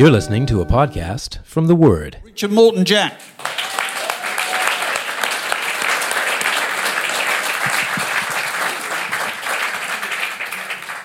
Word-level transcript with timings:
You're 0.00 0.10
listening 0.10 0.46
to 0.46 0.62
a 0.62 0.64
podcast 0.64 1.44
from 1.44 1.66
The 1.66 1.74
Word. 1.74 2.16
Richard 2.24 2.50
Morton 2.52 2.86
Jack. 2.86 3.20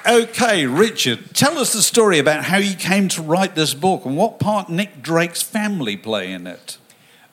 Okay, 0.07 0.66
Richard, 0.66 1.35
tell 1.35 1.57
us 1.57 1.73
the 1.73 1.81
story 1.81 2.19
about 2.19 2.45
how 2.45 2.55
you 2.55 2.73
came 2.73 3.09
to 3.09 3.21
write 3.21 3.53
this 3.53 3.73
book 3.73 4.05
and 4.05 4.16
what 4.16 4.39
part 4.39 4.69
Nick 4.69 5.01
Drake's 5.01 5.41
family 5.41 5.97
play 5.97 6.31
in 6.31 6.47
it. 6.47 6.77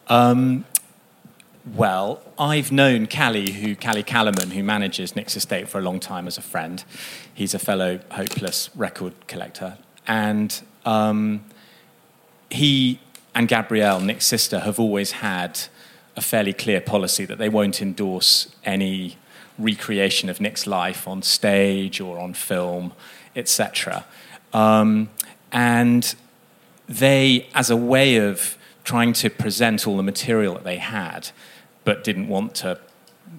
Um, 0.08 0.64
well, 1.76 2.22
I've 2.40 2.72
known 2.72 3.06
Cally, 3.06 3.52
who 3.52 3.76
Cally 3.76 4.02
Callomon, 4.02 4.50
who 4.50 4.64
manages 4.64 5.14
Nick's 5.14 5.36
estate 5.36 5.68
for 5.68 5.78
a 5.78 5.82
long 5.82 6.00
time 6.00 6.26
as 6.26 6.36
a 6.36 6.42
friend. 6.42 6.82
He's 7.32 7.54
a 7.54 7.60
fellow 7.60 8.00
hopeless 8.10 8.68
record 8.74 9.28
collector, 9.28 9.78
and 10.08 10.60
um, 10.84 11.44
he 12.52 13.00
and 13.34 13.48
Gabrielle, 13.48 14.00
Nick's 14.00 14.26
sister, 14.26 14.60
have 14.60 14.78
always 14.78 15.12
had 15.12 15.58
a 16.16 16.20
fairly 16.20 16.52
clear 16.52 16.80
policy 16.80 17.24
that 17.24 17.38
they 17.38 17.48
won't 17.48 17.80
endorse 17.80 18.54
any 18.64 19.16
recreation 19.58 20.28
of 20.28 20.40
Nick's 20.40 20.66
life 20.66 21.08
on 21.08 21.22
stage 21.22 22.00
or 22.00 22.18
on 22.18 22.34
film, 22.34 22.92
etc. 23.34 24.04
Um, 24.52 25.08
and 25.50 26.14
they, 26.88 27.48
as 27.54 27.70
a 27.70 27.76
way 27.76 28.16
of 28.16 28.58
trying 28.84 29.12
to 29.14 29.30
present 29.30 29.86
all 29.86 29.96
the 29.96 30.02
material 30.02 30.54
that 30.54 30.64
they 30.64 30.78
had, 30.78 31.30
but 31.84 32.04
didn't 32.04 32.28
want 32.28 32.54
to 32.56 32.78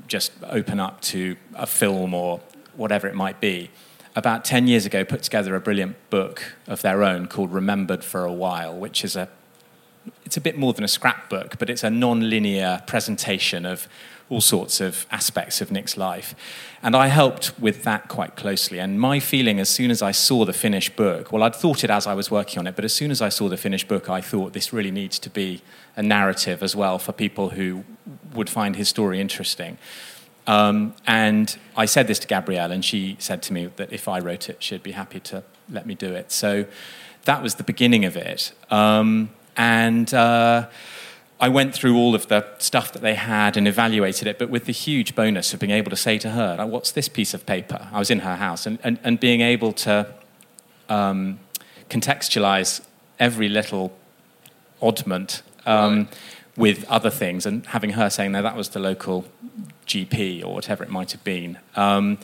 just 0.08 0.32
open 0.44 0.80
up 0.80 1.02
to 1.02 1.36
a 1.56 1.68
film 1.68 2.14
or 2.14 2.40
whatever 2.76 3.08
it 3.08 3.16
might 3.16 3.40
be, 3.40 3.70
about 4.16 4.46
10 4.46 4.68
years 4.68 4.86
ago 4.86 5.04
put 5.04 5.24
together 5.24 5.56
a 5.56 5.60
brilliant 5.60 5.96
book 6.10 6.56
of 6.68 6.82
their 6.82 7.04
own 7.04 7.28
called 7.28 7.52
Remembered 7.52 8.04
for 8.04 8.26
a 8.26 8.34
While, 8.34 8.76
which 8.76 9.04
is 9.04 9.16
a 9.16 9.30
it's 10.26 10.36
a 10.36 10.42
bit 10.42 10.58
more 10.58 10.74
than 10.74 10.84
a 10.84 10.88
scrapbook, 10.88 11.58
but 11.60 11.70
it's 11.70 11.84
a 11.84 11.90
non-linear 11.90 12.82
presentation 12.86 13.66
of 13.66 13.88
all 14.30 14.42
sorts 14.42 14.82
of 14.82 15.06
aspects 15.12 15.62
of 15.62 15.72
Nick's 15.72 15.98
life. 15.98 16.34
And 16.82 16.96
I 16.96 17.08
helped 17.08 17.58
with 17.60 17.84
that 17.84 18.08
quite 18.08 18.36
closely. 18.36 18.80
And 18.80 19.00
my 19.00 19.20
feeling 19.20 19.60
as 19.60 19.70
soon 19.70 19.92
as 19.92 20.02
I 20.02 20.12
saw 20.12 20.44
the 20.44 20.54
finished 20.54 20.96
book, 20.96 21.32
well, 21.32 21.44
I'd 21.44 21.56
thought 21.56 21.84
it 21.84 21.90
as 21.90 22.08
I 22.08 22.14
was 22.14 22.32
working 22.32 22.60
on 22.60 22.68
it, 22.68 22.76
but 22.76 22.84
as 22.84 22.94
soon 22.94 23.12
as 23.12 23.22
I 23.22 23.30
saw 23.30 23.48
the 23.48 23.58
finished 23.58 23.88
book, 23.88 24.10
I 24.10 24.22
thought 24.22 24.54
this 24.54 24.74
really 24.74 24.92
needs 24.92 25.20
to 25.20 25.30
be 25.30 25.62
a 25.96 26.04
narrative 26.04 26.64
as 26.64 26.76
well 26.76 27.00
for 27.00 27.12
people 27.12 27.50
who 27.50 27.84
would 28.34 28.50
find 28.50 28.76
his 28.76 28.90
story 28.90 29.20
interesting. 29.22 29.78
Um, 30.46 30.94
and 31.08 31.58
I 31.76 31.86
said 31.86 32.08
this 32.08 32.20
to 32.20 32.28
Gabrielle, 32.28 32.72
and 32.72 32.84
she 32.84 33.16
said 33.20 33.42
to 33.44 33.54
me 33.54 33.68
that 33.78 33.94
if 33.94 34.08
I 34.08 34.20
wrote 34.20 34.50
it, 34.50 34.62
she'd 34.62 34.84
be 34.84 34.92
happy 34.92 35.20
to 35.22 35.44
let 35.70 35.86
me 35.86 35.96
do 35.96 36.14
it. 36.14 36.32
So 36.32 36.66
that 37.26 37.42
was 37.42 37.56
the 37.56 37.64
beginning 37.64 38.06
of 38.06 38.18
it. 38.18 38.52
Um, 38.70 39.30
and 39.56 40.14
uh, 40.14 40.68
I 41.40 41.50
went 41.50 41.74
through 41.74 41.98
all 41.98 42.16
of 42.16 42.28
the 42.28 42.46
stuff 42.58 42.92
that 42.94 43.02
they 43.02 43.16
had 43.16 43.58
and 43.58 43.68
evaluated 43.68 44.28
it, 44.28 44.38
but 44.40 44.50
with 44.50 44.66
the 44.66 44.72
huge 44.72 45.16
bonus 45.16 45.54
of 45.54 45.60
being 45.60 45.72
able 45.72 45.90
to 45.90 45.96
say 45.96 46.18
to 46.20 46.32
her, 46.32 46.56
like, 46.58 46.70
What's 46.70 46.92
this 46.92 47.08
piece 47.08 47.34
of 47.34 47.46
paper? 47.46 47.88
I 47.92 48.00
was 48.00 48.10
in 48.10 48.20
her 48.20 48.36
house, 48.36 48.66
and, 48.66 48.80
and, 48.84 49.00
and 49.04 49.20
being 49.20 49.42
able 49.42 49.72
to 49.74 50.14
um, 50.90 51.40
contextualize 51.90 52.82
every 53.20 53.50
little 53.50 53.94
oddment 54.82 55.42
um, 55.66 55.98
right. 55.98 56.20
with 56.58 56.86
other 56.90 57.10
things, 57.10 57.46
and 57.46 57.66
having 57.68 57.92
her 57.92 58.10
saying, 58.10 58.32
No, 58.34 58.42
that 58.42 58.56
was 58.56 58.70
the 58.70 58.80
local 58.80 59.26
GP 59.86 60.44
or 60.44 60.54
whatever 60.54 60.84
it 60.84 60.90
might 60.90 61.12
have 61.12 61.24
been. 61.24 61.58
Um, 61.76 62.18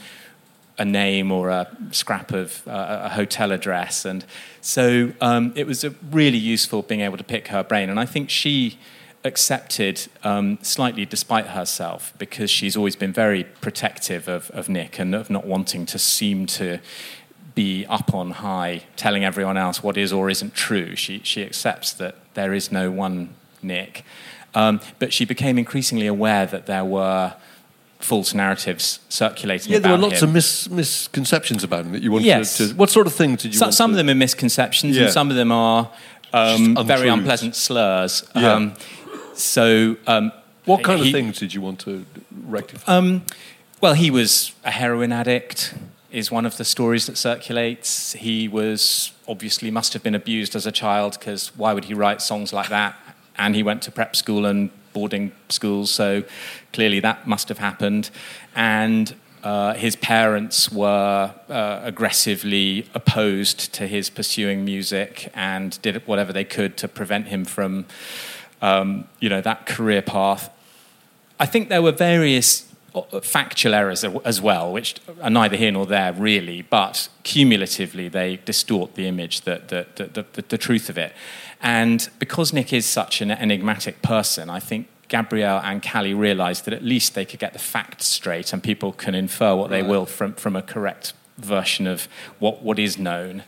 a 0.78 0.86
name 0.86 1.32
or 1.32 1.50
a 1.50 1.68
scrap 1.92 2.32
of 2.32 2.66
uh, 2.66 3.02
a 3.04 3.10
hotel 3.10 3.52
address. 3.52 4.06
And 4.06 4.26
so 4.62 5.12
um, 5.20 5.52
it 5.56 5.68
was 5.68 5.86
really 6.10 6.38
useful 6.38 6.82
being 6.82 7.02
able 7.02 7.18
to 7.18 7.24
pick 7.24 7.50
her 7.50 7.64
brain. 7.64 7.90
And 7.90 8.00
I 8.00 8.06
think 8.06 8.30
she 8.30 8.80
accepted 9.26 10.08
um, 10.24 10.58
slightly 10.62 11.06
despite 11.06 11.48
herself 11.48 12.14
because 12.18 12.50
she's 12.50 12.78
always 12.78 12.96
been 12.96 13.12
very 13.12 13.44
protective 13.44 14.30
of, 14.30 14.50
of 14.52 14.70
Nick 14.70 14.98
and 14.98 15.14
of 15.14 15.30
not 15.30 15.46
wanting 15.46 15.86
to 15.88 16.00
seem 16.00 16.46
to 16.46 16.80
be 17.56 17.86
up 17.88 18.14
on 18.14 18.32
high 18.32 18.84
telling 18.96 19.26
everyone 19.26 19.58
else 19.58 19.84
what 19.84 19.98
is 19.98 20.14
or 20.14 20.30
isn't 20.30 20.54
true. 20.54 20.96
She, 20.96 21.20
she 21.24 21.44
accepts 21.44 21.92
that 21.94 22.16
there 22.36 22.54
is 22.54 22.72
no 22.72 22.90
one 22.90 23.36
Nick. 23.62 24.04
Um, 24.56 24.80
but 24.98 25.14
she 25.14 25.26
became 25.26 25.58
increasingly 25.58 26.08
aware 26.08 26.46
that 26.46 26.66
there 26.66 26.86
were 26.86 27.34
false 28.00 28.34
narratives 28.34 29.00
circulating. 29.10 29.72
Yeah, 29.74 29.80
there 29.80 29.92
were 29.92 29.98
lots 29.98 30.22
him. 30.22 30.30
of 30.30 30.34
mis- 30.36 30.70
misconceptions 30.70 31.64
about 31.64 31.86
him 31.86 31.92
that 31.92 32.02
you 32.02 32.12
wanted 32.12 32.26
yes. 32.26 32.58
to. 32.58 32.74
What 32.74 32.90
sort 32.90 33.08
of 33.08 33.14
things 33.14 33.44
did 33.44 33.54
you? 33.54 33.60
So, 33.60 33.66
want 33.66 33.74
some 33.76 33.92
to... 33.92 33.94
of 33.94 33.98
them 33.98 34.10
are 34.10 34.18
misconceptions, 34.18 34.96
Yeah. 34.96 35.04
and 35.04 35.14
some 35.14 35.30
of 35.30 35.36
them 35.36 35.52
are 35.52 35.92
um, 36.34 36.76
very 36.86 37.10
unpleasant 37.10 37.56
slurs. 37.56 38.28
Yeah. 38.36 38.54
Um, 38.54 38.74
so, 39.34 39.98
um, 40.08 40.32
What 40.66 40.84
kind 40.84 41.02
he- 41.02 41.10
of 41.10 41.14
things 41.14 41.40
did 41.40 41.54
you 41.54 41.62
want 41.62 41.80
to 41.82 42.06
rectify? 42.46 42.98
Um, 42.98 43.24
well, 43.82 43.94
he 43.94 44.10
was 44.12 44.54
a 44.64 44.72
heroin 44.72 45.12
addict. 45.12 45.74
Is 46.12 46.32
one 46.32 46.48
of 46.48 46.58
the 46.58 46.66
stories 46.66 47.06
that 47.06 47.20
circulates. 47.20 48.14
He 48.14 48.48
was 48.48 49.12
obviously 49.28 49.70
must 49.70 49.94
have 49.94 50.02
been 50.02 50.16
abused 50.16 50.56
as 50.56 50.66
a 50.66 50.72
child 50.72 51.20
because 51.20 51.56
why 51.56 51.72
would 51.72 51.86
he 51.86 51.94
write 51.94 52.20
songs 52.20 52.52
like 52.52 52.70
that? 52.70 52.96
And 53.40 53.56
he 53.56 53.64
went 53.64 53.82
to 53.84 53.92
prep 53.92 54.16
school 54.16 54.46
and 54.46 54.70
boarding 54.94 55.32
schools, 55.50 55.90
so 55.90 56.24
clearly 56.74 57.00
that 57.00 57.28
must 57.28 57.50
have 57.50 57.58
happened. 57.58 58.12
And 58.56 59.16
uh, 59.44 59.74
his 59.74 59.96
parents 59.96 60.72
were 60.72 61.34
uh, 61.50 61.80
aggressively 61.84 62.86
opposed 62.94 63.74
to 63.74 63.88
his 63.88 64.10
pursuing 64.10 64.66
music 64.66 65.32
and 65.34 65.82
did 65.82 66.06
whatever 66.06 66.34
they 66.34 66.44
could 66.44 66.76
to 66.78 66.88
prevent 66.88 67.28
him 67.28 67.46
from, 67.46 67.86
um, 68.62 69.08
you 69.20 69.30
know, 69.30 69.42
that 69.42 69.66
career 69.66 70.02
path. 70.02 70.50
I 71.40 71.46
think 71.46 71.70
there 71.70 71.82
were 71.82 71.94
various 71.94 72.69
Uh, 72.96 73.20
factual 73.22 73.76
errors 73.76 74.04
as 74.04 74.42
well, 74.42 74.72
which 74.72 74.96
are 75.22 75.30
neither 75.30 75.56
here 75.56 75.72
nor 75.72 75.86
there 75.86 76.12
really, 76.14 76.64
but 76.64 77.08
cumulatively 77.22 78.10
they 78.10 78.38
distort 78.46 78.96
the 78.96 79.08
image, 79.08 79.42
the, 79.42 79.62
the, 79.68 79.86
the, 79.96 80.26
the, 80.34 80.42
the 80.42 80.58
truth 80.58 80.90
of 80.90 80.98
it. 80.98 81.14
And 81.62 82.10
because 82.18 82.52
Nick 82.52 82.74
is 82.74 82.88
such 82.88 83.22
an 83.22 83.30
enigmatic 83.30 84.02
person, 84.02 84.50
I 84.50 84.60
think 84.60 84.88
Gabrielle 85.08 85.62
and 85.64 85.84
Cally 85.84 86.16
realised 86.16 86.66
that 86.66 86.74
at 86.74 86.84
least 86.84 87.14
they 87.14 87.26
could 87.26 87.40
get 87.40 87.54
the 87.54 87.60
facts 87.60 88.06
straight 88.06 88.54
and 88.54 88.64
people 88.64 88.92
can 88.92 89.14
infer 89.14 89.56
what 89.56 89.70
they 89.70 89.84
will 89.84 90.06
from, 90.06 90.34
from 90.34 90.56
a 90.56 90.62
correct 90.62 91.14
version 91.38 91.86
of 91.86 92.08
what, 92.40 92.64
what 92.64 92.80
is 92.80 92.98
known. 92.98 93.44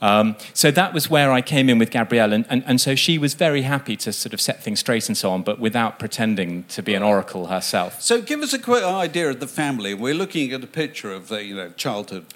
Um, 0.00 0.36
so 0.54 0.70
that 0.70 0.94
was 0.94 1.10
where 1.10 1.32
I 1.32 1.40
came 1.40 1.68
in 1.68 1.78
with 1.78 1.90
Gabrielle, 1.90 2.32
and, 2.32 2.46
and, 2.48 2.62
and 2.66 2.80
so 2.80 2.94
she 2.94 3.18
was 3.18 3.34
very 3.34 3.62
happy 3.62 3.96
to 3.96 4.12
sort 4.12 4.32
of 4.32 4.40
set 4.40 4.62
things 4.62 4.78
straight 4.78 5.08
and 5.08 5.16
so 5.16 5.30
on, 5.30 5.42
but 5.42 5.58
without 5.58 5.98
pretending 5.98 6.64
to 6.64 6.82
be 6.82 6.94
an 6.94 7.02
oracle 7.02 7.46
herself. 7.46 8.00
So 8.00 8.22
give 8.22 8.40
us 8.40 8.52
a 8.52 8.58
quick 8.60 8.84
idea 8.84 9.30
of 9.30 9.40
the 9.40 9.48
family. 9.48 9.94
We're 9.94 10.14
looking 10.14 10.52
at 10.52 10.62
a 10.62 10.68
picture 10.68 11.12
of 11.12 11.28
the 11.28 11.44
you 11.44 11.56
know 11.56 11.70
childhood 11.70 12.26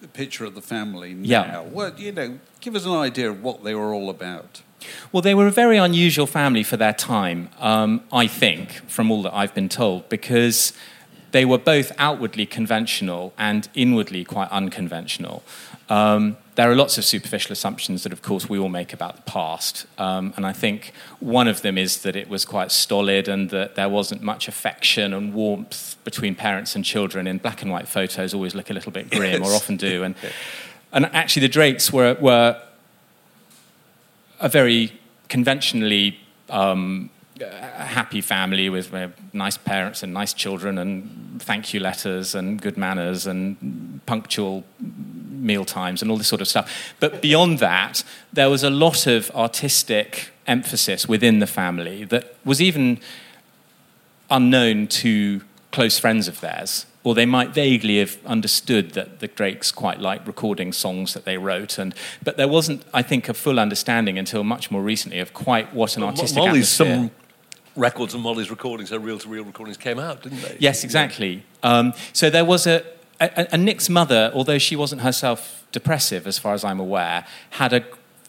the 0.00 0.08
picture 0.08 0.44
of 0.44 0.54
the 0.54 0.62
family 0.62 1.14
now. 1.14 1.24
Yeah. 1.24 1.60
What 1.60 1.98
you 1.98 2.12
know, 2.12 2.38
give 2.60 2.76
us 2.76 2.84
an 2.84 2.92
idea 2.92 3.30
of 3.30 3.42
what 3.42 3.64
they 3.64 3.74
were 3.74 3.92
all 3.92 4.10
about. 4.10 4.62
Well, 5.10 5.22
they 5.22 5.34
were 5.34 5.46
a 5.46 5.52
very 5.52 5.76
unusual 5.76 6.26
family 6.26 6.62
for 6.62 6.76
their 6.76 6.92
time, 6.92 7.50
um, 7.58 8.02
I 8.12 8.28
think, 8.28 8.70
from 8.88 9.10
all 9.10 9.22
that 9.22 9.34
I've 9.34 9.54
been 9.54 9.68
told, 9.68 10.08
because 10.08 10.72
they 11.32 11.44
were 11.44 11.58
both 11.58 11.90
outwardly 11.98 12.46
conventional 12.46 13.32
and 13.36 13.68
inwardly 13.74 14.24
quite 14.24 14.50
unconventional. 14.50 15.42
Um, 15.88 16.36
there 16.58 16.68
are 16.68 16.74
lots 16.74 16.98
of 16.98 17.04
superficial 17.04 17.52
assumptions 17.52 18.02
that, 18.02 18.12
of 18.12 18.20
course, 18.20 18.48
we 18.48 18.58
all 18.58 18.68
make 18.68 18.92
about 18.92 19.14
the 19.14 19.22
past. 19.22 19.86
Um, 19.96 20.34
and 20.36 20.44
I 20.44 20.52
think 20.52 20.92
one 21.20 21.46
of 21.46 21.62
them 21.62 21.78
is 21.78 22.02
that 22.02 22.16
it 22.16 22.28
was 22.28 22.44
quite 22.44 22.72
stolid 22.72 23.28
and 23.28 23.50
that 23.50 23.76
there 23.76 23.88
wasn't 23.88 24.22
much 24.22 24.48
affection 24.48 25.14
and 25.14 25.32
warmth 25.32 25.94
between 26.02 26.34
parents 26.34 26.74
and 26.74 26.84
children. 26.84 27.28
In 27.28 27.38
black 27.38 27.62
and 27.62 27.70
white 27.70 27.86
photos, 27.86 28.34
always 28.34 28.56
look 28.56 28.70
a 28.70 28.72
little 28.72 28.90
bit 28.90 29.08
grim, 29.08 29.40
or 29.40 29.52
often 29.52 29.76
do. 29.76 30.02
And, 30.02 30.16
and 30.92 31.06
actually, 31.14 31.42
the 31.42 31.48
Drakes 31.48 31.92
were, 31.92 32.16
were 32.20 32.60
a 34.40 34.48
very 34.48 34.98
conventionally 35.28 36.18
um, 36.50 37.08
happy 37.40 38.20
family 38.20 38.68
with 38.68 38.92
uh, 38.92 39.10
nice 39.32 39.56
parents 39.56 40.02
and 40.02 40.12
nice 40.12 40.34
children 40.34 40.76
and 40.76 41.40
thank 41.40 41.72
you 41.72 41.78
letters 41.78 42.34
and 42.34 42.60
good 42.60 42.76
manners 42.76 43.28
and 43.28 44.00
punctual 44.06 44.64
meal 45.38 45.64
times 45.64 46.02
and 46.02 46.10
all 46.10 46.16
this 46.16 46.28
sort 46.28 46.40
of 46.40 46.48
stuff. 46.48 46.94
But 47.00 47.22
beyond 47.22 47.58
that, 47.58 48.04
there 48.32 48.50
was 48.50 48.62
a 48.62 48.70
lot 48.70 49.06
of 49.06 49.30
artistic 49.34 50.30
emphasis 50.46 51.08
within 51.08 51.38
the 51.38 51.46
family 51.46 52.04
that 52.04 52.34
was 52.44 52.60
even 52.60 53.00
unknown 54.30 54.86
to 54.86 55.42
close 55.72 55.98
friends 55.98 56.28
of 56.28 56.40
theirs. 56.40 56.86
Or 57.04 57.14
they 57.14 57.26
might 57.26 57.50
vaguely 57.54 58.00
have 58.00 58.18
understood 58.26 58.90
that 58.90 59.20
the 59.20 59.28
Drakes 59.28 59.72
quite 59.72 59.98
liked 59.98 60.26
recording 60.26 60.72
songs 60.72 61.14
that 61.14 61.24
they 61.24 61.38
wrote, 61.38 61.78
and 61.78 61.94
but 62.22 62.36
there 62.36 62.48
wasn't, 62.48 62.84
I 62.92 63.02
think, 63.02 63.30
a 63.30 63.34
full 63.34 63.58
understanding 63.58 64.18
until 64.18 64.44
much 64.44 64.70
more 64.70 64.82
recently 64.82 65.18
of 65.20 65.32
quite 65.32 65.72
what 65.72 65.96
an 65.96 66.02
Well, 66.02 66.10
artistic 66.10 66.36
Molly's 66.36 66.80
atmosphere. 66.80 66.96
some 66.96 67.10
records 67.76 68.12
and 68.12 68.22
Molly's 68.22 68.50
recordings, 68.50 68.90
her 68.90 68.98
reel-to-reel 68.98 69.44
recordings 69.44 69.78
came 69.78 69.98
out, 69.98 70.22
didn't 70.22 70.42
they? 70.42 70.56
Yes, 70.58 70.84
exactly. 70.84 71.44
Um, 71.62 71.94
so 72.12 72.28
there 72.28 72.44
was 72.44 72.66
a, 72.66 72.84
a, 73.20 73.48
a 73.52 73.58
Nick's 73.58 73.88
mother, 73.88 74.30
although 74.34 74.58
she 74.58 74.76
wasn't 74.76 75.02
herself 75.02 75.66
depressive, 75.72 76.26
as 76.26 76.38
far 76.38 76.54
as 76.54 76.64
I'm 76.64 76.80
aware, 76.80 77.26
had 77.50 77.72
a 77.72 77.84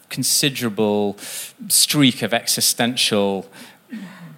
considerable 0.08 1.16
streak 1.68 2.22
of 2.22 2.34
existential 2.34 3.48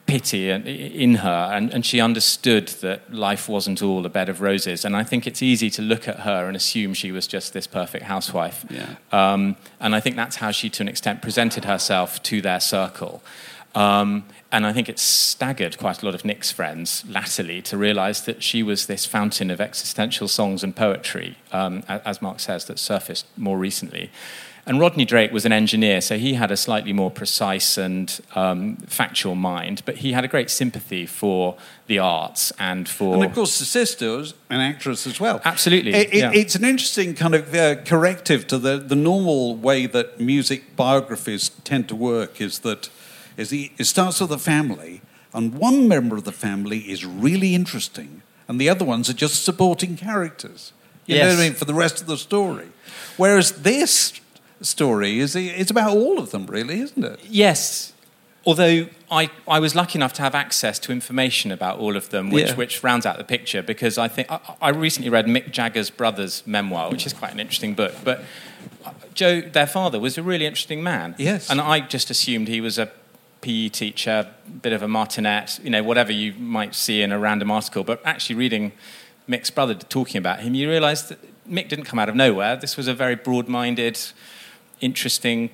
pity 0.05 0.51
in- 0.51 0.67
in 0.67 1.15
her, 1.17 1.51
and, 1.55 1.73
and 1.73 1.87
she 1.87 2.01
understood 2.01 2.69
that 2.69 3.01
life 3.13 3.49
wasn't 3.49 3.81
all 3.83 4.05
a 4.05 4.09
bed 4.09 4.29
of 4.29 4.41
roses. 4.41 4.85
And 4.85 4.97
I 4.97 5.05
think 5.05 5.27
it's 5.27 5.43
easy 5.43 5.71
to 5.71 5.83
look 5.83 6.07
at 6.09 6.21
her 6.21 6.47
and 6.47 6.57
assume 6.57 6.93
she 6.93 7.13
was 7.13 7.27
just 7.27 7.53
this 7.53 7.67
perfect 7.67 8.05
housewife. 8.05 8.67
Yeah. 8.69 8.97
Um, 9.13 9.57
and 9.81 9.95
I 9.95 10.01
think 10.01 10.17
that's 10.17 10.37
how 10.37 10.51
she, 10.51 10.69
to 10.71 10.83
an 10.83 10.89
extent, 10.89 11.23
presented 11.23 11.65
herself 11.65 12.23
to 12.25 12.43
their 12.43 12.61
circle. 12.61 13.23
Um, 13.75 14.25
and 14.53 14.67
I 14.67 14.73
think 14.73 14.89
it 14.89 14.99
staggered 14.99 15.79
quite 15.79 16.03
a 16.03 16.05
lot 16.07 16.15
of 16.15 16.25
Nick's 16.25 16.53
friends 16.53 17.03
latterly 17.09 17.63
to 17.63 17.77
realise 17.79 18.21
that 18.21 18.43
she 18.43 18.63
was 18.63 18.87
this 18.87 19.07
fountain 19.07 19.51
of 19.51 19.61
existential 19.61 20.29
songs 20.29 20.63
and 20.63 20.77
poetry, 20.77 21.39
um, 21.53 21.83
as 21.89 22.21
Mark 22.23 22.39
says, 22.39 22.67
that 22.67 22.79
surfaced 22.79 23.27
more 23.37 23.59
recently. 23.59 24.11
And 24.65 24.79
Rodney 24.79 25.05
Drake 25.05 25.33
was 25.33 25.45
an 25.45 25.51
engineer, 25.53 26.01
so 26.01 26.17
he 26.17 26.35
had 26.35 26.53
a 26.53 26.57
slightly 26.57 26.93
more 26.93 27.11
precise 27.11 27.77
and 27.77 28.21
um, 28.37 28.77
factual 28.87 29.35
mind, 29.35 29.83
but 29.85 29.97
he 29.97 30.13
had 30.13 30.25
a 30.25 30.29
great 30.29 30.51
sympathy 30.51 31.05
for 31.05 31.57
the 31.89 31.99
arts 31.99 32.53
and 32.61 32.89
for. 32.89 33.15
And 33.15 33.25
of 33.25 33.35
course, 33.35 33.59
the 33.59 33.65
sister 33.65 34.19
was 34.19 34.35
an 34.51 34.61
actress 34.61 35.05
as 35.05 35.19
well. 35.19 35.41
Absolutely, 35.45 35.93
It- 35.95 36.15
it- 36.15 36.19
yeah. 36.19 36.31
It's 36.33 36.55
an 36.55 36.65
interesting 36.65 37.15
kind 37.15 37.35
of 37.35 37.53
uh, 37.53 37.77
corrective 37.83 38.47
to 38.49 38.59
the, 38.59 38.77
the 38.79 38.95
normal 38.95 39.57
way 39.57 39.87
that 39.87 40.21
music 40.21 40.77
biographies 40.77 41.49
tend 41.65 41.89
to 41.89 41.97
work 41.97 42.41
is 42.41 42.61
that 42.61 42.89
is 43.37 43.51
the, 43.51 43.73
it 43.79 43.85
starts 43.85 44.21
with 44.21 44.31
a 44.33 44.39
family, 44.39 45.01
and 45.35 45.55
one 45.55 45.89
member 45.89 46.17
of 46.17 46.25
the 46.25 46.33
family 46.33 46.79
is 46.91 47.05
really 47.05 47.55
interesting, 47.55 48.23
and 48.49 48.61
the 48.61 48.69
other 48.69 48.85
ones 48.85 49.09
are 49.09 49.15
just 49.15 49.45
supporting 49.45 49.97
characters. 49.97 50.73
You 51.07 51.19
know 51.19 51.29
what 51.29 51.39
I 51.39 51.43
mean? 51.43 51.55
For 51.55 51.65
the 51.65 51.75
rest 51.75 52.01
of 52.01 52.07
the 52.07 52.17
story. 52.17 52.69
Whereas 53.17 53.53
this 53.63 54.21
story 54.61 55.19
is 55.19 55.35
it's 55.35 55.71
about 55.71 55.97
all 55.97 56.19
of 56.19 56.31
them, 56.31 56.47
really, 56.47 56.81
isn't 56.81 57.05
it? 57.05 57.21
Yes, 57.29 57.93
although 58.47 58.87
I, 59.11 59.31
I 59.49 59.59
was 59.59 59.75
lucky 59.75 59.99
enough 59.99 60.13
to 60.15 60.23
have 60.23 60.35
access 60.35 60.79
to 60.81 60.93
information 60.93 61.51
about 61.51 61.79
all 61.79 61.97
of 61.97 62.11
them, 62.11 62.31
which, 62.31 62.49
Yeah. 62.51 62.55
which 62.55 62.83
rounds 62.85 63.05
out 63.05 63.19
the 63.19 63.25
picture 63.25 63.63
because 63.63 63.99
I 63.99 64.09
think 64.09 64.31
I, 64.31 64.39
I 64.61 64.69
recently 64.71 65.11
read 65.11 65.27
Mick 65.27 65.51
Jagger's 65.51 65.91
brother's 65.91 66.47
memoir, 66.47 66.91
which 66.91 67.05
is 67.07 67.13
quite 67.13 67.33
an 67.33 67.41
interesting 67.41 67.75
book. 67.75 67.95
But 68.05 68.23
uh, 68.85 68.93
Joe, 69.15 69.41
their 69.41 69.67
father, 69.67 69.99
was 69.99 70.17
a 70.17 70.23
really 70.23 70.47
interesting 70.47 70.83
man. 70.83 71.15
Yes. 71.19 71.51
And 71.51 71.61
I 71.61 71.81
just 71.81 72.11
assumed 72.11 72.49
he 72.49 72.61
was 72.61 72.79
a 72.79 72.91
PE 73.43 73.69
teacher, 73.69 74.29
bit 74.63 74.73
of 74.73 74.83
a 74.83 74.89
martinet, 74.89 75.61
you 75.63 75.69
know, 75.71 75.83
whatever 75.83 76.11
you 76.13 76.33
might 76.35 76.75
see 76.75 77.03
in 77.03 77.13
a 77.13 77.19
random 77.19 77.51
article. 77.51 77.85
But 77.85 78.01
actually 78.05 78.37
reading 78.37 78.73
Mick's 79.29 79.51
brother 79.51 79.75
talking 79.75 80.17
about 80.19 80.41
him, 80.41 80.55
you 80.55 80.71
realise 80.71 81.03
that 81.03 81.19
Mick 81.49 81.69
didn't 81.69 81.85
come 81.85 81.99
out 81.99 82.09
of 82.09 82.15
nowhere. 82.15 82.57
This 82.57 82.77
was 82.77 82.89
a 82.89 82.95
very 82.95 83.17
broad-minded, 83.17 83.99
interesting 84.81 85.51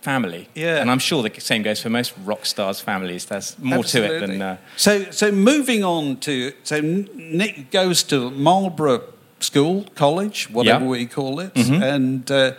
family. 0.00 0.48
Yeah. 0.54 0.76
And 0.80 0.90
I'm 0.90 0.98
sure 0.98 1.22
the 1.22 1.40
same 1.40 1.62
goes 1.62 1.80
for 1.80 1.90
most 1.90 2.14
rock 2.24 2.46
stars' 2.46 2.80
families. 2.80 3.26
There's 3.26 3.58
more 3.58 3.82
to 3.84 4.04
it 4.04 4.20
than. 4.20 4.40
Absolutely. 4.40 4.42
Uh, 4.42 4.56
So, 4.76 5.10
so 5.10 5.32
moving 5.32 5.84
on 5.84 6.16
to 6.18 6.52
so 6.62 6.80
Nick 6.80 7.70
goes 7.70 8.02
to 8.04 8.30
Marlborough 8.30 9.02
School, 9.40 9.84
college, 9.94 10.48
whatever 10.50 10.84
Yeah. 10.84 10.90
we 10.90 11.06
call 11.06 11.40
it, 11.40 11.52
Mhm. 11.54 11.82
and 11.82 12.30
uh, 12.30 12.52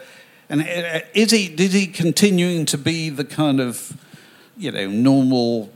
and 0.49 0.61
uh, 0.61 0.99
is 1.13 1.31
he 1.31 1.47
did 1.47 1.71
he 1.71 1.87
continuing 1.87 2.65
to 2.65 2.77
be 2.77 3.09
the 3.09 3.23
kind 3.25 3.59
of 3.59 3.93
you 4.57 4.71
know 4.71 4.87
normal 4.87 5.71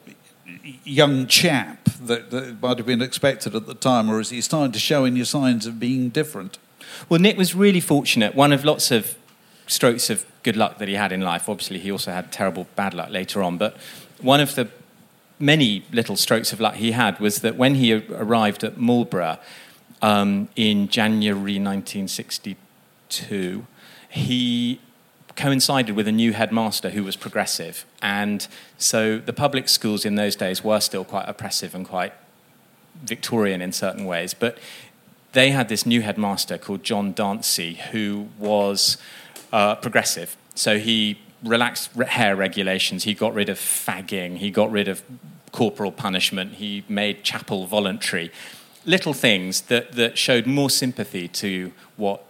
young 0.83 1.27
chap 1.27 1.85
that, 2.01 2.31
that 2.31 2.61
might 2.61 2.77
have 2.77 2.87
been 2.87 3.01
expected 3.01 3.55
at 3.55 3.67
the 3.67 3.73
time, 3.73 4.09
or 4.09 4.19
is 4.19 4.29
he 4.29 4.41
starting 4.41 4.71
to 4.71 4.79
show 4.79 5.05
any 5.05 5.23
signs 5.23 5.65
of 5.65 5.79
being 5.79 6.09
different? 6.09 6.57
Well, 7.09 7.19
Nick 7.19 7.37
was 7.37 7.55
really 7.55 7.79
fortunate. 7.79 8.35
One 8.35 8.51
of 8.51 8.65
lots 8.65 8.91
of 8.91 9.17
strokes 9.67 10.09
of 10.09 10.25
good 10.43 10.57
luck 10.57 10.77
that 10.79 10.87
he 10.87 10.95
had 10.95 11.11
in 11.11 11.21
life. 11.21 11.47
Obviously, 11.47 11.79
he 11.79 11.91
also 11.91 12.11
had 12.11 12.31
terrible 12.31 12.67
bad 12.75 12.93
luck 12.93 13.09
later 13.09 13.41
on. 13.41 13.57
But 13.57 13.77
one 14.19 14.39
of 14.39 14.55
the 14.55 14.69
many 15.39 15.85
little 15.91 16.15
strokes 16.15 16.53
of 16.53 16.59
luck 16.59 16.75
he 16.75 16.91
had 16.91 17.19
was 17.19 17.41
that 17.41 17.55
when 17.55 17.75
he 17.75 17.93
arrived 17.93 18.63
at 18.63 18.77
Marlborough 18.77 19.39
um, 20.01 20.49
in 20.55 20.87
January 20.87 21.59
1962, 21.59 23.65
he 24.09 24.79
coincided 25.35 25.95
with 25.95 26.07
a 26.07 26.11
new 26.11 26.33
headmaster 26.33 26.89
who 26.91 27.03
was 27.03 27.15
progressive. 27.15 27.85
And 28.01 28.47
so 28.77 29.17
the 29.17 29.33
public 29.33 29.69
schools 29.69 30.05
in 30.05 30.15
those 30.15 30.35
days 30.35 30.63
were 30.63 30.79
still 30.79 31.05
quite 31.05 31.27
oppressive 31.27 31.73
and 31.75 31.87
quite 31.87 32.13
Victorian 33.03 33.61
in 33.61 33.71
certain 33.71 34.05
ways. 34.05 34.33
But 34.33 34.57
they 35.33 35.51
had 35.51 35.69
this 35.69 35.85
new 35.85 36.01
headmaster 36.01 36.57
called 36.57 36.83
John 36.83 37.13
Dancy, 37.13 37.75
who 37.91 38.29
was 38.37 38.97
uh, 39.53 39.75
progressive. 39.75 40.35
So 40.55 40.77
he 40.77 41.19
relaxed 41.43 41.89
re- 41.95 42.05
hair 42.05 42.35
regulations, 42.35 43.03
he 43.03 43.13
got 43.13 43.33
rid 43.33 43.49
of 43.49 43.57
fagging, 43.57 44.37
he 44.37 44.51
got 44.51 44.71
rid 44.71 44.87
of 44.87 45.01
corporal 45.51 45.91
punishment, 45.91 46.53
he 46.53 46.83
made 46.87 47.23
chapel 47.23 47.65
voluntary. 47.65 48.31
Little 48.85 49.13
things 49.13 49.61
that, 49.61 49.93
that 49.93 50.17
showed 50.17 50.45
more 50.45 50.69
sympathy 50.69 51.27
to 51.27 51.71
what 51.97 52.23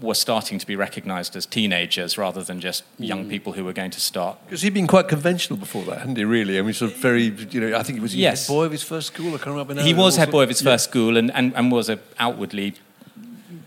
were 0.00 0.14
starting 0.14 0.58
to 0.58 0.66
be 0.66 0.76
recognized 0.76 1.34
as 1.36 1.44
teenagers 1.46 2.16
rather 2.16 2.42
than 2.42 2.60
just 2.60 2.84
young 2.98 3.28
people 3.28 3.52
who 3.54 3.64
were 3.64 3.72
going 3.72 3.90
to 3.90 4.00
start 4.00 4.38
Because 4.46 4.62
he'd 4.62 4.74
been 4.74 4.86
quite 4.86 5.08
conventional 5.08 5.56
before 5.58 5.84
that, 5.86 5.98
hadn't 5.98 6.16
he, 6.16 6.24
really? 6.24 6.58
I 6.58 6.62
mean, 6.62 6.72
sort 6.74 6.92
of 6.92 6.98
very, 6.98 7.24
you 7.50 7.60
know, 7.60 7.76
I 7.76 7.82
think 7.82 7.98
he 7.98 8.02
was 8.02 8.14
Yes. 8.14 8.46
head 8.46 8.52
boy 8.54 8.64
of 8.66 8.72
his 8.72 8.82
first 8.84 9.08
school, 9.08 9.28
I 9.34 9.38
can't 9.38 9.48
remember 9.48 9.74
now. 9.74 9.82
he 9.82 9.94
was 9.94 10.16
head 10.16 10.30
boy 10.30 10.42
of 10.44 10.48
his 10.50 10.62
Yeah. 10.62 10.72
first 10.72 10.84
school 10.84 11.16
and, 11.16 11.30
and, 11.34 11.52
and 11.56 11.72
was 11.72 11.88
a 11.88 11.98
outwardly 12.18 12.74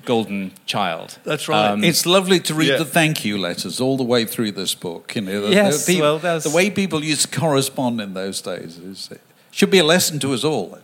golden 0.06 0.52
child. 0.66 1.20
That's 1.26 1.48
right. 1.48 1.68
Um, 1.72 1.84
It's 1.84 2.06
lovely 2.06 2.40
to 2.40 2.54
read 2.56 2.70
yeah. 2.70 2.78
the 2.78 2.86
thank 2.86 3.24
you 3.26 3.38
letters 3.38 3.80
all 3.82 3.98
the 3.98 4.04
way 4.04 4.26
through 4.26 4.54
this 4.54 4.74
book. 4.74 5.14
You 5.16 5.22
know, 5.22 5.42
the, 5.42 5.52
Yes, 5.54 5.86
the, 5.86 5.94
peop- 5.94 6.02
well, 6.02 6.18
there's- 6.18 6.44
the 6.44 6.50
way 6.50 6.70
people 6.72 7.04
used 7.04 7.32
to 7.32 7.40
correspond 7.40 8.00
in 8.02 8.14
those 8.14 8.42
days 8.42 8.78
is 8.78 9.10
should 9.52 9.70
be 9.70 9.80
a 9.80 9.84
lesson 9.84 10.18
to 10.20 10.34
us 10.34 10.44
all. 10.44 10.80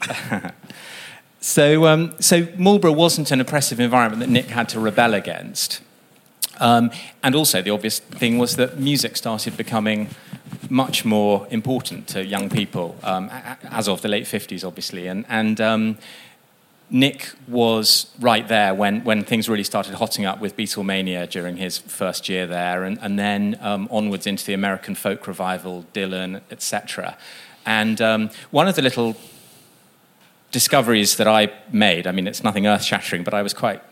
So, 1.42 1.86
um, 1.88 2.14
so 2.20 2.46
Marlborough 2.56 2.92
wasn't 2.92 3.32
an 3.32 3.40
oppressive 3.40 3.80
environment 3.80 4.20
that 4.20 4.28
Nick 4.28 4.46
had 4.46 4.68
to 4.68 4.80
rebel 4.80 5.12
against. 5.12 5.80
Um, 6.60 6.92
and 7.24 7.34
also, 7.34 7.60
the 7.60 7.70
obvious 7.70 7.98
thing 7.98 8.38
was 8.38 8.54
that 8.56 8.78
music 8.78 9.16
started 9.16 9.56
becoming 9.56 10.10
much 10.70 11.04
more 11.04 11.48
important 11.50 12.06
to 12.08 12.24
young 12.24 12.48
people 12.48 12.94
um, 13.02 13.28
as 13.64 13.88
of 13.88 14.02
the 14.02 14.08
late 14.08 14.22
50s, 14.22 14.64
obviously. 14.64 15.08
And, 15.08 15.26
and 15.28 15.60
um, 15.60 15.98
Nick 16.90 17.32
was 17.48 18.12
right 18.20 18.46
there 18.46 18.72
when, 18.72 19.02
when 19.02 19.24
things 19.24 19.48
really 19.48 19.64
started 19.64 19.94
hotting 19.94 20.24
up 20.24 20.40
with 20.40 20.56
Beatlemania 20.56 21.28
during 21.28 21.56
his 21.56 21.76
first 21.76 22.28
year 22.28 22.46
there, 22.46 22.84
and, 22.84 23.00
and 23.02 23.18
then 23.18 23.58
um, 23.60 23.88
onwards 23.90 24.28
into 24.28 24.46
the 24.46 24.52
American 24.52 24.94
folk 24.94 25.26
revival, 25.26 25.86
Dylan, 25.92 26.40
etc. 26.52 27.16
And 27.66 28.00
um, 28.00 28.30
one 28.52 28.68
of 28.68 28.76
the 28.76 28.82
little 28.82 29.16
discoveries 30.52 31.16
that 31.16 31.26
I 31.26 31.52
made, 31.72 32.06
I 32.06 32.12
mean, 32.12 32.26
it's 32.26 32.44
nothing 32.44 32.66
earth 32.66 32.84
shattering, 32.84 33.24
but 33.24 33.34
I 33.34 33.42
was 33.42 33.54
quite 33.54 33.82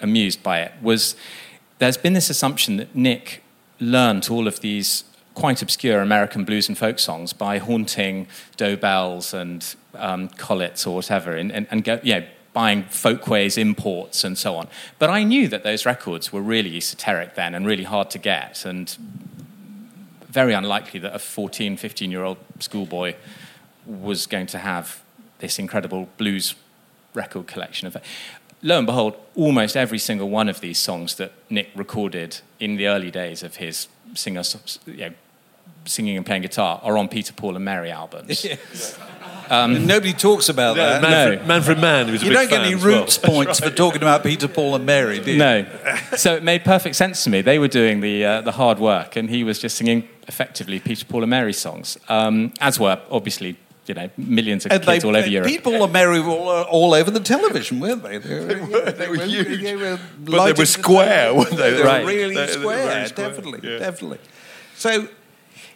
amused 0.00 0.42
by 0.42 0.60
it, 0.60 0.72
was 0.82 1.14
there's 1.78 1.96
been 1.96 2.14
this 2.14 2.30
assumption 2.30 2.78
that 2.78 2.94
Nick 2.94 3.42
learned 3.78 4.28
all 4.30 4.48
of 4.48 4.60
these 4.60 5.04
quite 5.34 5.60
obscure 5.60 6.00
American 6.00 6.44
blues 6.44 6.68
and 6.68 6.76
folk 6.76 6.98
songs 6.98 7.34
by 7.34 7.58
haunting 7.58 8.26
Dobells 8.56 9.34
and 9.34 9.76
um, 9.94 10.28
Collets 10.28 10.86
or 10.86 10.96
whatever, 10.96 11.36
and, 11.36 11.52
and, 11.52 11.66
and 11.70 11.84
go, 11.84 12.00
yeah, 12.02 12.24
buying 12.54 12.84
folkways 12.84 13.58
imports 13.58 14.24
and 14.24 14.38
so 14.38 14.56
on. 14.56 14.66
But 14.98 15.10
I 15.10 15.22
knew 15.24 15.46
that 15.48 15.62
those 15.62 15.84
records 15.84 16.32
were 16.32 16.40
really 16.40 16.74
esoteric 16.78 17.34
then 17.34 17.54
and 17.54 17.66
really 17.66 17.84
hard 17.84 18.10
to 18.12 18.18
get, 18.18 18.64
and 18.64 18.88
very 20.26 20.54
unlikely 20.54 20.98
that 21.00 21.14
a 21.14 21.18
14, 21.18 21.76
15 21.76 22.10
year 22.10 22.24
old 22.24 22.38
schoolboy 22.60 23.14
was 23.84 24.26
going 24.26 24.46
to 24.46 24.58
have 24.58 25.02
this 25.38 25.58
incredible 25.58 26.08
blues 26.16 26.54
record 27.14 27.46
collection 27.46 27.86
of 27.86 27.96
it. 27.96 28.02
lo 28.62 28.78
and 28.78 28.86
behold, 28.86 29.16
almost 29.34 29.76
every 29.76 29.98
single 29.98 30.28
one 30.28 30.48
of 30.48 30.60
these 30.60 30.78
songs 30.78 31.14
that 31.16 31.32
Nick 31.50 31.70
recorded 31.74 32.40
in 32.60 32.76
the 32.76 32.86
early 32.86 33.10
days 33.10 33.42
of 33.42 33.56
his 33.56 33.88
singer, 34.14 34.42
you 34.86 34.96
know, 34.96 35.10
singing 35.84 36.16
and 36.16 36.26
playing 36.26 36.42
guitar 36.42 36.80
are 36.82 36.98
on 36.98 37.08
Peter, 37.08 37.32
Paul, 37.32 37.56
and 37.56 37.64
Mary 37.64 37.90
albums. 37.90 38.46
Yes. 38.56 38.98
Um, 39.48 39.86
Nobody 39.86 40.12
talks 40.12 40.48
about 40.48 40.74
that. 40.74 41.02
Manfred, 41.02 41.42
no. 41.42 41.46
Manfred 41.46 41.78
Mann, 41.78 42.10
was 42.10 42.20
You 42.20 42.32
don't 42.32 42.50
get 42.50 42.62
any 42.62 42.74
roots 42.74 43.22
well. 43.22 43.32
points 43.32 43.60
right. 43.60 43.70
for 43.70 43.76
talking 43.76 44.02
about 44.02 44.24
Peter, 44.24 44.48
Paul, 44.48 44.74
and 44.74 44.84
Mary, 44.84 45.20
do 45.20 45.32
you? 45.32 45.38
No. 45.38 45.66
so 46.16 46.34
it 46.34 46.42
made 46.42 46.64
perfect 46.64 46.96
sense 46.96 47.22
to 47.24 47.30
me. 47.30 47.42
They 47.42 47.60
were 47.60 47.68
doing 47.68 48.00
the, 48.00 48.24
uh, 48.24 48.40
the 48.40 48.50
hard 48.50 48.80
work, 48.80 49.14
and 49.14 49.30
he 49.30 49.44
was 49.44 49.60
just 49.60 49.76
singing 49.76 50.08
effectively 50.26 50.80
Peter, 50.80 51.04
Paul, 51.04 51.22
and 51.22 51.30
Mary 51.30 51.52
songs, 51.52 51.96
um, 52.08 52.52
as 52.60 52.80
were 52.80 53.00
obviously 53.08 53.56
you 53.88 53.94
know, 53.94 54.10
millions 54.16 54.66
of 54.66 54.72
and 54.72 54.82
kids 54.82 55.02
they, 55.02 55.08
all 55.08 55.16
over 55.16 55.28
Europe. 55.28 55.48
People 55.48 55.82
are 55.82 55.88
merry 55.88 56.18
all, 56.20 56.48
uh, 56.48 56.62
all 56.62 56.94
over 56.94 57.10
the 57.10 57.20
television, 57.20 57.80
weren't 57.80 58.02
they? 58.02 58.18
They 58.18 58.34
were, 58.34 58.44
they 58.44 58.60
were, 58.60 58.90
they 58.92 59.08
were 59.08 59.24
huge. 59.24 59.62
They 59.62 59.76
were 59.76 59.98
but 60.18 60.44
they 60.44 60.52
were 60.52 60.66
square, 60.66 61.34
weren't 61.34 61.50
they? 61.50 61.72
They 61.72 61.82
right. 61.82 62.06
really 62.06 62.34
they, 62.34 62.46
square, 62.48 62.88
they 62.88 63.00
were 63.00 63.06
square, 63.06 63.28
definitely, 63.28 63.70
yeah. 63.70 63.78
definitely. 63.78 64.18
So 64.74 65.08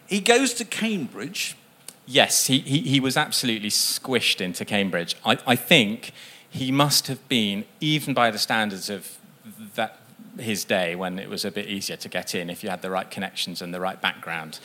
he 0.05 0.19
goes 0.19 0.53
to 0.55 0.65
Cambridge. 0.65 1.55
Yes, 2.05 2.47
he, 2.47 2.59
he, 2.59 2.81
he 2.81 2.99
was 2.99 3.15
absolutely 3.15 3.69
squished 3.69 4.41
into 4.41 4.65
Cambridge. 4.65 5.15
I, 5.23 5.37
I 5.47 5.55
think 5.55 6.11
he 6.49 6.71
must 6.71 7.07
have 7.07 7.25
been, 7.29 7.63
even 7.79 8.13
by 8.13 8.31
the 8.31 8.39
standards 8.39 8.89
of 8.89 9.17
that 9.75 9.97
his 10.39 10.63
day 10.63 10.95
when 10.95 11.19
it 11.19 11.29
was 11.29 11.43
a 11.45 11.51
bit 11.51 11.67
easier 11.67 11.97
to 11.97 12.09
get 12.09 12.33
in 12.33 12.49
if 12.49 12.63
you 12.63 12.69
had 12.69 12.81
the 12.81 12.89
right 12.89 13.11
connections 13.11 13.61
and 13.61 13.73
the 13.73 13.79
right 13.79 14.01
background. 14.01 14.59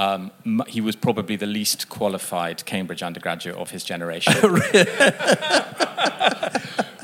Um, 0.00 0.30
he 0.66 0.80
was 0.80 0.96
probably 0.96 1.36
the 1.36 1.46
least 1.46 1.90
qualified 1.90 2.64
Cambridge 2.64 3.02
undergraduate 3.02 3.56
of 3.56 3.70
his 3.70 3.84
generation. 3.84 4.32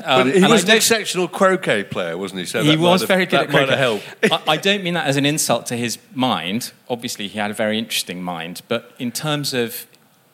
Um, 0.09 0.29
but 0.29 0.37
he 0.37 0.45
was 0.45 0.63
an 0.63 0.71
exceptional 0.71 1.27
croquet 1.27 1.83
player, 1.83 2.17
wasn't 2.17 2.39
he? 2.39 2.45
So 2.45 2.63
he 2.63 2.77
was 2.77 3.01
have, 3.01 3.09
very 3.09 3.25
good 3.25 3.41
at 3.41 3.49
croquet. 3.49 3.75
Help. 3.75 4.01
I, 4.23 4.53
I, 4.53 4.55
don't 4.55 4.81
mean 4.81 4.93
that 4.93 5.05
as 5.05 5.17
an 5.17 5.25
insult 5.25 5.65
to 5.65 5.75
his 5.75 5.97
mind. 6.13 6.71
Obviously, 6.89 7.27
he 7.27 7.37
had 7.37 7.51
a 7.51 7.53
very 7.53 7.77
interesting 7.77 8.23
mind. 8.23 8.61
But 8.69 8.93
in 8.99 9.11
terms 9.11 9.53
of 9.53 9.85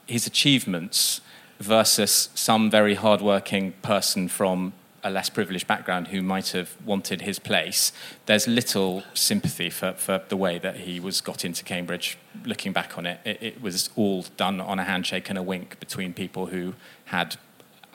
his 0.05 0.27
achievements 0.27 1.21
versus 1.59 2.29
some 2.35 2.69
very 2.69 2.93
hardworking 2.93 3.71
person 3.81 4.27
from 4.27 4.73
a 5.03 5.09
less 5.09 5.29
privileged 5.29 5.67
background 5.67 6.07
who 6.07 6.21
might 6.21 6.49
have 6.49 6.77
wanted 6.85 7.21
his 7.21 7.39
place, 7.39 7.91
there's 8.25 8.47
little 8.47 9.03
sympathy 9.13 9.69
for, 9.69 9.93
for 9.93 10.21
the 10.29 10.37
way 10.37 10.57
that 10.57 10.77
he 10.77 10.99
was 10.99 11.21
got 11.21 11.43
into 11.43 11.63
Cambridge. 11.63 12.17
Looking 12.45 12.71
back 12.71 12.97
on 12.97 13.05
it, 13.05 13.19
it, 13.25 13.43
it 13.43 13.61
was 13.61 13.89
all 13.95 14.25
done 14.37 14.61
on 14.61 14.79
a 14.79 14.83
handshake 14.83 15.29
and 15.29 15.37
a 15.37 15.43
wink 15.43 15.79
between 15.79 16.13
people 16.13 16.47
who 16.47 16.73
had 17.05 17.35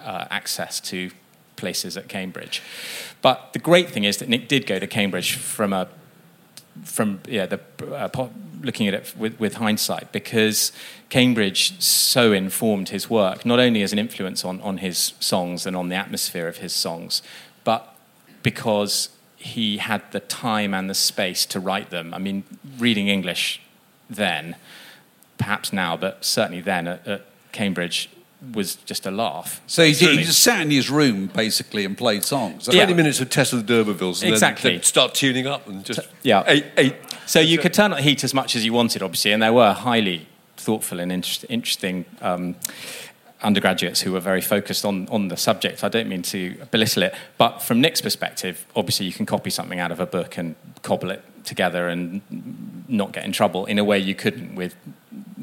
uh, 0.01 0.27
access 0.31 0.81
to 0.81 1.11
places 1.57 1.97
at 1.97 2.09
Cambridge. 2.09 2.63
But 3.21 3.53
the 3.53 3.59
great 3.59 3.91
thing 3.91 4.05
is 4.05 4.19
that 4.19 4.29
Nick 4.29 4.49
did 4.49 4.67
go 4.67 4.79
to 4.79 4.87
Cambridge 4.87 5.37
from 5.37 5.73
a 5.73 5.89
from 6.85 7.21
yeah 7.27 7.47
the 7.47 7.61
uh, 7.95 8.29
looking 8.63 8.89
at 8.89 8.95
it 8.95 9.15
with, 9.17 9.39
with 9.39 9.55
hindsight 9.55 10.11
because 10.13 10.73
Cambridge 11.11 11.81
so 11.81 12.33
informed 12.33 12.89
his 12.89 13.09
work 13.09 13.47
not 13.47 13.59
only 13.59 13.83
as 13.83 13.93
an 13.93 13.99
influence 13.99 14.45
on 14.45 14.61
on 14.63 14.79
his 14.79 15.15
songs 15.21 15.67
and 15.67 15.77
on 15.77 15.89
the 15.89 15.95
atmosphere 15.95 16.49
of 16.49 16.59
his 16.59 16.73
songs 16.73 17.23
but 17.65 17.95
because 18.43 19.11
he 19.37 19.79
had 19.79 20.03
the 20.13 20.21
time 20.21 20.75
and 20.75 20.91
the 20.91 20.95
space 20.95 21.47
to 21.47 21.61
write 21.61 21.91
them. 21.91 22.13
I 22.13 22.19
mean 22.19 22.45
reading 22.79 23.09
English 23.09 23.61
then 24.11 24.57
perhaps 25.37 25.73
now 25.73 25.97
but 25.97 26.25
certainly 26.25 26.61
then 26.61 26.89
at, 26.89 27.07
at 27.07 27.27
Cambridge 27.53 28.11
was 28.55 28.77
just 28.77 29.07
a 29.07 29.11
laugh. 29.11 29.61
So 29.67 29.85
he, 29.85 29.93
he, 29.93 30.17
just 30.19 30.43
sat 30.43 30.63
in 30.63 30.71
his 30.71 30.91
room 30.91 31.27
basically 31.27 31.85
and 31.85 31.97
played 31.97 32.23
songs. 32.25 32.65
Twenty 32.65 32.79
yeah. 32.79 32.97
minutes 32.97 33.21
of 33.21 33.31
Tess 33.31 33.53
of 33.53 33.67
the 33.67 33.85
D'Urbervilles, 33.85 34.23
and 34.23 34.33
exactly. 34.33 34.71
Then, 34.71 34.79
then 34.79 34.85
start 34.85 35.15
tuning 35.15 35.47
up 35.47 35.67
and 35.67 35.85
just 35.85 36.01
yeah. 36.23 36.45
Eight, 36.47 36.67
eight. 36.77 36.95
So 37.27 37.41
you 37.41 37.59
could 37.59 37.75
turn 37.75 37.93
on 37.93 38.03
heat 38.03 38.25
as 38.25 38.33
much 38.33 38.55
as 38.57 38.65
you 38.65 38.73
wanted, 38.73 39.03
obviously, 39.03 39.33
and 39.33 39.43
there 39.43 39.53
were 39.53 39.73
highly 39.73 40.29
thoughtful 40.57 41.01
and 41.01 41.11
inter- 41.13 41.47
interesting. 41.49 42.05
Um, 42.21 42.57
undergraduates 43.41 44.01
who 44.01 44.11
were 44.11 44.21
very 44.21 44.41
focused 44.41 44.85
on, 44.85 45.07
on 45.11 45.29
the 45.29 45.37
subject. 45.37 45.85
I 45.85 45.89
don't 45.89 46.09
mean 46.09 46.23
to 46.23 46.57
belittle 46.73 47.05
it, 47.05 47.15
but 47.37 47.63
from 47.63 47.81
Nick's 47.81 48.01
perspective, 48.01 48.67
obviously 48.75 49.07
you 49.07 49.13
can 49.13 49.27
copy 49.27 49.51
something 49.51 49.79
out 49.79 49.93
of 49.93 50.01
a 50.01 50.07
book 50.07 50.37
and 50.37 50.57
cobble 50.83 51.11
it 51.11 51.23
together 51.49 51.89
and 51.89 52.21
not 52.89 53.13
get 53.13 53.25
in 53.25 53.33
trouble 53.33 53.67
in 53.67 53.79
a 53.79 53.85
way 53.85 53.99
you 53.99 54.15
couldn't 54.15 54.55
with 54.55 54.77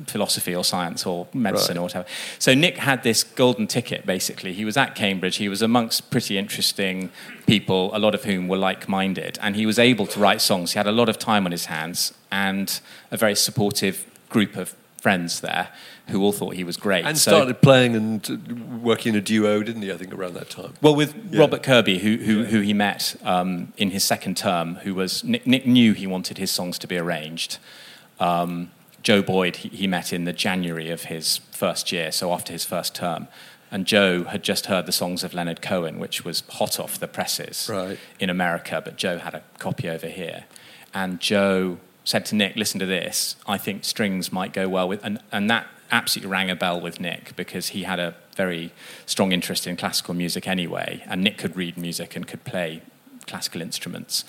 philosophy 0.08 0.56
or 0.56 0.64
science 0.64 1.06
or 1.06 1.28
medicine 1.34 1.76
right. 1.76 1.80
or 1.80 1.84
whatever. 1.84 2.06
So 2.40 2.54
Nick 2.54 2.78
had 2.78 3.04
this 3.04 3.24
golden 3.24 3.68
ticket 3.68 4.06
basically. 4.06 4.54
He 4.54 4.66
was 4.66 4.78
at 4.78 4.96
Cambridge, 4.96 5.38
he 5.38 5.50
was 5.50 5.62
amongst 5.62 6.12
pretty 6.12 6.38
interesting 6.38 7.10
people, 7.48 7.90
a 7.94 8.00
lot 8.00 8.14
of 8.16 8.24
whom 8.24 8.48
were 8.48 8.58
like 8.58 8.88
minded, 8.88 9.38
and 9.42 9.56
he 9.56 9.66
was 9.66 9.80
able 9.80 10.08
to 10.08 10.20
write 10.20 10.42
songs. 10.42 10.74
He 10.74 10.80
had 10.80 10.88
a 10.88 10.92
lot 10.92 11.10
of 11.10 11.18
time 11.18 11.46
on 11.46 11.52
his 11.52 11.66
hands 11.66 12.14
and 12.32 12.80
a 13.12 13.18
very 13.18 13.36
supportive 13.36 14.06
group 14.30 14.56
of 14.56 14.76
friends 15.06 15.42
there 15.42 15.68
who 16.08 16.20
all 16.24 16.32
thought 16.32 16.56
he 16.56 16.64
was 16.64 16.78
great. 16.78 17.06
And 17.06 17.16
so, 17.16 17.30
started 17.30 17.62
playing 17.62 17.96
and 17.96 18.82
working 18.82 19.14
in 19.14 19.20
a 19.20 19.22
duo, 19.22 19.62
didn't 19.62 19.84
he? 19.84 19.92
I 19.92 19.98
think 19.98 20.12
around 20.12 20.34
that 20.34 20.50
time. 20.50 20.74
Well, 20.82 20.96
with 20.96 21.14
yeah. 21.32 21.42
Robert 21.42 21.62
Kirby, 21.62 22.00
who 22.00 22.18
who, 22.18 22.40
yeah. 22.40 22.46
who 22.46 22.62
he 22.62 22.74
met 22.74 23.16
um, 23.22 23.72
in 23.78 23.92
his 23.92 24.04
second 24.04 24.36
term, 24.36 24.68
who 24.78 24.96
was 24.96 25.24
Nick, 25.24 25.46
Nick, 25.46 25.68
knew 25.68 25.94
he 25.94 26.08
wanted 26.08 26.40
his 26.40 26.50
songs 26.50 26.80
to 26.80 26.88
be 26.88 26.98
arranged. 26.98 27.60
Um, 28.20 28.72
Joe 29.04 29.22
Boyd 29.22 29.58
he, 29.58 29.70
he 29.70 29.86
met 29.86 30.12
in 30.12 30.24
the 30.24 30.34
January 30.34 30.90
of 30.90 31.04
his 31.04 31.38
first 31.52 31.92
year, 31.92 32.12
so 32.12 32.34
after 32.34 32.52
his 32.52 32.66
first 32.66 32.96
term. 32.96 33.28
And 33.70 33.86
Joe 33.86 34.24
had 34.24 34.42
just 34.42 34.66
heard 34.66 34.88
the 34.88 34.98
songs 35.04 35.24
of 35.24 35.36
Leonard 35.36 35.62
Cohen, 35.62 36.00
which 36.00 36.26
was 36.26 36.42
hot 36.50 36.80
off 36.80 36.98
the 36.98 37.08
presses 37.08 37.70
right. 37.72 38.00
in 38.20 38.32
America, 38.32 38.82
but 38.84 38.96
Joe 38.96 39.20
had 39.20 39.36
a 39.36 39.44
copy 39.60 39.88
over 39.88 40.08
here. 40.08 40.46
And 40.94 41.20
Joe 41.20 41.78
said 42.06 42.26
to 42.28 42.36
Nick, 42.36 42.56
listen 42.56 42.80
to 42.80 42.86
this, 42.86 43.36
I 43.48 43.58
think 43.58 43.84
strings 43.84 44.32
might 44.32 44.54
go 44.54 44.70
well 44.70 44.88
with, 44.88 45.04
and, 45.04 45.20
and 45.32 45.50
that 45.50 45.68
absolutely 45.92 46.32
rang 46.32 46.50
a 46.50 46.56
bell 46.56 46.80
with 46.80 47.00
Nick 47.00 47.36
because 47.36 47.70
he 47.70 47.84
had 47.84 48.00
a 48.00 48.16
very 48.36 48.72
strong 49.06 49.32
interest 49.32 49.68
in 49.68 49.76
classical 49.76 50.14
music 50.14 50.48
anyway, 50.48 51.04
and 51.08 51.24
Nick 51.24 51.38
could 51.38 51.58
read 51.58 51.78
music 51.78 52.16
and 52.16 52.28
could 52.28 52.44
play 52.44 52.82
classical 53.28 53.62
instruments. 53.62 54.24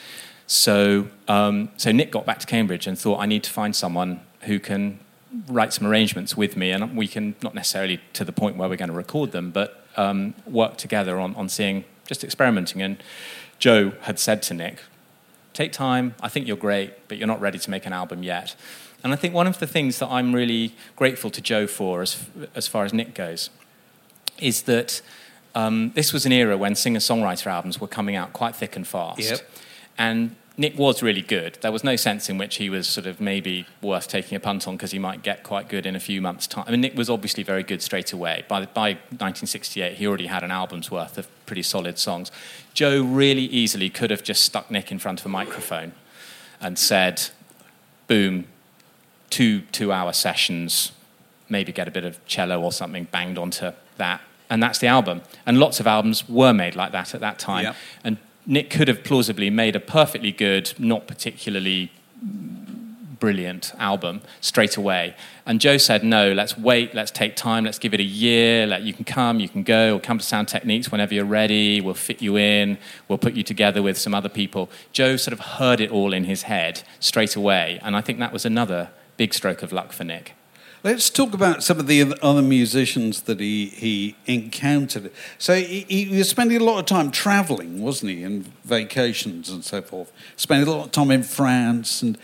So, 0.47 1.09
um, 1.29 1.71
so 1.77 1.93
Nick 1.93 2.11
got 2.11 2.25
back 2.25 2.39
to 2.41 2.47
Cambridge 2.47 2.87
and 2.87 2.99
thought, 2.99 3.21
I 3.21 3.27
need 3.27 3.45
to 3.45 3.51
find 3.51 3.77
someone 3.77 4.21
who 4.43 4.59
can 4.59 5.01
write 5.49 5.73
some 5.73 5.87
arrangements 5.87 6.37
with 6.37 6.57
me, 6.57 6.71
and 6.71 6.97
we 6.97 7.07
can 7.07 7.35
not 7.43 7.55
necessarily 7.55 8.01
to 8.15 8.25
the 8.25 8.33
point 8.33 8.57
where 8.57 8.69
we're 8.69 8.77
going 8.77 8.91
to 8.91 8.97
record 8.97 9.33
them, 9.33 9.51
but 9.51 9.87
um, 9.97 10.35
work 10.47 10.77
together 10.79 11.19
on, 11.19 11.35
on 11.35 11.49
seeing, 11.49 11.85
just 12.07 12.25
experimenting. 12.25 12.81
And 12.81 13.03
Joe 13.59 13.93
had 14.03 14.19
said 14.19 14.43
to 14.45 14.55
Nick, 14.55 14.79
take 15.57 15.73
time, 15.73 16.15
I 16.21 16.29
think 16.29 16.47
you're 16.47 16.57
great, 16.57 17.09
but 17.09 17.19
you're 17.19 17.27
not 17.27 17.41
ready 17.41 17.59
to 17.59 17.71
make 17.71 17.87
an 17.87 17.93
album 17.93 18.23
yet. 18.23 18.55
And 19.03 19.13
I 19.13 19.17
think 19.17 19.35
one 19.35 19.47
of 19.47 19.59
the 19.59 19.67
things 19.67 19.99
that 19.99 20.09
I'm 20.09 20.35
really 20.35 20.75
grateful 20.97 21.31
to 21.31 21.41
Joe 21.41 21.67
for, 21.67 22.03
as, 22.03 22.27
as 22.55 22.67
far 22.67 22.85
as 22.85 22.93
Nick 22.93 23.15
goes, 23.15 23.51
is 24.39 24.63
that 24.63 25.01
um, 25.55 25.93
this 25.95 26.13
was 26.13 26.27
an 26.27 26.33
era 26.33 26.57
when 26.57 26.75
singer 26.75 27.01
songwriter 27.01 27.47
albums 27.47 27.81
were 27.81 27.89
coming 27.89 28.17
out 28.17 28.33
quite 28.33 28.55
thick 28.55 28.77
and 28.77 28.87
fast. 28.87 29.21
Yep. 29.21 29.51
And 29.99 30.37
Nick 30.59 30.79
was 30.79 31.03
really 31.03 31.23
good. 31.23 31.59
There 31.61 31.73
was 31.73 31.85
no 31.85 31.97
sense 31.97 32.29
in 32.29 32.39
which 32.39 32.57
he 32.57 32.71
was 32.71 32.89
sort 32.89 33.07
of 33.07 33.21
maybe 33.21 33.67
worth 33.83 34.09
taking 34.09 34.37
a 34.37 34.41
punt 34.41 34.67
on 34.67 34.77
because 34.77 34.91
he 34.91 34.99
might 34.99 35.23
get 35.23 35.43
quite 35.43 35.69
good 35.69 35.85
in 35.85 35.95
a 35.95 36.01
few 36.01 36.21
months' 36.21 36.47
time. 36.47 36.65
I 36.67 36.71
mean, 36.71 36.81
Nick 36.81 36.97
was 36.97 37.11
obviously 37.11 37.43
very 37.43 37.63
good 37.63 37.83
straight 37.83 38.13
away. 38.13 38.45
By, 38.49 38.65
by 38.67 38.93
1968, 38.93 39.97
he 39.97 40.07
already 40.07 40.27
had 40.27 40.43
an 40.43 40.51
album's 40.51 40.91
worth 40.91 41.19
of 41.19 41.29
pretty 41.47 41.63
solid 41.63 41.99
songs. 41.99 42.31
Joe 42.75 43.03
really 43.03 43.45
easily 43.45 43.89
could 43.89 44.11
have 44.11 44.23
just 44.23 44.43
stuck 44.45 44.71
Nick 44.71 44.93
in 44.93 44.99
front 44.99 45.21
of 45.21 45.27
a 45.27 45.29
microphone 45.31 45.93
and 46.61 46.79
said, 46.79 47.23
boom, 48.07 48.47
two 49.31 49.61
two 49.73 49.93
hour 49.93 50.13
sessions, 50.13 50.93
maybe 51.49 51.73
get 51.73 51.89
a 51.89 51.91
bit 51.91 52.05
of 52.05 52.25
cello 52.27 52.61
or 52.61 52.73
something 52.73 53.05
banged 53.05 53.39
onto 53.39 53.73
that, 53.97 54.21
and 54.51 54.63
that's 54.63 54.79
the 54.79 54.87
album. 54.87 55.23
And 55.45 55.59
lots 55.59 55.81
of 55.81 55.87
albums 55.87 56.29
were 56.29 56.53
made 56.53 56.77
like 56.77 56.93
that 56.93 57.15
at 57.15 57.21
that 57.21 57.39
time. 57.39 57.65
Yeah. 57.65 57.75
And 58.05 58.19
Nick 58.47 58.71
could 58.71 58.89
have 58.89 59.03
plausibly 59.03 59.51
made 59.51 59.75
a 59.75 59.81
perfectly 59.81 60.33
good, 60.33 60.73
not 60.79 61.07
particularly 61.07 61.91
brilliant 63.19 63.73
album 63.79 64.23
straight 64.41 64.77
away. 64.77 65.15
And 65.45 65.61
Joe 65.61 65.79
said, 65.79 66.03
no, 66.03 66.33
let's 66.33 66.57
wait, 66.59 66.95
let's 66.95 67.11
take 67.11 67.37
time, 67.37 67.65
let's 67.65 67.79
give 67.79 67.95
it 67.95 68.01
a 68.01 68.05
year. 68.05 68.67
Let, 68.67 68.83
you 68.83 68.93
can 68.93 69.05
come, 69.05 69.41
you 69.41 69.49
can 69.49 69.63
go, 69.63 69.93
we'll 69.93 70.01
come 70.01 70.19
to 70.19 70.25
Sound 70.25 70.49
Techniques 70.49 70.91
whenever 70.91 71.15
you're 71.15 71.25
ready, 71.25 71.81
we'll 71.81 71.95
fit 71.95 72.21
you 72.21 72.37
in, 72.37 72.79
we'll 73.09 73.19
put 73.19 73.35
you 73.35 73.43
together 73.43 73.83
with 73.83 73.97
some 73.97 74.15
other 74.15 74.29
people. 74.29 74.71
Joe 74.93 75.17
sort 75.17 75.33
of 75.33 75.41
heard 75.41 75.81
it 75.81 75.91
all 75.91 76.13
in 76.13 76.25
his 76.25 76.43
head 76.43 76.83
straight 77.01 77.37
away. 77.37 77.79
And 77.83 77.97
I 77.97 78.01
think 78.01 78.19
that 78.19 78.33
was 78.33 78.45
another 78.45 78.91
big 79.17 79.33
stroke 79.35 79.63
of 79.63 79.73
luck 79.73 79.93
for 79.93 80.05
Nick. 80.05 80.35
Let's 80.83 81.11
talk 81.11 81.35
about 81.35 81.65
some 81.65 81.81
of 81.81 81.89
the 81.89 82.15
other 82.23 82.43
musicians 82.43 83.23
that 83.23 83.41
he, 83.41 83.67
he 83.67 84.15
encountered. 84.27 85.11
So 85.37 85.57
he, 85.57 85.81
he 85.89 86.17
was 86.17 86.29
spending 86.29 86.61
a 86.61 86.65
lot 86.65 86.79
of 86.79 86.87
time 86.87 87.11
traveling, 87.11 87.83
wasn't 87.83 88.13
he, 88.13 88.23
and 88.23 88.47
vacations 88.63 89.49
and 89.49 89.65
so 89.65 89.83
forth. 89.83 90.13
Spending 90.37 90.69
a 90.69 90.71
lot 90.71 90.85
of 90.85 90.93
time 90.93 91.11
in 91.11 91.25
France, 91.25 92.03
and 92.03 92.17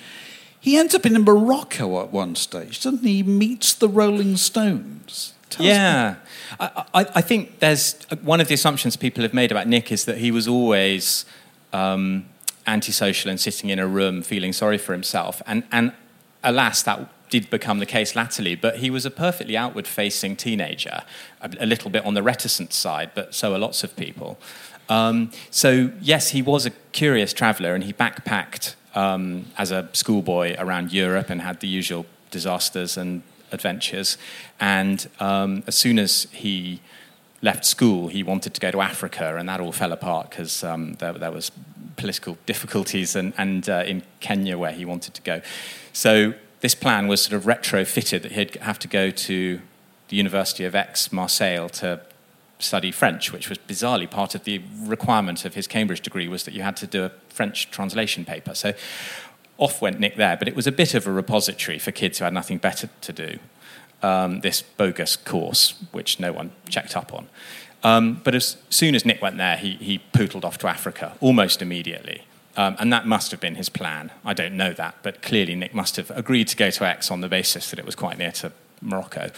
he 0.62 0.76
ends 0.76 0.94
up 0.94 1.04
in 1.04 1.20
Morocco 1.20 2.00
at 2.00 2.12
one 2.12 2.36
stage, 2.36 2.84
doesn't 2.84 3.02
he? 3.02 3.16
He 3.16 3.22
meets 3.24 3.74
the 3.74 3.88
Rolling 3.88 4.36
Stones. 4.36 5.34
Tell 5.50 5.66
yeah, 5.66 6.14
I, 6.60 6.84
I, 6.94 7.06
I 7.16 7.20
think 7.20 7.58
there's 7.58 7.96
one 8.22 8.40
of 8.40 8.46
the 8.46 8.54
assumptions 8.54 8.96
people 8.96 9.24
have 9.24 9.34
made 9.34 9.50
about 9.50 9.66
Nick 9.66 9.90
is 9.90 10.04
that 10.04 10.18
he 10.18 10.30
was 10.30 10.46
always 10.46 11.24
um, 11.72 12.26
antisocial 12.64 13.28
and 13.28 13.40
sitting 13.40 13.70
in 13.70 13.80
a 13.80 13.88
room 13.88 14.22
feeling 14.22 14.52
sorry 14.52 14.78
for 14.78 14.92
himself, 14.92 15.42
and 15.46 15.64
and 15.72 15.92
alas, 16.44 16.84
that 16.84 17.10
did 17.28 17.50
become 17.50 17.80
the 17.80 17.86
case 17.86 18.14
latterly. 18.14 18.54
But 18.54 18.76
he 18.76 18.88
was 18.88 19.04
a 19.04 19.10
perfectly 19.10 19.56
outward-facing 19.56 20.36
teenager, 20.36 21.02
a, 21.40 21.50
a 21.58 21.66
little 21.66 21.90
bit 21.90 22.06
on 22.06 22.14
the 22.14 22.22
reticent 22.22 22.72
side, 22.72 23.10
but 23.16 23.34
so 23.34 23.52
are 23.52 23.58
lots 23.58 23.82
of 23.82 23.96
people. 23.96 24.38
Um, 24.88 25.32
so 25.50 25.90
yes, 26.00 26.30
he 26.30 26.40
was 26.40 26.66
a 26.66 26.70
curious 26.92 27.32
traveller, 27.32 27.74
and 27.74 27.82
he 27.82 27.92
backpacked 27.92 28.76
um, 28.94 29.46
as 29.58 29.70
a 29.70 29.88
schoolboy 29.92 30.54
around 30.58 30.92
Europe 30.92 31.30
and 31.30 31.40
had 31.42 31.60
the 31.60 31.68
usual 31.68 32.06
disasters 32.30 32.96
and 32.96 33.22
adventures. 33.52 34.18
And 34.60 35.08
um, 35.20 35.62
as 35.66 35.76
soon 35.76 35.98
as 35.98 36.26
he 36.32 36.80
left 37.42 37.64
school, 37.64 38.08
he 38.08 38.22
wanted 38.22 38.54
to 38.54 38.60
go 38.60 38.70
to 38.70 38.80
Africa, 38.80 39.36
and 39.36 39.48
that 39.48 39.60
all 39.60 39.72
fell 39.72 39.92
apart 39.92 40.30
because 40.30 40.62
um, 40.64 40.94
there, 40.94 41.12
there, 41.12 41.32
was 41.32 41.50
political 41.96 42.38
difficulties, 42.46 43.16
and, 43.16 43.32
and 43.36 43.68
uh, 43.68 43.82
in 43.86 44.02
Kenya 44.20 44.56
where 44.56 44.72
he 44.72 44.84
wanted 44.84 45.14
to 45.14 45.22
go. 45.22 45.42
So 45.92 46.34
this 46.60 46.74
plan 46.74 47.08
was 47.08 47.22
sort 47.22 47.34
of 47.34 47.44
retrofitted 47.44 48.22
that 48.22 48.32
he'd 48.32 48.56
have 48.56 48.78
to 48.80 48.88
go 48.88 49.10
to 49.10 49.60
the 50.08 50.16
University 50.16 50.64
of 50.64 50.74
Aix-Marseille 50.74 51.68
to 51.70 52.00
study 52.62 52.90
French, 52.90 53.32
which 53.32 53.48
was 53.48 53.58
bizarrely 53.58 54.10
part 54.10 54.34
of 54.34 54.44
the 54.44 54.60
requirement 54.80 55.44
of 55.44 55.54
his 55.54 55.66
Cambridge 55.66 56.00
degree 56.00 56.28
was 56.28 56.44
that 56.44 56.54
you 56.54 56.62
had 56.62 56.76
to 56.78 56.86
do 56.86 57.04
a 57.04 57.10
French 57.28 57.70
translation 57.70 58.24
paper. 58.24 58.54
So 58.54 58.74
off 59.58 59.80
went 59.80 60.00
Nick 60.00 60.16
there, 60.16 60.36
but 60.36 60.48
it 60.48 60.56
was 60.56 60.66
a 60.66 60.72
bit 60.72 60.94
of 60.94 61.06
a 61.06 61.12
repository 61.12 61.78
for 61.78 61.92
kids 61.92 62.18
who 62.18 62.24
had 62.24 62.34
nothing 62.34 62.58
better 62.58 62.88
to 63.00 63.12
do. 63.12 63.38
Um, 64.02 64.40
this 64.40 64.62
bogus 64.62 65.14
course, 65.14 65.74
which 65.92 66.18
no 66.18 66.32
one 66.32 66.50
checked 66.68 66.96
up 66.96 67.14
on. 67.14 67.28
Um, 67.84 68.20
but 68.24 68.34
as 68.34 68.56
soon 68.68 68.94
as 68.94 69.04
Nick 69.04 69.22
went 69.22 69.36
there, 69.36 69.56
he, 69.56 69.74
he 69.74 69.98
pootled 69.98 70.44
off 70.44 70.58
to 70.58 70.68
Africa 70.68 71.16
almost 71.20 71.62
immediately. 71.62 72.24
Um, 72.56 72.76
and 72.78 72.92
that 72.92 73.06
must 73.06 73.30
have 73.30 73.40
been 73.40 73.54
his 73.54 73.68
plan. 73.68 74.10
I 74.24 74.34
don't 74.34 74.56
know 74.56 74.72
that, 74.72 74.96
but 75.02 75.22
clearly 75.22 75.54
Nick 75.54 75.74
must 75.74 75.96
have 75.96 76.10
agreed 76.10 76.48
to 76.48 76.56
go 76.56 76.70
to 76.70 76.84
Aix 76.84 77.10
on 77.10 77.20
the 77.20 77.28
basis 77.28 77.70
that 77.70 77.78
it 77.78 77.86
was 77.86 77.94
quite 77.94 78.18
near 78.18 78.32
to 78.32 78.52
Morocco. 78.80 79.30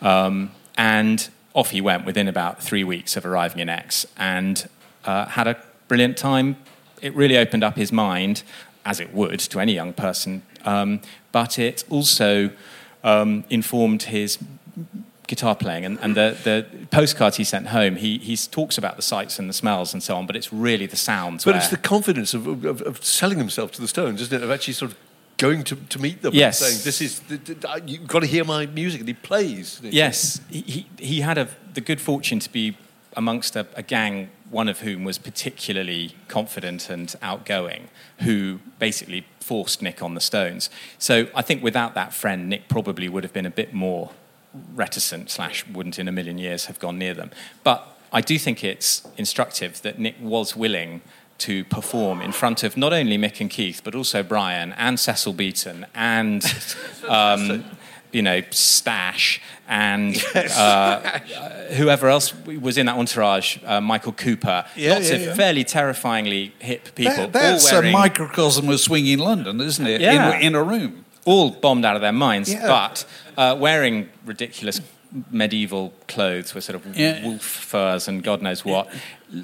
Um, 0.00 0.52
and 0.76 1.28
off 1.54 1.70
he 1.70 1.80
went 1.80 2.04
within 2.04 2.28
about 2.28 2.62
three 2.62 2.84
weeks 2.84 3.16
of 3.16 3.26
arriving 3.26 3.60
in 3.60 3.68
Aix 3.68 4.06
and 4.16 4.68
uh, 5.04 5.26
had 5.26 5.46
a 5.46 5.56
brilliant 5.88 6.16
time. 6.16 6.56
It 7.00 7.14
really 7.14 7.36
opened 7.36 7.64
up 7.64 7.76
his 7.76 7.92
mind, 7.92 8.42
as 8.84 9.00
it 9.00 9.12
would 9.12 9.40
to 9.40 9.60
any 9.60 9.74
young 9.74 9.92
person, 9.92 10.42
um, 10.64 11.00
but 11.32 11.58
it 11.58 11.84
also 11.90 12.50
um, 13.04 13.44
informed 13.50 14.04
his 14.04 14.38
guitar 15.26 15.54
playing. 15.54 15.84
And, 15.84 15.98
and 16.00 16.14
the, 16.14 16.36
the 16.44 16.86
postcards 16.90 17.36
he 17.36 17.44
sent 17.44 17.68
home, 17.68 17.96
he, 17.96 18.18
he 18.18 18.36
talks 18.36 18.78
about 18.78 18.96
the 18.96 19.02
sights 19.02 19.38
and 19.38 19.48
the 19.48 19.54
smells 19.54 19.92
and 19.92 20.02
so 20.02 20.16
on, 20.16 20.26
but 20.26 20.36
it's 20.36 20.52
really 20.52 20.86
the 20.86 20.96
sounds. 20.96 21.44
But 21.44 21.56
it's 21.56 21.68
the 21.68 21.76
confidence 21.76 22.34
of, 22.34 22.46
of, 22.64 22.82
of 22.82 23.04
selling 23.04 23.38
himself 23.38 23.72
to 23.72 23.80
the 23.80 23.88
Stones, 23.88 24.20
isn't 24.20 24.34
it? 24.34 24.44
Of 24.44 24.50
actually 24.50 24.74
sort 24.74 24.92
of 24.92 24.98
going 25.42 25.62
to, 25.64 25.76
to 25.94 25.98
meet 26.00 26.22
them 26.22 26.32
Yes. 26.34 26.58
saying, 26.58 26.78
"This 26.84 27.00
is 27.00 27.20
you've 27.86 28.06
got 28.14 28.20
to 28.20 28.26
hear 28.26 28.44
my 28.44 28.66
music," 28.66 29.00
and 29.00 29.08
he 29.08 29.14
plays. 29.14 29.80
Yes, 29.82 30.40
he, 30.50 30.60
he, 30.74 30.86
he 30.98 31.20
had 31.20 31.38
a, 31.38 31.46
the 31.74 31.80
good 31.80 32.00
fortune 32.00 32.38
to 32.40 32.50
be 32.52 32.76
amongst 33.16 33.56
a, 33.56 33.66
a 33.74 33.82
gang, 33.82 34.28
one 34.50 34.68
of 34.70 34.80
whom 34.80 35.04
was 35.04 35.18
particularly 35.18 36.14
confident 36.28 36.88
and 36.90 37.14
outgoing, 37.20 37.88
who 38.20 38.58
basically 38.78 39.26
forced 39.40 39.82
Nick 39.82 40.02
on 40.02 40.14
the 40.14 40.20
Stones. 40.20 40.70
So 40.98 41.26
I 41.34 41.42
think 41.42 41.62
without 41.62 41.94
that 41.94 42.14
friend, 42.14 42.48
Nick 42.48 42.68
probably 42.68 43.08
would 43.08 43.24
have 43.24 43.32
been 43.32 43.46
a 43.46 43.50
bit 43.62 43.74
more 43.74 44.10
reticent, 44.74 45.30
slash, 45.30 45.66
wouldn't 45.66 45.98
in 45.98 46.08
a 46.08 46.12
million 46.12 46.38
years 46.38 46.66
have 46.66 46.78
gone 46.78 46.98
near 46.98 47.14
them. 47.14 47.30
But 47.64 47.86
I 48.12 48.20
do 48.20 48.38
think 48.38 48.62
it's 48.62 49.02
instructive 49.16 49.80
that 49.82 49.98
Nick 49.98 50.16
was 50.20 50.54
willing 50.56 51.00
to 51.42 51.64
perform 51.64 52.20
in 52.20 52.32
front 52.32 52.62
of 52.62 52.76
not 52.76 52.92
only 52.92 53.18
Mick 53.18 53.40
and 53.40 53.50
Keith, 53.50 53.80
but 53.84 53.94
also 53.94 54.22
Brian 54.22 54.72
and 54.74 54.98
Cecil 54.98 55.32
Beaton 55.32 55.86
and, 55.94 56.44
um, 57.08 57.64
you 58.12 58.22
know, 58.22 58.42
Stash 58.50 59.40
and 59.68 60.16
uh, 60.34 61.18
whoever 61.76 62.08
else 62.08 62.34
was 62.44 62.78
in 62.78 62.86
that 62.86 62.96
entourage, 62.96 63.58
uh, 63.64 63.80
Michael 63.80 64.12
Cooper. 64.12 64.64
Yeah, 64.76 64.94
Lots 64.94 65.10
yeah, 65.10 65.16
of 65.16 65.22
yeah. 65.22 65.34
fairly 65.34 65.64
terrifyingly 65.64 66.54
hip 66.58 66.94
people. 66.94 67.28
That, 67.28 67.32
that's 67.32 67.72
all 67.72 67.84
a 67.84 67.90
microcosm 67.90 68.68
of 68.68 68.80
swinging 68.80 69.18
London, 69.18 69.60
isn't 69.60 69.86
it? 69.86 70.00
Yeah. 70.00 70.36
In, 70.36 70.42
in 70.42 70.54
a 70.54 70.62
room. 70.62 71.04
all 71.24 71.50
bombed 71.50 71.84
out 71.84 71.96
of 71.96 72.02
their 72.02 72.12
minds, 72.12 72.54
but 72.54 73.04
uh, 73.36 73.56
wearing 73.58 74.08
ridiculous 74.24 74.80
medieval 75.30 75.92
clothes 76.08 76.54
with 76.54 76.64
sort 76.64 76.76
of 76.76 76.96
wolf 77.24 77.42
furs 77.42 78.08
and 78.08 78.22
God 78.22 78.42
knows 78.42 78.64
what, 78.64 78.88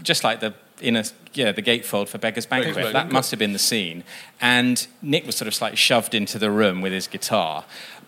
just 0.03 0.25
like 0.25 0.41
the 0.41 0.55
in 0.81 0.97
a 0.97 1.05
yeah 1.35 1.53
the 1.53 1.63
gatefold 1.63 2.09
for 2.09 2.19
Beggar's 2.19 2.47
Banquet. 2.47 2.75
Banquet. 2.75 2.93
That 2.93 3.11
must 3.11 3.31
have 3.31 3.39
been 3.39 3.53
the 3.53 3.59
scene. 3.59 4.05
And 4.41 4.87
Nick 5.03 5.27
was 5.27 5.37
sort 5.37 5.49
of 5.49 5.55
slightly 5.55 5.77
shoved 5.77 6.15
into 6.15 6.39
the 6.39 6.51
room 6.51 6.81
with 6.81 6.93
his 6.93 7.07
guitar, 7.07 7.65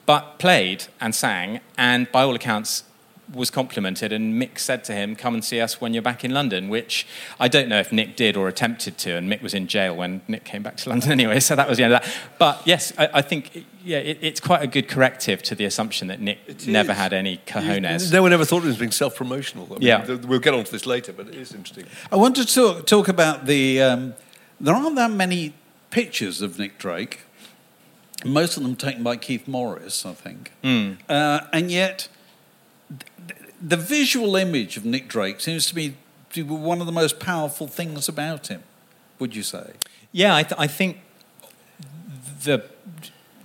but 0.06 0.38
played 0.38 0.84
and 1.00 1.14
sang, 1.14 1.60
and 1.76 2.10
by 2.12 2.22
all 2.22 2.34
accounts. 2.34 2.84
Was 3.34 3.48
complimented, 3.50 4.12
and 4.12 4.42
Mick 4.42 4.58
said 4.58 4.82
to 4.84 4.92
him, 4.92 5.14
"Come 5.14 5.34
and 5.34 5.44
see 5.44 5.60
us 5.60 5.80
when 5.80 5.94
you're 5.94 6.02
back 6.02 6.24
in 6.24 6.32
London." 6.32 6.68
Which 6.68 7.06
I 7.38 7.46
don't 7.46 7.68
know 7.68 7.78
if 7.78 7.92
Nick 7.92 8.16
did 8.16 8.36
or 8.36 8.48
attempted 8.48 8.98
to, 8.98 9.12
and 9.16 9.30
Mick 9.30 9.40
was 9.40 9.54
in 9.54 9.68
jail 9.68 9.94
when 9.94 10.20
Nick 10.26 10.42
came 10.44 10.62
back 10.64 10.76
to 10.78 10.88
London 10.88 11.12
anyway. 11.18 11.38
So 11.38 11.54
that 11.54 11.68
was 11.68 11.78
the 11.78 11.84
end 11.84 11.92
of 11.94 12.02
that. 12.02 12.12
But 12.38 12.60
yes, 12.64 12.92
I, 12.98 13.08
I 13.14 13.22
think 13.22 13.64
yeah, 13.84 13.98
it, 13.98 14.18
it's 14.20 14.40
quite 14.40 14.62
a 14.62 14.66
good 14.66 14.88
corrective 14.88 15.42
to 15.44 15.54
the 15.54 15.64
assumption 15.64 16.08
that 16.08 16.20
Nick 16.20 16.66
never 16.66 16.90
is. 16.90 16.98
had 16.98 17.12
any 17.12 17.38
cojones. 17.46 18.12
No 18.12 18.22
one 18.22 18.32
ever 18.32 18.44
thought 18.44 18.64
it 18.64 18.66
was 18.66 18.78
being 18.78 18.90
self-promotional. 18.90 19.66
I 19.66 19.72
mean, 19.74 19.82
Yeah. 19.82 20.04
th- 20.04 20.22
we'll 20.22 20.40
get 20.40 20.54
onto 20.54 20.70
this 20.72 20.84
later, 20.84 21.12
but 21.12 21.28
it 21.28 21.34
is 21.36 21.52
interesting. 21.54 21.84
I 22.10 22.16
want 22.16 22.34
to 22.36 22.44
talk, 22.44 22.86
talk 22.86 23.06
about 23.08 23.46
the. 23.46 23.80
Um, 23.80 24.14
there 24.60 24.74
aren't 24.74 24.96
that 24.96 25.10
many 25.12 25.54
pictures 25.90 26.42
of 26.42 26.58
Nick 26.58 26.78
Drake. 26.78 27.20
Most 28.24 28.56
of 28.56 28.64
them 28.64 28.74
taken 28.76 29.02
by 29.02 29.16
Keith 29.16 29.46
Morris, 29.48 30.04
I 30.04 30.12
think. 30.14 30.50
Uh, 31.08 31.40
and 31.52 31.70
yet, 31.70 31.98
th- 31.98 32.10
the 33.60 33.76
visual 33.76 34.36
image 34.36 34.76
of 34.76 34.84
Nick 34.84 35.08
Drake 35.08 35.40
seems 35.40 35.66
to 35.66 35.74
be 35.74 35.94
one 36.42 36.80
of 36.80 36.86
the 36.86 36.92
most 36.92 37.18
powerful 37.20 37.66
things 37.66 38.08
about 38.08 38.48
him. 38.48 38.62
Would 39.18 39.36
you 39.36 39.42
say? 39.42 39.72
Yeah, 40.12 40.34
I, 40.34 40.42
th- 40.42 40.58
I 40.58 40.66
think 40.66 40.98
the 42.44 42.64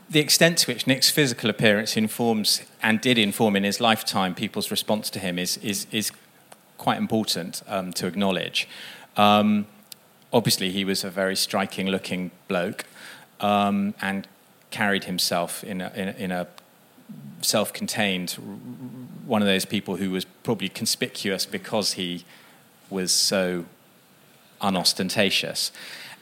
the 0.10 0.20
extent 0.20 0.60
to 0.60 0.72
which 0.72 0.88
Nick's 0.88 1.10
physical 1.10 1.50
appearance 1.50 1.98
informs 1.98 2.62
and 2.82 3.02
did 3.02 3.18
inform 3.18 3.56
in 3.56 3.64
his 3.64 3.82
lifetime 3.82 4.34
people's 4.36 4.72
response 4.72 5.10
to 5.10 5.20
him 5.20 5.38
is 5.38 5.58
is 5.58 5.88
is 5.92 6.12
quite 6.78 6.98
important 6.98 7.62
um, 7.68 7.92
to 7.94 8.08
acknowledge. 8.08 8.68
Um, 9.18 9.66
obviously, 10.32 10.72
he 10.72 10.86
was 10.86 11.04
a 11.04 11.10
very 11.10 11.36
striking-looking 11.36 12.32
bloke 12.48 12.86
um, 13.40 13.94
and 14.02 14.28
carried 14.72 15.06
himself 15.06 15.64
in 15.64 15.82
a, 15.82 15.92
in 15.96 16.08
a, 16.08 16.12
in 16.12 16.32
a 16.32 16.48
self-contained 17.42 18.38
one 19.26 19.42
of 19.42 19.48
those 19.48 19.66
people 19.66 19.98
who 19.98 20.12
was 20.12 20.26
probably 20.44 20.70
conspicuous 20.70 21.46
because 21.46 21.94
he 21.94 22.26
was 22.90 23.12
so 23.14 23.66
unostentatious. 24.62 25.72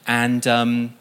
And 0.06 0.46
um, 0.46 0.94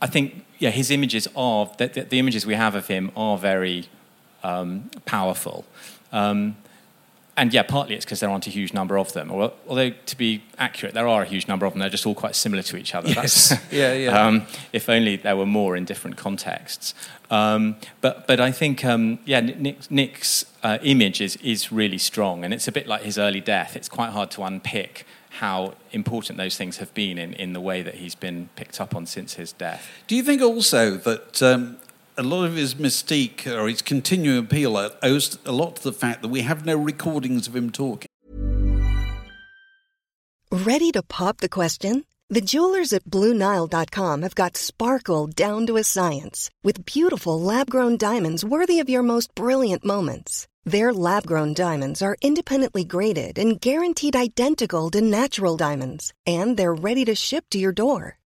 I 0.00 0.06
think, 0.06 0.44
yeah, 0.58 0.70
his 0.70 0.90
images 0.90 1.28
are, 1.36 1.70
the, 1.78 1.88
the, 1.88 2.18
images 2.18 2.46
we 2.46 2.54
have 2.54 2.74
of 2.74 2.86
him 2.86 3.10
are 3.16 3.38
very 3.38 3.86
um, 4.42 4.90
powerful. 5.04 5.64
Um, 6.12 6.56
and 7.36 7.52
yeah, 7.52 7.62
partly 7.62 7.94
it's 7.96 8.04
because 8.04 8.20
there 8.20 8.30
aren't 8.30 8.46
a 8.46 8.50
huge 8.50 8.72
number 8.72 8.96
of 8.96 9.12
them. 9.12 9.30
Although, 9.30 9.90
to 9.90 10.16
be 10.16 10.42
accurate, 10.56 10.94
there 10.94 11.08
are 11.08 11.22
a 11.22 11.24
huge 11.24 11.48
number 11.48 11.66
of 11.66 11.72
them. 11.72 11.80
They're 11.80 11.88
just 11.90 12.06
all 12.06 12.14
quite 12.14 12.36
similar 12.36 12.62
to 12.62 12.76
each 12.76 12.94
other. 12.94 13.08
Yes. 13.08 13.48
That's- 13.48 13.64
Yeah, 13.72 13.92
yeah. 13.92 14.14
Um, 14.26 14.46
if 14.72 14.88
only 14.88 15.16
there 15.16 15.36
were 15.36 15.46
more 15.46 15.76
in 15.76 15.84
different 15.84 16.16
contexts. 16.16 16.94
Um, 17.30 17.76
but, 18.00 18.26
but 18.28 18.38
I 18.40 18.52
think, 18.52 18.84
um, 18.84 19.18
yeah, 19.24 19.40
Nick, 19.40 19.90
Nick's 19.90 20.44
uh, 20.62 20.78
image 20.82 21.20
is, 21.20 21.36
is 21.36 21.72
really 21.72 21.98
strong, 21.98 22.44
and 22.44 22.54
it's 22.54 22.68
a 22.68 22.72
bit 22.72 22.86
like 22.86 23.02
his 23.02 23.18
early 23.18 23.40
death. 23.40 23.74
It's 23.74 23.88
quite 23.88 24.10
hard 24.10 24.30
to 24.32 24.42
unpick 24.44 25.04
how 25.40 25.74
important 25.90 26.38
those 26.38 26.56
things 26.56 26.76
have 26.76 26.94
been 26.94 27.18
in, 27.18 27.32
in 27.34 27.52
the 27.54 27.60
way 27.60 27.82
that 27.82 27.96
he's 27.96 28.14
been 28.14 28.48
picked 28.54 28.80
up 28.80 28.94
on 28.94 29.04
since 29.06 29.34
his 29.34 29.50
death. 29.50 29.90
Do 30.06 30.14
you 30.14 30.22
think 30.22 30.40
also 30.40 30.96
that 30.98 31.42
um, 31.42 31.78
a 32.16 32.22
lot 32.22 32.44
of 32.44 32.56
his 32.56 32.74
mystique 32.74 33.46
or 33.46 33.68
his 33.68 33.82
continuing 33.82 34.38
appeal 34.38 34.76
owes 35.02 35.38
a 35.44 35.52
lot 35.52 35.76
to 35.76 35.82
the 35.82 35.92
fact 35.92 36.22
that 36.22 36.28
we 36.28 36.42
have 36.42 36.64
no 36.64 36.76
recordings 36.76 37.48
of 37.48 37.54
him 37.56 37.70
talking? 37.70 38.08
Ready 40.50 40.92
to 40.92 41.02
pop 41.02 41.38
the 41.38 41.48
question? 41.48 42.04
The 42.30 42.40
jewelers 42.40 42.92
at 42.92 43.04
BlueNile.com 43.04 44.22
have 44.22 44.34
got 44.34 44.56
sparkle 44.56 45.26
down 45.26 45.66
to 45.66 45.76
a 45.76 45.84
science 45.84 46.50
with 46.62 46.86
beautiful 46.86 47.40
lab 47.40 47.68
grown 47.68 47.96
diamonds 47.96 48.44
worthy 48.44 48.80
of 48.80 48.88
your 48.88 49.02
most 49.02 49.34
brilliant 49.34 49.84
moments. 49.84 50.46
Their 50.64 50.94
lab 50.94 51.26
grown 51.26 51.52
diamonds 51.52 52.00
are 52.00 52.16
independently 52.22 52.84
graded 52.84 53.38
and 53.38 53.60
guaranteed 53.60 54.16
identical 54.16 54.90
to 54.92 55.00
natural 55.02 55.56
diamonds, 55.56 56.12
and 56.26 56.56
they're 56.56 56.74
ready 56.74 57.04
to 57.04 57.14
ship 57.14 57.44
to 57.50 57.58
your 57.58 57.72
door. 57.72 58.18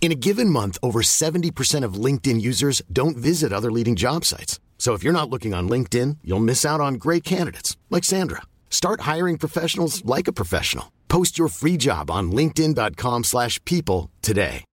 In 0.00 0.12
a 0.12 0.14
given 0.14 0.48
month, 0.50 0.78
over 0.84 1.02
70% 1.02 1.84
of 1.84 1.94
LinkedIn 1.94 2.40
users 2.40 2.80
don't 2.92 3.16
visit 3.16 3.52
other 3.52 3.72
leading 3.72 3.96
job 3.96 4.24
sites. 4.24 4.60
So 4.78 4.94
if 4.94 5.02
you're 5.02 5.12
not 5.12 5.28
looking 5.30 5.52
on 5.52 5.68
LinkedIn, 5.68 6.18
you'll 6.22 6.38
miss 6.38 6.64
out 6.64 6.80
on 6.80 6.94
great 6.94 7.24
candidates 7.24 7.76
like 7.90 8.04
Sandra. 8.04 8.42
Start 8.70 9.00
hiring 9.00 9.36
professionals 9.38 10.04
like 10.04 10.28
a 10.28 10.32
professional. 10.32 10.92
Post 11.08 11.38
your 11.38 11.48
free 11.48 11.76
job 11.78 12.08
on 12.10 12.30
linkedin.com/people 12.30 13.22
slash 13.24 13.58
people 13.64 14.10
today. 14.22 14.64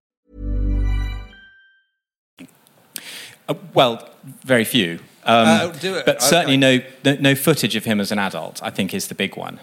Uh, 3.50 3.54
well, 3.74 4.10
very 4.44 4.66
few. 4.66 5.00
Um, 5.26 5.48
Uh, 5.48 5.68
do 5.80 5.96
it. 5.96 6.06
But 6.06 6.18
Okay. 6.18 6.26
certainly 6.26 6.58
no, 6.58 6.80
no, 7.06 7.16
no 7.20 7.36
footage 7.36 7.76
of 7.78 7.86
him 7.86 8.00
as 8.02 8.12
an 8.12 8.20
adult, 8.20 8.62
I 8.64 8.70
think, 8.70 8.94
is 8.94 9.08
the 9.08 9.16
big 9.16 9.36
one. 9.38 9.60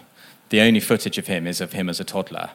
The 0.49 0.61
only 0.61 0.79
footage 0.79 1.17
of 1.17 1.27
him 1.27 1.45
is 1.47 1.61
of 1.61 1.73
him 1.73 1.87
as 1.89 1.99
a 1.99 2.03
toddler 2.03 2.49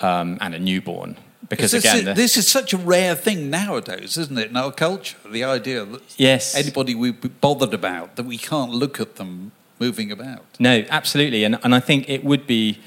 um, 0.00 0.38
and 0.40 0.54
a 0.54 0.58
newborn. 0.58 1.16
Because 1.48 1.70
this, 1.72 1.84
again, 1.84 1.98
is, 1.98 2.04
the- 2.04 2.14
this 2.14 2.36
is 2.36 2.48
such 2.48 2.72
a 2.72 2.76
rare 2.76 3.14
thing 3.14 3.48
nowadays, 3.50 4.16
isn't 4.18 4.36
it, 4.38 4.50
in 4.50 4.56
our 4.56 4.72
culture? 4.72 5.16
The 5.30 5.44
idea 5.44 5.84
that 5.84 6.02
Yes. 6.16 6.54
anybody 6.56 6.94
we'd 6.94 7.20
be 7.20 7.28
bothered 7.28 7.72
about, 7.74 8.16
that 8.16 8.24
we 8.26 8.36
can't 8.38 8.72
look 8.72 9.00
at 9.00 9.16
them 9.16 9.52
moving 9.78 10.10
about. 10.10 10.44
No, 10.58 10.84
absolutely. 10.90 11.44
And, 11.44 11.58
and 11.62 11.74
I 11.74 11.80
think 11.80 12.08
it 12.08 12.24
would 12.24 12.46
be 12.46 12.80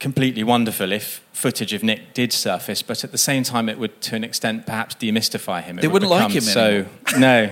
completely 0.00 0.42
wonderful 0.42 0.92
if 0.92 1.22
footage 1.32 1.72
of 1.72 1.82
Nick 1.82 2.14
did 2.14 2.32
surface, 2.32 2.82
but 2.82 3.04
at 3.04 3.12
the 3.12 3.18
same 3.18 3.42
time, 3.42 3.68
it 3.68 3.78
would, 3.78 4.00
to 4.02 4.16
an 4.16 4.24
extent, 4.24 4.64
perhaps 4.66 4.94
demystify 4.94 5.62
him. 5.62 5.78
It 5.78 5.82
They 5.82 5.88
would 5.88 6.02
wouldn't 6.02 6.10
like 6.10 6.32
him 6.32 6.40
so, 6.40 6.86
No. 7.18 7.50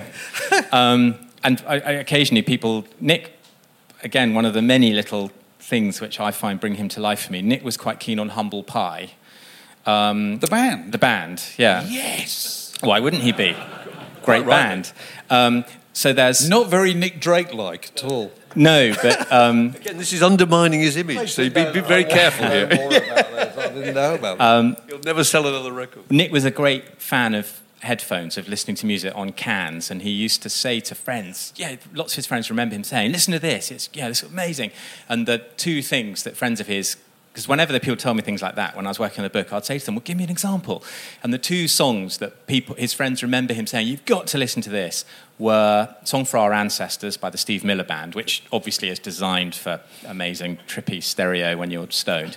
um, 0.73 1.17
and 1.43 1.63
I, 1.67 1.75
I, 1.75 1.91
occasionally, 1.93 2.43
people, 2.43 2.87
Nick, 3.01 3.33
again, 4.03 4.35
one 4.35 4.45
of 4.47 4.55
the 4.55 4.63
many 4.63 4.93
little 4.95 5.31
things 5.59 6.01
which 6.01 6.19
I 6.21 6.31
find 6.31 6.59
bring 6.61 6.75
him 6.77 6.89
to 6.91 7.01
life 7.01 7.27
for 7.27 7.33
me, 7.33 7.43
Nick 7.43 7.63
was 7.65 7.77
quite 7.77 8.01
keen 8.01 8.19
on 8.19 8.31
Humble 8.31 8.63
Pie. 8.63 9.13
Um, 9.87 10.39
The 10.39 10.47
band. 10.47 10.93
the 10.93 10.99
band, 10.99 11.43
yeah. 11.57 11.85
yes. 11.89 12.73
Why 12.81 13.01
wouldn't 13.01 13.23
he 13.23 13.33
be? 13.33 13.57
Great 14.23 14.47
band. 14.47 14.93
Um, 15.31 15.65
so 15.93 16.13
there's 16.13 16.49
Not 16.49 16.69
very 16.69 16.95
Nick 16.95 17.21
Drake 17.21 17.53
like 17.55 17.93
at 17.95 18.05
all. 18.05 18.33
no, 18.55 18.95
but 19.03 19.31
um, 19.33 19.75
Again, 19.77 19.99
this 19.99 20.13
is 20.13 20.23
undermining 20.23 20.81
his 20.81 20.97
image, 20.97 21.33
so 21.33 21.49
be, 21.51 21.71
be 21.73 21.81
very 21.81 22.05
careful 22.05 22.47
here. 22.49 22.67
More 22.67 22.87
about 22.87 23.31
this. 23.31 23.59
I 23.59 23.69
didn't 23.69 23.95
know 23.95 24.15
about 24.15 24.39
that. 24.39 24.45
Um, 24.45 24.77
You'll 24.89 25.01
never 25.01 25.25
sell 25.25 25.47
another 25.47 25.73
record. 25.73 26.11
Nick 26.11 26.33
was 26.33 26.45
a 26.45 26.51
great 26.51 27.01
fan 27.01 27.35
of 27.35 27.61
headphones, 27.81 28.39
of 28.39 28.49
listening 28.49 28.75
to 28.77 28.87
music 28.87 29.13
on 29.15 29.31
cans, 29.33 29.91
and 29.91 30.01
he 30.03 30.11
used 30.11 30.43
to 30.43 30.49
say 30.49 30.81
to 30.81 30.95
friends, 30.95 31.53
yeah, 31.57 31.77
lots 31.93 32.15
of 32.15 32.17
his 32.17 32.27
friends 32.27 32.49
remember 32.49 32.75
him 32.75 32.83
saying, 32.85 33.13
listen 33.13 33.33
to 33.33 33.39
this, 33.39 33.71
it's, 33.71 33.91
yeah, 33.93 34.09
this 34.09 34.23
is 34.23 34.31
amazing. 34.33 34.71
And 35.09 35.27
the 35.27 35.39
two 35.59 35.83
things 35.83 36.23
that 36.23 36.35
friends 36.37 36.61
of 36.61 36.67
his, 36.67 36.97
because 37.35 37.49
whenever 37.49 37.73
the 37.73 37.81
people 37.81 37.97
tell 37.97 38.15
me 38.15 38.23
things 38.23 38.43
like 38.43 38.55
that, 38.55 38.77
when 38.77 38.87
I 38.87 38.91
was 38.91 39.01
working 39.01 39.19
on 39.19 39.25
the 39.25 39.31
book, 39.31 39.53
I'd 39.53 39.65
say 39.65 39.77
to 39.81 39.85
them, 39.85 39.97
well, 39.97 40.03
give 40.05 40.17
me 40.17 40.23
an 40.23 40.31
example. 40.31 40.85
And 41.21 41.35
the 41.35 41.39
two 41.39 41.67
songs 41.67 42.19
that 42.19 42.47
people, 42.47 42.77
his 42.77 42.95
friends 42.95 43.25
remember 43.25 43.55
him 43.55 43.67
saying, 43.67 43.89
you've 43.89 44.05
got 44.05 44.29
to 44.29 44.39
listen 44.39 44.63
to 44.63 44.71
this, 44.71 45.05
were 45.37 45.93
Song 46.05 46.27
for 46.27 46.37
Our 46.37 46.53
Ancestors 46.53 47.17
by 47.17 47.31
the 47.31 47.37
Steve 47.37 47.65
Miller 47.65 47.83
Band, 47.83 48.15
which 48.15 48.45
obviously 48.53 48.89
is 48.89 49.01
designed 49.01 49.57
for 49.57 49.81
amazing, 50.07 50.59
trippy 50.69 51.03
stereo 51.03 51.57
when 51.57 51.73
you're 51.73 51.91
stoned, 51.91 52.37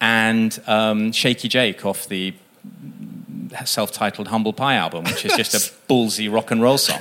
and 0.00 0.60
um, 0.66 1.12
Shaky 1.12 1.46
Jake 1.46 1.86
off 1.86 2.08
the 2.08 2.34
self-titled 3.64 4.28
Humble 4.28 4.52
Pie 4.52 4.74
album, 4.76 5.04
which 5.04 5.24
is 5.24 5.32
just 5.36 5.54
a 5.54 5.58
ballsy 5.92 6.32
rock 6.32 6.50
and 6.50 6.60
roll 6.62 6.78
song. 6.78 7.00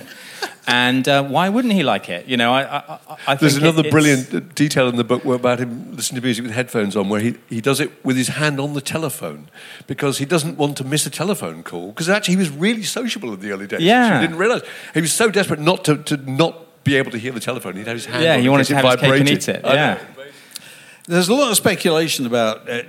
And 0.68 1.08
uh, 1.08 1.24
why 1.24 1.50
wouldn't 1.50 1.74
he 1.74 1.82
like 1.84 2.08
it? 2.08 2.28
You 2.28 2.38
know, 2.38 2.54
I, 2.54 2.62
I, 2.62 3.00
I 3.28 3.36
There's 3.36 3.54
think 3.54 3.64
it- 3.64 3.68
another 3.68 3.80
it's- 3.80 3.92
brilliant 3.92 4.34
uh, 4.34 4.40
detail 4.54 4.88
in 4.90 4.96
the 4.96 5.04
book 5.04 5.26
about 5.26 5.60
him 5.60 5.96
listening 5.96 6.22
to 6.22 6.26
music 6.26 6.44
with 6.46 6.54
headphones 6.54 6.96
on, 6.96 7.10
where 7.10 7.20
he, 7.20 7.36
he 7.50 7.62
does 7.62 7.80
it 7.80 7.90
with 8.06 8.16
his 8.16 8.28
hand 8.30 8.60
on 8.60 8.74
the 8.74 8.82
telephone 8.82 9.50
because 9.88 10.20
he 10.20 10.26
doesn't 10.26 10.58
want 10.58 10.78
to 10.78 10.84
miss 10.84 11.06
a 11.06 11.10
telephone 11.10 11.64
call. 11.64 11.90
Because 11.90 12.10
actually, 12.10 12.36
he 12.36 12.40
was 12.40 12.50
really 12.52 12.84
sociable 12.84 13.34
in 13.34 13.40
the 13.40 13.52
early 13.52 13.66
days. 13.68 13.82
Yeah. 13.82 14.20
He 14.20 14.28
didn't 14.28 14.38
realise. 14.40 14.62
He 14.94 15.02
was 15.02 15.12
so 15.14 15.30
desperate 15.32 15.60
not 15.60 15.84
to, 15.86 15.98
to 15.98 16.18
not 16.18 16.84
be 16.84 16.96
able 16.96 17.12
to 17.12 17.18
hear 17.18 17.32
the 17.32 17.40
telephone. 17.40 17.76
He'd 17.76 17.88
have 17.88 17.96
his 17.98 18.06
hand 18.06 18.24
Yeah, 18.24 18.36
on 18.36 18.42
he 18.42 18.50
wanted 18.50 18.66
to 18.68 18.74
case 18.74 18.84
have 18.84 19.00
his 19.00 19.10
cake 19.10 19.20
and 19.20 19.30
eat 19.30 19.50
it. 19.50 19.62
Yeah. 19.64 20.00
There's 21.08 21.28
a 21.30 21.34
lot 21.34 21.50
of 21.50 21.58
speculation 21.58 22.26
about 22.26 22.70
uh, 22.70 22.84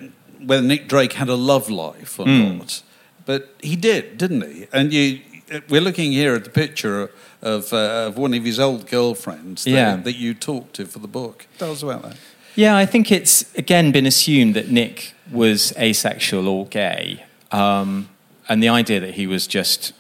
whether 0.45 0.63
Nick 0.63 0.89
Drake 0.89 1.15
had 1.15 1.29
a 1.29 1.35
love 1.35 1.71
life 1.71 2.19
or 2.21 2.25
Hmm. 2.27 2.59
not, 2.59 2.83
but 3.25 3.55
he 3.61 3.77
did, 3.77 4.19
didn't 4.19 4.43
he? 4.43 4.67
And 4.73 4.93
you, 4.93 5.21
we're 5.69 5.81
looking 5.81 6.13
here 6.13 6.35
at 6.35 6.45
the 6.45 6.51
picture 6.51 7.11
of, 7.43 7.73
uh, 7.73 8.07
of 8.09 8.17
one 8.17 8.35
of 8.35 8.45
his 8.45 8.59
old 8.61 8.87
girlfriends 8.89 9.65
that, 9.65 9.71
Yeah. 9.71 9.97
that 9.97 10.17
you 10.17 10.35
talked 10.35 10.75
to 10.77 10.87
for 10.87 10.99
the 10.99 11.09
book. 11.09 11.47
Tell 11.59 11.73
us 11.73 11.83
about 11.83 12.03
that. 12.03 12.17
Yeah, 12.55 12.77
I 12.77 12.87
think 12.87 13.11
it's 13.11 13.45
again 13.57 13.93
been 13.93 14.07
assumed 14.07 14.55
that 14.57 14.71
Nick 14.71 15.15
was 15.31 15.73
asexual 15.79 16.47
or 16.49 16.67
gay, 16.67 17.25
um, 17.51 18.09
and 18.49 18.63
the 18.63 18.69
idea 18.69 19.01
that 19.01 19.15
he 19.15 19.27
was 19.27 19.47
just 19.47 19.93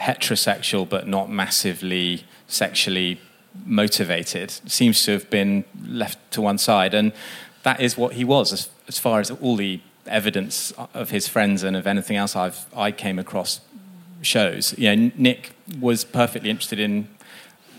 heterosexual 0.00 0.88
but 0.88 1.06
not 1.06 1.30
massively 1.30 2.24
sexually 2.48 3.20
motivated 3.66 4.50
seems 4.66 5.04
to 5.04 5.12
have 5.12 5.28
been 5.28 5.64
left 5.84 6.18
to 6.32 6.40
one 6.40 6.56
side, 6.56 6.94
and 6.94 7.12
that 7.64 7.80
is 7.80 7.98
what 7.98 8.14
he 8.14 8.24
was, 8.24 8.52
as, 8.52 8.68
as 8.88 8.98
far 8.98 9.20
as 9.20 9.30
all 9.30 9.56
the 9.56 9.80
evidence 10.06 10.72
of 10.94 11.10
his 11.10 11.28
friends 11.28 11.62
and 11.62 11.76
of 11.76 11.86
anything 11.86 12.16
else 12.16 12.36
I've 12.36 12.66
I 12.74 12.92
came 12.92 13.18
across 13.18 13.60
shows. 14.22 14.76
You 14.78 14.96
know, 14.96 15.12
Nick 15.16 15.52
was 15.80 16.04
perfectly 16.04 16.50
interested 16.50 16.78
in 16.78 17.08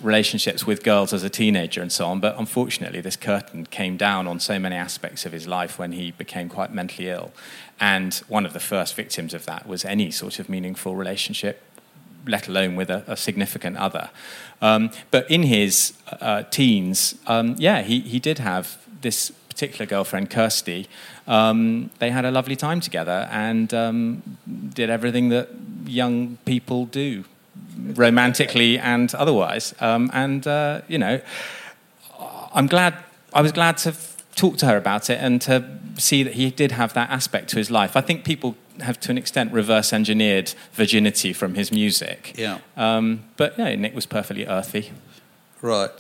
relationships 0.04 0.66
with 0.66 0.84
girls 0.84 1.14
as 1.14 1.24
a 1.24 1.30
teenager 1.30 1.82
and 1.82 1.92
so 1.92 2.08
on. 2.08 2.20
But 2.20 2.38
unfortunately, 2.38 3.02
this 3.02 3.16
curtain 3.16 3.66
came 3.66 3.98
down 3.98 4.28
on 4.28 4.40
so 4.40 4.60
many 4.60 4.76
aspects 4.76 5.26
of 5.26 5.32
his 5.32 5.48
life 5.48 5.78
when 5.78 5.92
he 5.92 6.12
became 6.12 6.50
quite 6.50 6.74
mentally 6.74 7.10
ill. 7.10 7.32
And 7.80 8.16
one 8.28 8.46
of 8.46 8.54
the 8.54 8.60
first 8.60 8.96
victims 8.96 9.34
of 9.34 9.46
that 9.46 9.68
was 9.68 9.86
any 9.86 10.12
sort 10.12 10.40
of 10.40 10.50
meaningful 10.50 10.96
relationship, 10.96 11.62
let 12.28 12.48
alone 12.48 12.76
with 12.76 12.90
a, 12.90 13.04
a 13.08 13.18
significant 13.18 13.78
other. 13.78 14.10
Um, 14.62 14.92
but 15.10 15.30
in 15.30 15.44
his 15.44 15.94
uh, 16.20 16.44
teens, 16.44 17.16
um, 17.28 17.56
yeah, 17.58 17.82
he, 17.82 18.02
he 18.02 18.20
did 18.20 18.40
have 18.40 18.78
this 19.02 19.32
particular 19.54 19.86
girlfriend, 19.86 20.30
Kirstie, 20.30 20.88
um, 21.28 21.90
they 22.00 22.12
had 22.12 22.26
a 22.26 22.32
lovely 22.32 22.56
time 22.56 22.80
together 22.80 23.28
and 23.32 23.74
um, 23.74 24.24
did 24.74 24.90
everything 24.90 25.30
that 25.30 25.48
young 25.86 26.38
people 26.46 26.86
do, 26.86 27.24
romantically 27.96 28.80
and 28.80 29.14
otherwise. 29.16 29.76
Um, 29.80 30.10
and, 30.14 30.48
uh, 30.48 30.82
you 30.88 30.98
know, 30.98 31.20
I'm 32.56 32.68
glad, 32.68 32.94
I 33.34 33.42
was 33.42 33.52
glad 33.52 33.78
to 33.80 33.94
talk 34.36 34.58
to 34.58 34.66
her 34.66 34.78
about 34.78 35.10
it 35.10 35.20
and 35.22 35.42
to 35.42 35.64
see 35.98 36.24
that 36.24 36.34
he 36.34 36.50
did 36.52 36.72
have 36.72 36.94
that 36.94 37.10
aspect 37.10 37.50
to 37.50 37.58
his 37.58 37.70
life. 37.70 37.98
I 37.98 38.02
think 38.02 38.24
people 38.24 38.56
have, 38.80 39.00
to 39.02 39.12
an 39.12 39.18
extent, 39.18 39.54
reverse 39.54 39.94
engineered 39.94 40.54
virginity 40.74 41.34
from 41.34 41.56
his 41.56 41.72
music. 41.72 42.34
Yeah. 42.38 42.60
Um, 42.78 43.24
but 43.38 43.58
yeah, 43.58 43.76
Nick 43.76 43.94
was 43.96 44.06
perfectly 44.06 44.46
earthy. 44.48 44.92
Right. 45.62 45.92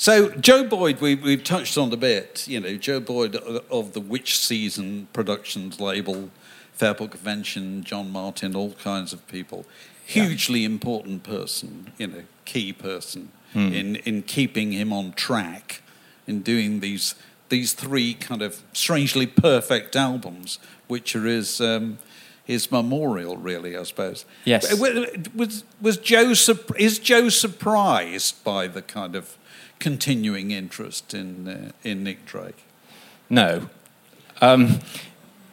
So 0.00 0.30
Joe 0.30 0.64
Boyd, 0.64 1.02
we, 1.02 1.14
we've 1.14 1.44
touched 1.44 1.76
on 1.76 1.92
a 1.92 1.96
bit. 1.98 2.48
You 2.48 2.58
know, 2.58 2.78
Joe 2.78 3.00
Boyd 3.00 3.36
of 3.36 3.92
the 3.92 4.00
Witch 4.00 4.38
Season 4.38 5.08
Productions 5.12 5.78
label, 5.78 6.30
Fairport 6.72 7.10
Convention, 7.10 7.84
John 7.84 8.10
Martyn, 8.10 8.56
all 8.56 8.72
kinds 8.72 9.12
of 9.12 9.28
people. 9.28 9.66
Hugely 10.06 10.60
yeah. 10.60 10.68
important 10.68 11.22
person. 11.22 11.92
You 11.98 12.06
know, 12.06 12.22
key 12.46 12.72
person 12.72 13.28
hmm. 13.52 13.74
in 13.74 13.96
in 13.96 14.22
keeping 14.22 14.72
him 14.72 14.90
on 14.90 15.12
track, 15.12 15.82
in 16.26 16.40
doing 16.40 16.80
these 16.80 17.14
these 17.50 17.74
three 17.74 18.14
kind 18.14 18.40
of 18.40 18.62
strangely 18.72 19.26
perfect 19.26 19.96
albums, 19.96 20.58
which 20.88 21.14
are 21.14 21.26
his 21.26 21.60
um, 21.60 21.98
his 22.44 22.70
memorial, 22.70 23.36
really, 23.36 23.76
I 23.76 23.84
suppose. 23.84 24.24
Yes. 24.44 24.74
Was 25.34 25.64
was 25.80 25.96
Joe 25.98 26.32
is 26.76 26.98
Joe 26.98 27.28
surprised 27.28 28.42
by 28.44 28.66
the 28.66 28.82
kind 28.82 29.14
of 29.14 29.36
continuing 29.78 30.50
interest 30.50 31.14
in 31.14 31.48
uh, 31.48 31.72
in 31.82 32.02
Nick 32.04 32.26
Drake? 32.26 32.64
No, 33.28 33.68
um, 34.40 34.80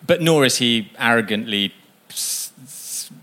but 0.06 0.22
nor 0.22 0.46
is 0.46 0.58
he 0.58 0.92
arrogantly 0.98 1.74
s- 2.10 2.52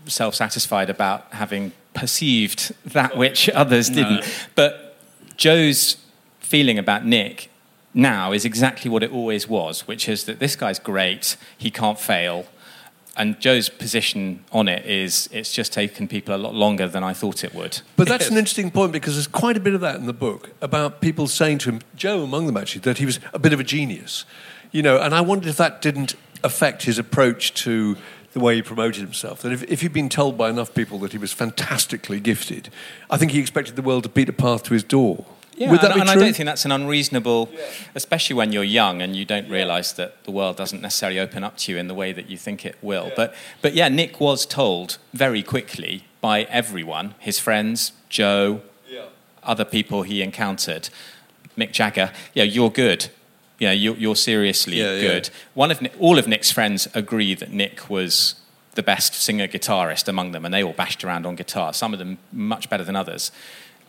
self-satisfied 0.05 0.89
about 0.89 1.33
having 1.33 1.71
perceived 1.93 2.73
that 2.85 3.17
which 3.17 3.49
others 3.49 3.89
didn't. 3.89 4.21
No. 4.21 4.27
But 4.55 4.97
Joe's 5.37 5.97
feeling 6.39 6.77
about 6.79 7.05
Nick 7.05 7.49
now 7.93 8.31
is 8.33 8.45
exactly 8.45 8.89
what 8.91 9.03
it 9.03 9.11
always 9.11 9.47
was, 9.47 9.87
which 9.87 10.07
is 10.09 10.25
that 10.25 10.39
this 10.39 10.55
guy's 10.55 10.79
great, 10.79 11.37
he 11.57 11.71
can't 11.71 11.99
fail. 11.99 12.45
And 13.17 13.39
Joe's 13.39 13.69
position 13.69 14.43
on 14.51 14.67
it 14.67 14.85
is 14.85 15.29
it's 15.31 15.53
just 15.53 15.71
taken 15.71 16.07
people 16.07 16.35
a 16.35 16.37
lot 16.37 16.53
longer 16.53 16.87
than 16.87 17.03
I 17.03 17.13
thought 17.13 17.43
it 17.43 17.53
would. 17.53 17.81
But 17.95 18.09
that's 18.09 18.29
an 18.29 18.37
interesting 18.37 18.71
point 18.71 18.91
because 18.91 19.13
there's 19.13 19.27
quite 19.27 19.55
a 19.55 19.61
bit 19.61 19.73
of 19.73 19.81
that 19.81 19.95
in 19.95 20.05
the 20.05 20.13
book 20.13 20.51
about 20.61 20.99
people 20.99 21.27
saying 21.27 21.59
to 21.59 21.69
him, 21.69 21.81
Joe 21.95 22.23
among 22.23 22.45
them 22.45 22.57
actually, 22.57 22.81
that 22.81 22.97
he 22.97 23.05
was 23.05 23.19
a 23.33 23.39
bit 23.39 23.53
of 23.53 23.59
a 23.59 23.63
genius. 23.63 24.25
You 24.71 24.81
know, 24.81 24.99
and 24.99 25.15
I 25.15 25.21
wondered 25.21 25.47
if 25.47 25.57
that 25.57 25.81
didn't 25.81 26.15
affect 26.43 26.83
his 26.83 26.99
approach 26.99 27.53
to 27.63 27.95
the 28.33 28.41
way 28.41 28.55
he 28.55 28.61
promoted 28.61 29.01
himself. 29.01 29.41
That 29.41 29.53
if, 29.53 29.63
if 29.63 29.79
he'd 29.79 29.93
been 29.93 30.09
told 30.09 30.37
by 30.37 30.49
enough 30.49 30.73
people 30.73 30.99
that 30.99 31.13
he 31.13 31.17
was 31.17 31.31
fantastically 31.31 32.19
gifted, 32.19 32.69
I 33.09 33.15
think 33.15 33.31
he 33.31 33.39
expected 33.39 33.77
the 33.77 33.81
world 33.81 34.03
to 34.03 34.09
beat 34.09 34.27
a 34.27 34.33
path 34.33 34.63
to 34.63 34.73
his 34.73 34.83
door. 34.83 35.25
Yeah, 35.57 35.71
Would 35.71 35.81
that 35.81 35.91
and, 35.91 35.95
be 35.95 35.99
and 36.01 36.09
true? 36.09 36.21
I 36.21 36.25
don't 36.25 36.35
think 36.35 36.47
that's 36.47 36.65
an 36.65 36.71
unreasonable, 36.71 37.49
yeah. 37.53 37.61
especially 37.95 38.35
when 38.35 38.51
you're 38.51 38.63
young 38.63 39.01
and 39.01 39.15
you 39.15 39.23
don't 39.23 39.49
realise 39.49 39.93
that 39.93 40.23
the 40.25 40.31
world 40.31 40.57
doesn't 40.57 40.81
necessarily 40.81 41.19
open 41.19 41.43
up 41.43 41.57
to 41.57 41.71
you 41.71 41.77
in 41.77 41.87
the 41.87 41.93
way 41.93 42.11
that 42.11 42.29
you 42.29 42.37
think 42.37 42.65
it 42.65 42.75
will. 42.81 43.07
Yeah. 43.07 43.13
But, 43.15 43.35
but 43.61 43.73
yeah, 43.73 43.87
Nick 43.87 44.19
was 44.19 44.45
told 44.45 44.97
very 45.13 45.41
quickly 45.43 46.05
by 46.19 46.43
everyone, 46.43 47.15
his 47.19 47.39
friends, 47.39 47.93
Joe, 48.09 48.61
yeah. 48.89 49.05
other 49.43 49.63
people 49.63 50.03
he 50.03 50.21
encountered, 50.21 50.89
Mick 51.57 51.71
Jagger, 51.71 52.11
yeah, 52.33 52.43
you're 52.43 52.71
good. 52.71 53.09
Yeah, 53.57 53.71
you're, 53.71 53.95
you're 53.95 54.17
seriously 54.17 54.75
good. 54.77 55.29
One 55.53 55.71
of 55.71 55.79
all 55.97 56.17
of 56.19 56.27
Nick's 56.27 56.51
friends 56.51 56.89
agree 56.93 57.35
that 57.35 57.51
Nick 57.51 57.89
was 57.89 58.35
the 58.73 58.83
best 58.83 59.13
singer 59.13 59.47
guitarist 59.47 60.09
among 60.09 60.33
them, 60.33 60.43
and 60.43 60.53
they 60.53 60.61
all 60.61 60.73
bashed 60.73 61.05
around 61.05 61.25
on 61.25 61.35
guitar. 61.35 61.73
Some 61.73 61.93
of 61.93 61.99
them 61.99 62.17
much 62.33 62.69
better 62.69 62.83
than 62.83 62.97
others. 62.97 63.31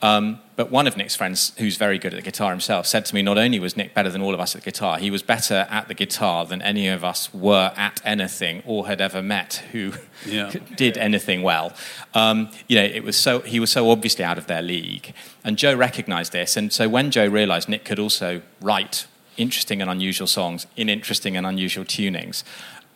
Um, 0.02 0.40
but 0.56 0.70
one 0.70 0.86
of 0.86 0.96
Nick's 0.96 1.14
friends, 1.14 1.52
who's 1.58 1.76
very 1.76 1.98
good 1.98 2.12
at 2.14 2.16
the 2.16 2.22
guitar 2.22 2.50
himself, 2.50 2.86
said 2.86 3.04
to 3.06 3.14
me, 3.14 3.22
not 3.22 3.36
only 3.36 3.58
was 3.58 3.76
Nick 3.76 3.94
better 3.94 4.10
than 4.10 4.22
all 4.22 4.34
of 4.34 4.40
us 4.40 4.54
at 4.54 4.62
the 4.62 4.64
guitar, 4.64 4.98
he 4.98 5.10
was 5.10 5.22
better 5.22 5.66
at 5.70 5.88
the 5.88 5.94
guitar 5.94 6.46
than 6.46 6.62
any 6.62 6.88
of 6.88 7.04
us 7.04 7.32
were 7.32 7.72
at 7.76 8.00
anything 8.04 8.62
or 8.66 8.86
had 8.86 9.00
ever 9.00 9.22
met 9.22 9.62
who 9.72 9.92
yeah. 10.26 10.50
did 10.76 10.96
anything 10.96 11.42
well. 11.42 11.72
Um, 12.14 12.50
you 12.68 12.76
know, 12.76 12.84
it 12.84 13.04
was 13.04 13.16
so 13.16 13.40
he 13.40 13.60
was 13.60 13.70
so 13.70 13.90
obviously 13.90 14.24
out 14.24 14.38
of 14.38 14.46
their 14.46 14.62
league, 14.62 15.14
and 15.44 15.58
Joe 15.58 15.74
recognised 15.74 16.32
this. 16.32 16.56
And 16.56 16.72
so 16.72 16.88
when 16.88 17.10
Joe 17.10 17.26
realised 17.26 17.68
Nick 17.68 17.84
could 17.84 17.98
also 17.98 18.42
write 18.60 19.06
interesting 19.36 19.82
and 19.82 19.90
unusual 19.90 20.26
songs 20.26 20.66
in 20.76 20.88
interesting 20.88 21.36
and 21.36 21.46
unusual 21.46 21.84
tunings, 21.84 22.42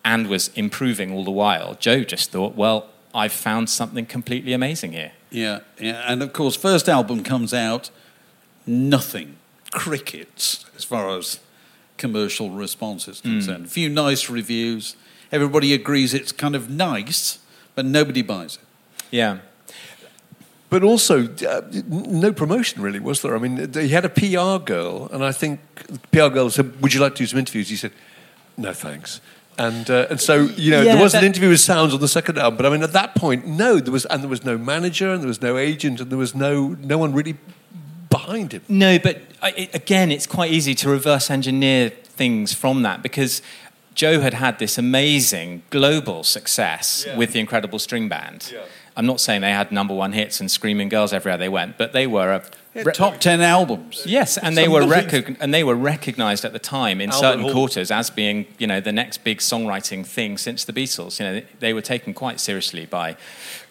and 0.04 0.28
was 0.28 0.48
improving 0.54 1.12
all 1.12 1.24
the 1.24 1.30
while, 1.30 1.74
Joe 1.74 2.04
just 2.04 2.30
thought, 2.30 2.54
well, 2.54 2.88
I've 3.14 3.32
found 3.32 3.68
something 3.68 4.06
completely 4.06 4.52
amazing 4.52 4.92
here. 4.92 5.12
Yeah, 5.30 5.60
yeah, 5.78 6.04
and 6.06 6.22
of 6.22 6.32
course, 6.32 6.56
first 6.56 6.88
album 6.88 7.22
comes 7.22 7.54
out, 7.54 7.90
nothing, 8.66 9.36
crickets 9.70 10.64
as 10.76 10.84
far 10.84 11.16
as 11.16 11.40
commercial 11.96 12.50
response 12.50 13.06
is 13.08 13.20
hmm. 13.20 13.30
concerned. 13.30 13.64
Mm. 13.64 13.68
A 13.68 13.70
few 13.70 13.88
nice 13.88 14.30
reviews. 14.30 14.96
Everybody 15.30 15.74
agrees 15.74 16.14
it's 16.14 16.32
kind 16.32 16.56
of 16.56 16.68
nice, 16.68 17.38
but 17.74 17.84
nobody 17.84 18.22
buys 18.22 18.56
it. 18.56 18.62
Yeah. 19.10 19.38
But 20.70 20.84
also, 20.84 21.28
uh, 21.28 21.62
no 21.88 22.32
promotion 22.32 22.80
really, 22.80 23.00
was 23.00 23.22
there? 23.22 23.34
I 23.34 23.38
mean, 23.38 23.72
he 23.72 23.88
had 23.88 24.04
a 24.04 24.08
PR 24.08 24.64
girl, 24.64 25.08
and 25.12 25.24
I 25.24 25.32
think 25.32 25.60
the 25.86 25.98
PR 26.12 26.32
girl 26.32 26.48
said, 26.48 26.80
Would 26.80 26.94
you 26.94 27.00
like 27.00 27.14
to 27.16 27.18
do 27.18 27.26
some 27.26 27.40
interviews? 27.40 27.68
He 27.68 27.76
said, 27.76 27.92
No, 28.56 28.72
thanks. 28.72 29.20
And, 29.58 29.90
uh, 29.90 30.06
and 30.08 30.20
so, 30.20 30.42
you 30.56 30.70
know, 30.70 30.80
yeah, 30.80 30.94
there 30.94 31.02
was 31.02 31.12
that... 31.12 31.22
an 31.22 31.26
interview 31.26 31.50
with 31.50 31.60
Sounds 31.60 31.92
on 31.92 32.00
the 32.00 32.08
second 32.08 32.38
album, 32.38 32.56
but 32.56 32.66
I 32.66 32.70
mean, 32.70 32.82
at 32.82 32.92
that 32.92 33.14
point, 33.14 33.46
no, 33.46 33.78
there 33.78 33.92
was, 33.92 34.06
and 34.06 34.22
there 34.22 34.28
was 34.28 34.44
no 34.44 34.56
manager, 34.56 35.12
and 35.12 35.22
there 35.22 35.28
was 35.28 35.42
no 35.42 35.58
agent, 35.58 36.00
and 36.00 36.10
there 36.10 36.18
was 36.18 36.34
no, 36.34 36.68
no 36.80 36.96
one 36.96 37.12
really 37.12 37.36
behind 38.08 38.52
him. 38.52 38.62
No, 38.68 38.98
but 38.98 39.20
I, 39.42 39.68
again, 39.74 40.10
it's 40.10 40.26
quite 40.26 40.50
easy 40.50 40.74
to 40.76 40.88
reverse 40.88 41.30
engineer 41.30 41.90
things 41.90 42.54
from 42.54 42.82
that 42.82 43.02
because 43.02 43.42
Joe 43.94 44.20
had 44.20 44.34
had 44.34 44.58
this 44.58 44.78
amazing 44.78 45.62
global 45.70 46.22
success 46.24 47.04
yeah. 47.06 47.16
with 47.16 47.32
the 47.32 47.40
Incredible 47.40 47.78
String 47.78 48.08
Band. 48.08 48.50
Yeah. 48.52 48.60
I'm 48.96 49.07
not 49.07 49.20
saying 49.20 49.40
they 49.40 49.53
had 49.53 49.72
number 49.72 49.94
one 49.94 50.12
hits 50.12 50.40
and 50.40 50.50
screaming 50.50 50.88
girls 50.88 51.12
everywhere 51.12 51.38
they 51.38 51.48
went, 51.48 51.79
but 51.79 51.92
they 51.92 52.07
were 52.07 52.33
a 52.33 52.42
Re- 52.74 52.92
top 52.92 53.18
ten 53.18 53.40
albums. 53.40 54.05
Yes, 54.07 54.38
and 54.38 54.57
they 54.57 54.68
were 54.68 54.83
and 55.40 55.53
they 55.53 55.64
were 55.64 55.74
recognised 55.74 56.44
at 56.44 56.53
the 56.53 56.61
time 56.61 57.00
in 57.00 57.11
Albert 57.11 57.20
certain 57.20 57.42
Hall. 57.42 57.53
quarters 57.53 57.90
as 57.90 58.11
being 58.11 58.46
you 58.59 58.66
know 58.66 58.81
the 58.81 58.92
next 58.92 59.24
big 59.24 59.38
songwriting 59.38 60.07
thing 60.07 60.38
since 60.38 60.64
the 60.64 60.72
Beatles. 60.72 61.18
You 61.18 61.26
know 61.26 61.42
they 61.59 61.72
were 61.72 61.83
taken 61.83 62.14
quite 62.14 62.38
seriously 62.38 62.87
by 62.87 63.16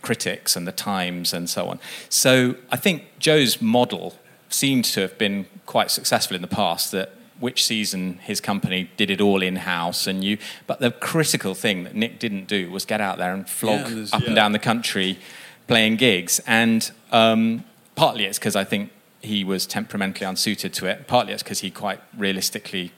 critics 0.02 0.56
and 0.58 0.68
the 0.68 0.74
Times 0.74 1.34
and 1.34 1.50
so 1.50 1.68
on. 1.70 1.80
So 2.10 2.56
I 2.72 2.76
think 2.76 3.04
Joe's 3.20 3.62
model 3.62 4.16
seemed 4.50 4.84
to 4.86 5.02
have 5.02 5.18
been 5.18 5.46
quite 5.66 5.92
successful 5.92 6.36
in 6.36 6.42
the 6.42 6.48
past. 6.48 6.92
That 6.92 7.14
Witch 7.40 7.66
Season 7.66 8.20
his 8.24 8.42
company 8.42 8.90
did 8.98 9.10
it 9.10 9.22
all 9.22 9.42
in 9.42 9.58
house 9.58 10.08
and 10.08 10.24
you. 10.24 10.38
But 10.68 10.80
the 10.80 10.92
critical 10.92 11.54
thing 11.54 11.84
that 11.84 11.96
Nick 11.96 12.20
didn't 12.20 12.48
do 12.48 12.70
was 12.70 12.86
get 12.86 13.02
out 13.02 13.18
there 13.18 13.34
and 13.34 13.50
flog 13.50 13.90
yeah, 13.90 14.06
up 14.14 14.22
yeah. 14.22 14.28
and 14.28 14.36
down 14.36 14.52
the 14.52 14.60
country 14.60 15.20
playing 15.68 15.98
gigs 15.98 16.40
and. 16.46 16.92
Um, 17.12 17.64
partly 18.00 18.24
it's 18.24 18.40
because 18.40 18.56
I 18.56 18.64
think 18.64 18.92
he 19.22 19.44
was 19.44 19.68
temperamentally 19.68 20.26
unsuited 20.26 20.74
to 20.76 20.86
it. 20.86 21.06
Partly 21.06 21.34
it's 21.34 21.44
because 21.44 21.60
he 21.60 21.70
quite 21.70 22.00
realistically 22.18 22.94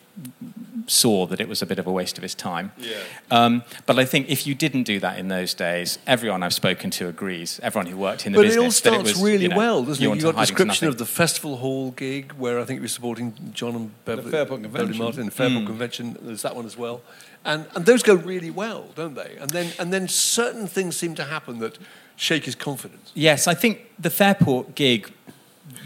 saw 0.87 1.25
that 1.27 1.39
it 1.39 1.47
was 1.47 1.61
a 1.61 1.65
bit 1.65 1.79
of 1.79 1.87
a 1.87 1.91
waste 1.91 2.17
of 2.17 2.23
his 2.23 2.35
time. 2.35 2.71
Yeah. 2.77 2.97
Um, 3.29 3.63
but 3.85 3.99
I 3.99 4.05
think 4.05 4.29
if 4.29 4.45
you 4.45 4.55
didn't 4.55 4.83
do 4.83 4.99
that 4.99 5.17
in 5.17 5.27
those 5.27 5.53
days, 5.53 5.99
everyone 6.05 6.43
I've 6.43 6.53
spoken 6.53 6.89
to 6.91 7.07
agrees. 7.07 7.59
Everyone 7.63 7.87
who 7.87 7.97
worked 7.97 8.25
in 8.25 8.33
the 8.33 8.37
but 8.37 8.43
business, 8.43 8.61
it 8.61 8.65
all 8.65 8.71
starts 8.71 9.09
it 9.09 9.15
was, 9.15 9.23
really 9.23 9.43
you 9.43 9.49
know, 9.49 9.57
well, 9.57 9.83
doesn't 9.83 10.03
it? 10.03 10.07
You've 10.07 10.23
got 10.23 10.35
a 10.35 10.39
description 10.39 10.87
of 10.87 10.97
the 10.97 11.05
festival 11.05 11.57
hall 11.57 11.91
gig 11.91 12.33
where 12.33 12.59
I 12.59 12.65
think 12.65 12.77
you 12.77 12.83
were 12.83 12.87
supporting 12.87 13.33
John 13.53 13.75
and 13.75 14.05
Beverley, 14.05 14.25
the 14.25 14.31
Fairport 14.31 14.61
Convention. 14.63 14.97
Martyn, 14.97 15.25
the 15.25 15.31
Fairport 15.31 15.63
mm. 15.63 15.67
Convention. 15.67 16.17
There's 16.21 16.41
that 16.41 16.55
one 16.55 16.65
as 16.65 16.77
well, 16.77 17.01
and 17.45 17.65
and 17.75 17.85
those 17.85 18.03
go 18.03 18.15
really 18.15 18.51
well, 18.51 18.89
don't 18.95 19.15
they? 19.15 19.37
And 19.39 19.49
then 19.49 19.71
and 19.79 19.91
then 19.91 20.07
certain 20.07 20.67
things 20.67 20.95
seem 20.95 21.15
to 21.15 21.25
happen 21.25 21.59
that 21.59 21.77
shake 22.15 22.45
his 22.45 22.55
confidence. 22.55 23.11
Yes, 23.15 23.47
I 23.47 23.53
think 23.53 23.89
the 23.97 24.09
Fairport 24.09 24.75
gig 24.75 25.11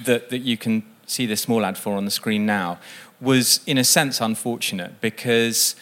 that, 0.05 0.29
that 0.29 0.39
you 0.39 0.57
can 0.57 0.83
see 1.05 1.25
the 1.25 1.37
small 1.37 1.63
ad 1.65 1.77
for 1.77 1.95
on 1.95 2.05
the 2.05 2.11
screen 2.11 2.45
now 2.45 2.79
was, 3.25 3.59
in 3.65 3.77
a 3.77 3.83
sense, 3.83 4.21
unfortunate 4.21 5.01
because 5.01 5.75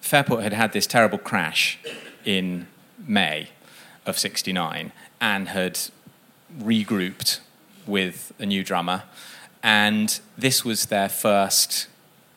Fairport 0.00 0.42
had 0.42 0.52
had 0.52 0.72
this 0.72 0.86
terrible 0.86 1.18
crash 1.18 1.78
in 2.24 2.66
May 3.06 3.48
of 4.04 4.18
69 4.18 4.92
and 5.20 5.48
had 5.48 5.78
regrouped 6.60 7.40
with 7.86 8.32
a 8.38 8.46
new 8.46 8.62
drummer. 8.62 9.04
And 9.62 10.20
this 10.36 10.64
was 10.64 10.86
their 10.86 11.08
first 11.08 11.88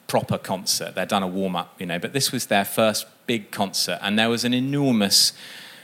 proper 0.07 0.37
concert. 0.37 0.95
They'd 0.95 1.07
done 1.07 1.23
a 1.23 1.27
warm 1.27 1.55
up, 1.55 1.79
you 1.79 1.85
know, 1.85 1.99
but 1.99 2.13
this 2.13 2.31
was 2.31 2.47
their 2.47 2.65
first 2.65 3.05
big 3.27 3.51
concert. 3.51 3.99
And 4.01 4.17
there 4.17 4.29
was 4.29 4.43
an 4.43 4.53
enormous 4.53 5.33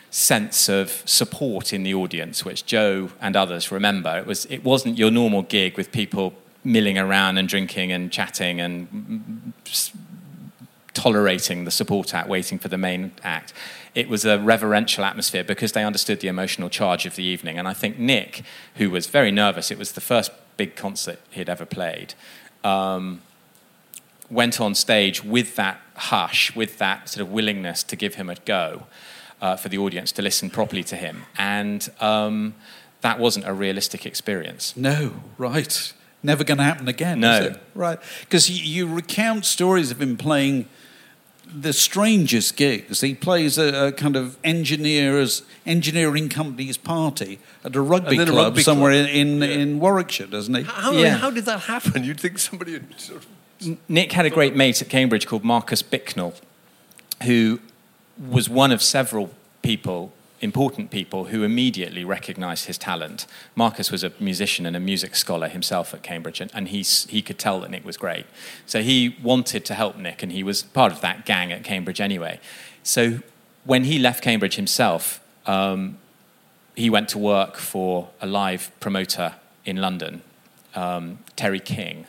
sense 0.10 0.68
of 0.70 1.04
support 1.06 1.74
in 1.74 1.84
the 1.84 1.94
audience, 1.94 2.44
which 2.44 2.66
Joe 2.66 3.12
and 3.22 3.36
others 3.36 3.72
remember. 3.72 4.18
It, 4.18 4.26
was, 4.26 4.46
it 4.46 4.64
wasn't 4.64 4.98
your 4.98 5.12
normal 5.12 5.44
gig 5.44 5.78
with 5.78 5.92
people 5.92 6.34
milling 6.68 6.98
around 6.98 7.38
and 7.38 7.48
drinking 7.48 7.92
and 7.92 8.12
chatting 8.12 8.60
and 8.60 9.54
tolerating 10.94 11.64
the 11.64 11.72
support 11.72 12.14
act, 12.14 12.28
waiting 12.28 12.60
for 12.60 12.68
the 12.68 12.78
main 12.78 13.12
act. 13.24 13.54
It 13.96 14.10
was 14.10 14.26
a 14.26 14.38
reverential 14.38 15.06
atmosphere 15.06 15.44
because 15.44 15.72
they 15.72 15.84
understood 15.84 16.20
the 16.20 16.28
emotional 16.28 16.70
charge 16.70 17.06
of 17.06 17.16
the 17.16 17.24
evening. 17.24 17.58
And 17.58 17.68
I 17.68 17.74
think 17.74 17.98
Nick, 17.98 18.44
who 18.76 18.90
was 18.90 19.08
very 19.08 19.32
nervous, 19.32 19.72
it 19.72 19.78
was 19.78 19.94
the 19.94 20.02
first 20.02 20.32
big 20.58 20.76
concert 20.76 21.20
he'd 21.32 21.50
ever 21.50 21.66
played, 21.66 22.16
um, 22.64 23.22
went 24.30 24.60
on 24.60 24.76
stage 24.76 25.24
with 25.24 25.56
that 25.56 25.80
hush, 25.96 26.56
with 26.56 26.78
that 26.80 27.10
sort 27.10 27.22
of 27.22 27.32
willingness 27.32 27.84
to 27.84 27.96
give 27.96 28.16
him 28.16 28.30
a 28.30 28.36
go 28.36 28.84
uh, 29.42 29.56
for 29.56 29.70
the 29.70 29.78
audience 29.78 30.12
to 30.12 30.22
listen 30.22 30.50
properly 30.50 30.84
to 30.84 30.96
him. 30.96 31.24
And 31.38 31.90
um, 32.02 32.56
that 33.02 33.20
wasn't 33.20 33.48
a 33.48 33.54
realistic 33.54 34.06
experience. 34.06 34.76
No, 34.76 35.22
right. 35.38 35.94
Never 36.24 36.44
going 36.44 36.58
to 36.58 36.64
happen 36.64 36.88
again. 36.88 37.20
No. 37.20 37.40
is 37.40 37.46
it? 37.56 37.62
right. 37.76 38.00
Because 38.22 38.50
you, 38.50 38.86
you 38.88 38.94
recount 38.94 39.46
stories 39.46 39.92
of 39.92 40.02
him 40.02 40.18
playing 40.18 40.68
the 41.54 41.72
strangest 41.72 42.58
gigs. 42.58 43.00
He 43.02 43.14
plays 43.16 43.58
a, 43.58 43.88
a 43.88 43.92
kind 43.94 44.16
of 44.18 44.38
engineers 44.44 45.44
engineering 45.66 46.28
company's 46.28 46.76
party 46.78 47.40
at 47.64 47.76
a 47.76 47.82
rugby 47.82 48.10
And 48.12 48.20
then 48.20 48.28
a 48.28 48.32
club 48.32 48.46
rugby 48.48 48.64
somewhere 48.64 48.92
club. 48.92 49.10
in 49.16 49.42
in, 49.44 49.62
in 49.62 49.80
Warwickshire, 49.80 50.28
doesn't 50.28 50.54
he? 50.54 50.64
How, 50.64 50.92
Yeah. 50.92 51.18
how 51.18 51.30
did 51.30 51.46
that 51.46 51.62
happen? 51.62 52.04
You'd 52.04 52.20
think 52.20 52.40
somebody 52.40 52.74
had 52.74 53.00
sort 53.00 53.24
of 53.62 53.78
Nick 53.88 54.12
had 54.12 54.26
a 54.26 54.30
great 54.30 54.56
mate 54.56 54.82
at 54.82 54.90
Cambridge 54.90 55.26
called 55.26 55.44
Marcus 55.44 55.82
Bicknell, 55.82 56.34
who 57.24 57.60
was 58.30 58.50
one 58.50 58.72
of 58.72 58.82
several 58.84 59.32
people, 59.62 60.12
important 60.40 60.92
people, 60.92 61.26
who 61.26 61.44
immediately 61.44 62.06
recognised 62.06 62.66
his 62.66 62.78
talent. 62.78 63.26
Marcus 63.56 63.92
was 63.92 64.04
a 64.04 64.12
musician 64.20 64.66
and 64.66 64.76
a 64.76 64.80
music 64.80 65.16
scholar 65.16 65.48
himself 65.48 65.94
at 65.94 66.04
Cambridge, 66.04 66.40
and, 66.42 66.52
and 66.54 66.68
he, 66.70 66.82
he 67.10 67.22
could 67.22 67.40
tell 67.40 67.60
that 67.62 67.72
Nick 67.72 67.86
was 67.86 67.98
great. 67.98 68.26
So 68.66 68.82
he 68.82 69.16
wanted 69.22 69.66
to 69.66 69.74
help 69.74 69.98
Nick, 69.98 70.24
and 70.24 70.32
he 70.32 70.44
was 70.44 70.64
part 70.64 70.92
of 70.92 71.02
that 71.02 71.26
gang 71.26 71.52
at 71.52 71.64
Cambridge 71.64 72.00
anyway. 72.00 72.40
So 72.84 73.20
when 73.66 73.84
he 73.84 74.00
left 74.00 74.24
Cambridge 74.24 74.56
himself, 74.56 75.20
um, 75.46 75.98
he 76.76 76.90
went 76.90 77.10
to 77.10 77.18
work 77.18 77.58
for 77.58 78.10
a 78.22 78.28
live 78.28 78.72
promoter 78.80 79.36
in 79.66 79.78
London, 79.78 80.22
um, 80.76 81.20
Terry 81.36 81.60
King. 81.60 82.06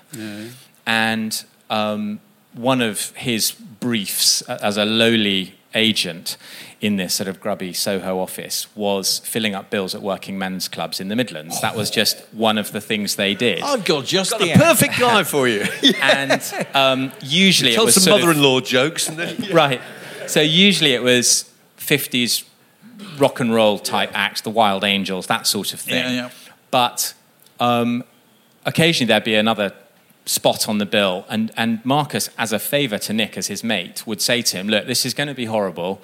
And 0.87 1.45
um, 1.71 2.21
one 2.53 2.81
of 2.81 3.11
his 3.17 3.53
briefs 3.53 4.43
as 4.43 4.77
a 4.77 4.85
lowly 4.85 5.55
agent 5.75 6.37
in 6.81 6.97
this 6.97 7.15
sort 7.15 7.29
of 7.29 7.41
grubby 7.41 7.73
Soho 7.73 8.19
office 8.19 8.75
was 8.77 9.19
filling 9.21 9.55
up 9.55 9.71
bills 9.71 9.95
at 9.95 10.03
working 10.03 10.39
men's 10.39 10.69
clubs 10.69 11.01
in 11.01 11.09
the 11.09 11.17
Midlands. 11.17 11.61
That 11.61 11.77
was 11.77 11.91
just 11.91 12.21
one 12.33 12.57
of 12.57 12.73
the 12.73 12.81
things 12.81 13.17
they 13.17 13.35
did. 13.35 13.63
I've 13.63 13.85
got 13.85 14.05
just 14.05 14.31
got 14.31 14.41
the 14.41 14.53
the 14.53 14.59
perfect 14.59 14.99
guy 14.99 15.25
for 15.25 15.49
you. 15.49 15.67
And 16.01 16.43
um, 16.75 17.13
usually 17.21 17.73
it 17.73 17.75
Tell 17.75 17.85
was 17.87 17.95
some 17.95 18.05
sort 18.05 18.21
mother-in-law 18.21 18.61
jokes 18.61 19.09
and 19.09 19.19
then 19.19 19.51
right. 19.53 19.81
So 20.27 20.41
usually 20.41 20.93
it 20.93 21.03
was 21.03 21.51
50s 21.79 22.45
rock 23.19 23.41
and 23.41 23.53
roll 23.53 23.79
type 23.79 24.11
acts, 24.15 24.43
the 24.43 24.51
Wild 24.51 24.85
Angels, 24.85 25.27
that 25.27 25.47
sort 25.47 25.73
of 25.73 25.81
thing. 25.81 25.95
Yeah, 25.95 26.11
yeah. 26.11 26.31
But 26.71 27.15
um, 27.61 28.05
occasionally 28.65 29.09
there'd 29.09 29.25
be 29.25 29.35
another 29.35 29.73
spot 30.29 30.69
on 30.69 30.77
the 30.79 30.87
bill, 30.87 31.25
and, 31.29 31.51
and 31.57 31.85
Marcus, 31.85 32.29
as 32.37 32.53
a 32.53 32.59
favour 32.59 32.99
to 32.99 33.13
Nick, 33.13 33.37
as 33.39 33.47
his 33.47 33.65
mate, 33.65 34.07
would 34.07 34.21
say 34.21 34.43
to 34.43 34.57
him, 34.59 34.69
Look, 34.69 34.87
this 34.87 35.07
is 35.07 35.15
going 35.15 35.29
to 35.29 35.35
be 35.35 35.47
horrible, 35.47 36.03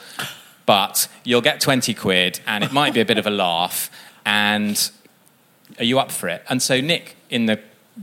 but 0.66 1.08
you'll 1.24 1.42
get 1.42 1.60
20 1.60 1.92
quid, 1.94 2.40
and 2.46 2.64
it 2.64 2.72
might 2.72 2.94
be 2.94 3.00
a 3.00 3.04
bit 3.04 3.18
of 3.18 3.26
a 3.26 3.30
laugh, 3.30 3.90
and 4.24 4.90
are 5.78 5.84
you 5.84 5.98
up 5.98 6.10
for 6.10 6.28
it? 6.28 6.42
And 6.48 6.62
so 6.62 6.80
Nick, 6.80 7.16
in 7.28 7.46
the 7.46 7.60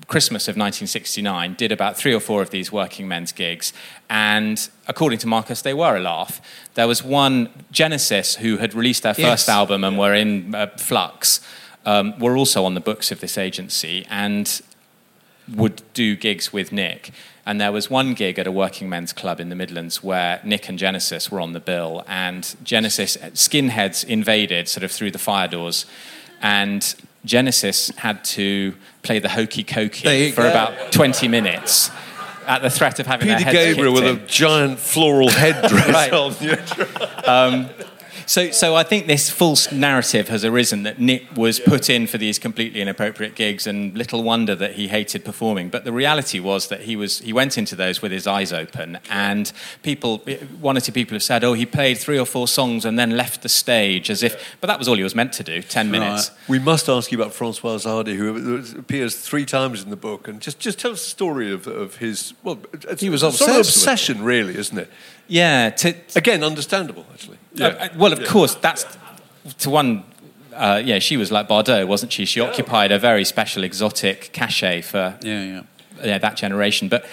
Christmas 0.08 0.44
of 0.48 0.54
1969, 0.56 1.56
did 1.56 1.72
about 1.72 1.98
three 1.98 2.14
or 2.14 2.20
four 2.20 2.42
of 2.42 2.52
these 2.52 2.72
working 2.72 3.08
men's 3.08 3.32
gigs, 3.32 3.74
and 4.10 4.70
according 4.88 5.18
to 5.20 5.28
Marcus, 5.28 5.62
they 5.64 5.74
were 5.74 5.98
a 5.98 6.00
laugh. 6.00 6.40
There 6.76 6.88
was 6.88 7.04
one, 7.04 7.50
Genesis, 7.72 8.36
who 8.36 8.58
had 8.58 8.74
released 8.76 9.04
their 9.04 9.14
first 9.16 9.48
Yes. 9.48 9.50
album 9.50 9.84
and 9.84 9.98
were 9.98 10.14
in 10.14 10.54
uh, 10.54 10.68
flux, 10.78 11.42
um, 11.86 12.18
were 12.20 12.38
also 12.38 12.64
on 12.64 12.76
the 12.76 12.80
books 12.80 13.12
of 13.12 13.22
this 13.22 13.38
agency 13.40 14.06
and 14.10 14.62
would 15.54 15.82
do 15.94 16.16
gigs 16.16 16.52
with 16.54 16.72
Nick. 16.72 17.12
And 17.46 17.60
there 17.60 17.72
was 17.72 17.90
one 17.90 18.14
gig 18.14 18.38
at 18.38 18.46
a 18.46 18.52
working 18.52 18.88
men's 18.88 19.14
club 19.14 19.40
in 19.40 19.50
the 19.50 19.56
Midlands 19.56 20.04
where 20.04 20.40
Nick 20.44 20.70
and 20.70 20.78
Genesis 20.78 21.32
were 21.32 21.40
on 21.42 21.54
the 21.54 21.60
bill, 21.60 22.04
and 22.08 22.56
Genesis 22.64 23.18
uh, 23.18 23.32
skinheads 23.34 24.04
invaded 24.06 24.68
sort 24.68 24.84
of 24.84 24.92
through 24.92 25.12
the 25.12 25.18
fire 25.20 25.48
doors, 25.48 25.86
and 26.42 26.96
Genesis 27.26 27.90
had 27.98 28.24
to 28.26 28.76
play 29.02 29.18
the 29.20 29.30
hokey 29.30 29.64
cokey 29.64 30.32
for 30.34 30.44
go. 30.44 30.50
about 30.52 30.92
20 30.92 31.28
minutes 31.28 31.90
at 32.48 32.62
the 32.62 32.70
threat 32.70 33.00
of 33.00 33.08
having 33.08 33.28
their 33.28 33.38
Peter 33.38 33.52
Gabriel 33.52 33.94
with 33.94 34.04
kicked 34.04 34.24
a 34.24 34.28
giant 34.28 34.80
floral 34.80 35.30
headdress 35.30 35.88
Right. 35.94 36.14
on. 36.14 37.70
So, 38.32 38.50
so 38.52 38.78
I 38.78 38.84
think 38.84 39.08
this 39.08 39.30
false 39.30 39.74
narrative 39.74 40.30
has 40.30 40.46
arisen 40.46 40.84
that 40.84 41.02
Nick 41.02 41.36
was 41.36 41.60
put 41.60 41.90
in 41.90 42.08
for 42.08 42.18
these 42.18 42.40
completely 42.40 42.80
inappropriate 42.80 43.36
gigs, 43.36 43.68
and 43.68 43.94
little 43.94 44.24
wonder 44.24 44.56
that 44.56 44.76
he 44.76 44.88
hated 44.88 45.26
performing. 45.26 45.68
But 45.68 45.84
the 45.84 45.92
reality 45.92 46.40
was 46.40 46.70
that 46.70 46.84
he 46.84 46.96
was 46.96 47.20
he 47.20 47.34
went 47.34 47.58
into 47.58 47.76
those 47.76 48.02
with 48.02 48.14
his 48.14 48.28
eyes 48.28 48.54
open, 48.54 49.00
and 49.10 49.52
people, 49.84 50.20
one 50.62 50.78
or 50.78 50.80
two 50.80 50.94
people 50.94 51.16
have 51.16 51.24
said, 51.24 51.44
"Oh, 51.44 51.52
he 51.52 51.66
played 51.66 51.98
three 51.98 52.18
or 52.18 52.26
four 52.26 52.48
songs 52.48 52.86
and 52.86 52.98
then 52.98 53.18
left 53.18 53.42
the 53.42 53.50
stage 53.50 54.10
as 54.10 54.24
if," 54.24 54.56
but 54.62 54.68
that 54.68 54.80
was 54.80 54.88
all 54.88 54.96
he 54.96 55.04
was 55.04 55.14
meant 55.14 55.34
to 55.34 55.44
do, 55.44 55.62
ten 55.62 55.92
minutes. 55.92 56.32
We 56.48 56.60
must 56.60 56.88
ask 56.88 57.12
you 57.12 57.22
about 57.22 57.34
Françoise 57.34 57.84
Hardy, 57.84 58.16
who 58.16 58.64
appears 58.80 59.14
three 59.14 59.46
times 59.46 59.84
in 59.84 59.90
the 59.90 59.98
book, 59.98 60.30
and 60.30 60.40
just, 60.40 60.58
just 60.58 60.80
tell 60.80 60.92
us 60.92 61.04
the 61.04 61.10
story 61.10 61.52
of, 61.52 61.68
of 61.68 61.98
his. 61.98 62.34
Well, 62.44 62.60
He 62.98 63.10
was 63.10 63.20
sort 63.20 63.34
of 63.34 63.42
obsessed 63.42 63.50
with 63.50 63.58
it. 63.58 63.68
obsession, 63.68 64.24
really, 64.24 64.56
isn't 64.58 64.78
it? 64.78 64.90
Yeah, 65.28 65.72
to, 65.72 65.96
Again, 66.16 66.46
understandable, 66.46 67.06
actually. 67.12 67.38
Uh, 67.60 67.66
uh, 67.66 67.90
well, 67.98 68.14
of 68.14 68.26
course, 68.26 68.56
that's 68.56 68.86
to 69.60 69.70
one. 69.70 70.04
Uh, 70.54 70.82
yeah, 70.84 71.00
she 71.00 71.18
was 71.18 71.32
like 71.32 71.48
Bardot, 71.48 71.88
wasn't 71.88 72.12
she? 72.12 72.26
She 72.26 72.40
occupied 72.40 72.92
a 72.92 73.00
very 73.00 73.24
special, 73.24 73.64
exotic 73.64 74.32
cachet 74.34 74.82
for 74.82 75.18
Yeah, 75.22 75.44
yeah. 75.44 75.62
yeah, 76.04 76.18
that 76.18 76.36
generation. 76.36 76.90
But 76.90 77.06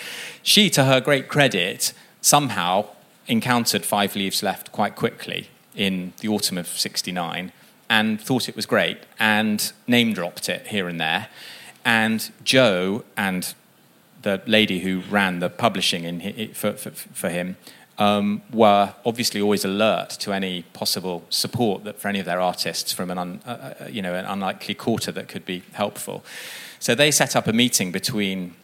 she, 0.43 0.69
to 0.71 0.85
her 0.85 1.01
great 1.01 1.29
credit, 1.29 1.93
somehow 2.21 2.87
encountered 3.27 3.85
Five 3.85 4.17
Leaves 4.17 4.43
Left 4.43 4.73
quite 4.73 4.97
quickly 4.97 5.49
in 5.75 6.13
the 6.21 6.29
autumn 6.29 6.59
of 6.59 6.67
'69 6.67 7.53
and 7.89 8.21
thought 8.21 8.49
it 8.49 8.57
was 8.57 8.67
great 8.67 8.99
and 9.19 9.73
name 9.87 10.13
dropped 10.13 10.49
it 10.49 10.67
here 10.69 10.89
and 10.89 11.01
there. 11.01 11.29
And 11.85 12.31
Joe 12.45 13.05
and 13.17 13.55
the 14.23 14.43
lady 14.47 14.81
who 14.81 15.03
ran 15.09 15.39
the 15.39 15.49
publishing 15.49 16.05
in, 16.05 16.53
for, 16.53 16.73
for, 16.73 16.91
for 16.91 17.29
him 17.31 17.57
um, 17.99 18.43
were 18.53 18.95
obviously 19.05 19.41
always 19.41 19.65
alert 19.65 20.11
to 20.11 20.33
any 20.33 20.63
possible 20.73 21.25
support 21.31 21.85
that 21.85 21.99
for 21.99 22.09
any 22.09 22.21
of 22.21 22.27
their 22.27 22.41
artists 22.41 22.93
from 22.93 23.11
an 23.11 23.19
un, 23.19 23.41
uh, 23.45 23.51
uh, 23.51 23.87
you 23.91 24.03
know 24.03 24.15
an 24.15 24.25
unlikely 24.25 24.75
quarter 24.75 25.13
that 25.13 25.29
could 25.29 25.45
be 25.45 25.63
helpful. 25.73 26.25
So 26.79 26.95
they 26.95 27.11
set 27.11 27.35
up 27.35 27.47
a 27.49 27.53
meeting 27.53 27.91
between 27.91 28.55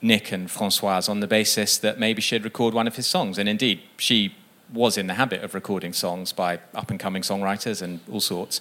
Nick 0.00 0.32
and 0.32 0.50
Francoise 0.50 1.08
on 1.08 1.20
the 1.20 1.26
basis 1.26 1.78
that 1.78 1.98
maybe 1.98 2.22
she'd 2.22 2.44
record 2.44 2.74
one 2.74 2.86
of 2.86 2.96
his 2.96 3.06
songs, 3.06 3.38
and 3.38 3.48
indeed 3.48 3.82
she 3.98 4.34
was 4.72 4.96
in 4.96 5.06
the 5.06 5.14
habit 5.14 5.42
of 5.42 5.54
recording 5.54 5.92
songs 5.92 6.32
by 6.32 6.58
up 6.74 6.90
and 6.90 6.98
coming 6.98 7.22
songwriters 7.22 7.82
and 7.82 8.00
all 8.10 8.20
sorts. 8.20 8.60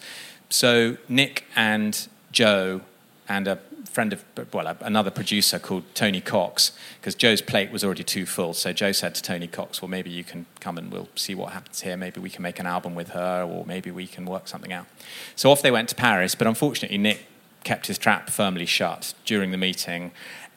So 0.49 0.97
Nick 1.07 1.45
and 1.55 2.07
Joe 2.31 2.81
and 3.27 3.47
a 3.47 3.57
friend 3.93 4.11
of, 4.11 4.25
well, 4.51 4.75
another 4.81 5.11
producer 5.11 5.59
called 5.59 5.83
Tony 5.93 6.19
Cox, 6.19 6.71
because 6.99 7.13
Joe's 7.13 7.41
plate 7.41 7.71
was 7.71 7.83
already 7.83 8.03
too 8.03 8.25
full. 8.25 8.53
So 8.53 8.73
Joe 8.73 8.91
said 8.91 9.13
to 9.15 9.21
Tony 9.21 9.47
Cox, 9.47 9.81
well, 9.81 9.89
maybe 9.89 10.09
you 10.09 10.23
can 10.23 10.47
come 10.59 10.79
and 10.79 10.91
we'll 10.91 11.09
see 11.15 11.35
what 11.35 11.53
happens 11.53 11.81
here. 11.81 11.95
Maybe 11.95 12.19
we 12.19 12.31
can 12.31 12.41
make 12.41 12.59
an 12.59 12.65
album 12.65 12.95
with 12.95 13.09
her, 13.09 13.43
or 13.43 13.65
maybe 13.65 13.91
we 13.91 14.07
can 14.07 14.25
work 14.25 14.47
something 14.47 14.73
out. 14.73 14.87
So 15.35 15.51
off 15.51 15.61
they 15.61 15.71
went 15.71 15.89
to 15.89 15.95
Paris, 15.95 16.33
but 16.33 16.47
unfortunately, 16.47 16.97
Nick 16.97 17.27
kept 17.63 17.85
his 17.87 17.99
trap 17.99 18.29
firmly 18.29 18.65
shut 18.65 19.13
during 19.25 19.51
the 19.51 19.57
meeting, 19.57 20.11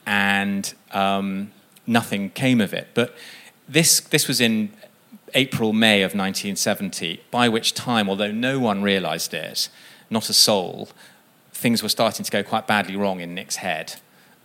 and 0.06 0.72
um, 0.92 1.52
nothing 1.86 2.30
came 2.30 2.60
of 2.62 2.72
it. 2.72 2.88
But 2.94 3.14
this, 3.68 4.00
this 4.00 4.26
was 4.26 4.40
in 4.40 4.72
April, 5.34 5.74
May 5.74 6.02
of 6.02 6.12
1970, 6.14 7.22
by 7.30 7.50
which 7.50 7.74
time, 7.74 8.08
although 8.08 8.32
no 8.32 8.58
one 8.58 8.82
realized 8.82 9.34
it, 9.34 9.68
not 10.08 10.30
a 10.30 10.32
soul, 10.32 10.88
things 11.56 11.82
were 11.82 11.88
starting 11.88 12.24
to 12.24 12.30
go 12.30 12.42
quite 12.42 12.66
badly 12.66 12.96
wrong 12.96 13.20
in 13.20 13.34
Nick's 13.34 13.56
head. 13.56 13.94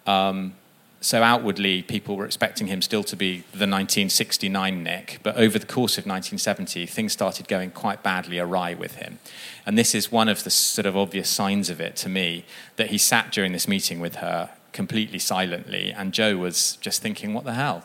Um, 0.07 0.55
so 1.01 1.23
outwardly, 1.23 1.81
people 1.81 2.15
were 2.15 2.25
expecting 2.25 2.67
him 2.67 2.81
still 2.81 3.03
to 3.05 3.15
be 3.15 3.39
the 3.51 3.67
1969 3.67 4.83
Nick, 4.83 5.19
but 5.23 5.35
over 5.35 5.57
the 5.57 5.65
course 5.65 5.97
of 5.97 6.05
1970, 6.05 6.85
things 6.85 7.11
started 7.11 7.47
going 7.47 7.71
quite 7.71 8.03
badly 8.03 8.37
awry 8.37 8.75
with 8.75 8.95
him. 8.95 9.17
And 9.65 9.77
this 9.77 9.95
is 9.95 10.11
one 10.11 10.29
of 10.29 10.43
the 10.43 10.51
sort 10.51 10.85
of 10.85 10.95
obvious 10.95 11.27
signs 11.27 11.69
of 11.71 11.81
it 11.81 11.95
to 11.97 12.09
me 12.09 12.45
that 12.75 12.91
he 12.91 12.99
sat 12.99 13.31
during 13.31 13.51
this 13.51 13.67
meeting 13.67 13.99
with 13.99 14.15
her 14.15 14.51
completely 14.73 15.19
silently, 15.19 15.91
and 15.91 16.13
Joe 16.13 16.37
was 16.37 16.77
just 16.81 17.01
thinking, 17.01 17.33
"What 17.33 17.45
the 17.45 17.55
hell? 17.55 17.83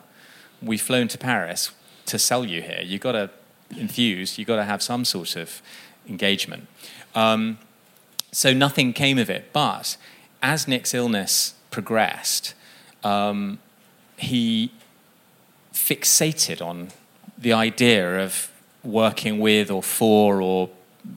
We've 0.63 0.81
flown 0.81 1.09
to 1.09 1.19
Paris 1.19 1.73
to 2.07 2.19
sell 2.19 2.45
you 2.45 2.63
here. 2.63 2.83
You've 2.85 3.01
got 3.01 3.13
to 3.13 3.31
infuse. 3.77 4.39
You've 4.39 4.49
got 4.49 4.57
to 4.57 4.65
have 4.65 4.83
some 4.83 5.05
sort 5.05 5.37
of 5.37 5.63
engagement." 6.07 6.69
Um, 7.15 7.59
so 8.37 8.53
nothing 8.53 8.93
came 8.93 9.17
of 9.17 9.31
it. 9.31 9.51
But 9.55 9.97
as 10.43 10.69
Nick's 10.69 10.93
illness 10.93 11.55
progressed, 11.71 12.53
um, 13.03 13.61
he 14.19 14.71
fixated 15.73 16.61
on 16.61 16.89
the 17.39 17.55
idea 17.55 18.23
of 18.23 18.51
working 18.85 19.39
with 19.39 19.71
or 19.71 19.83
for 19.83 20.43
or 20.43 20.69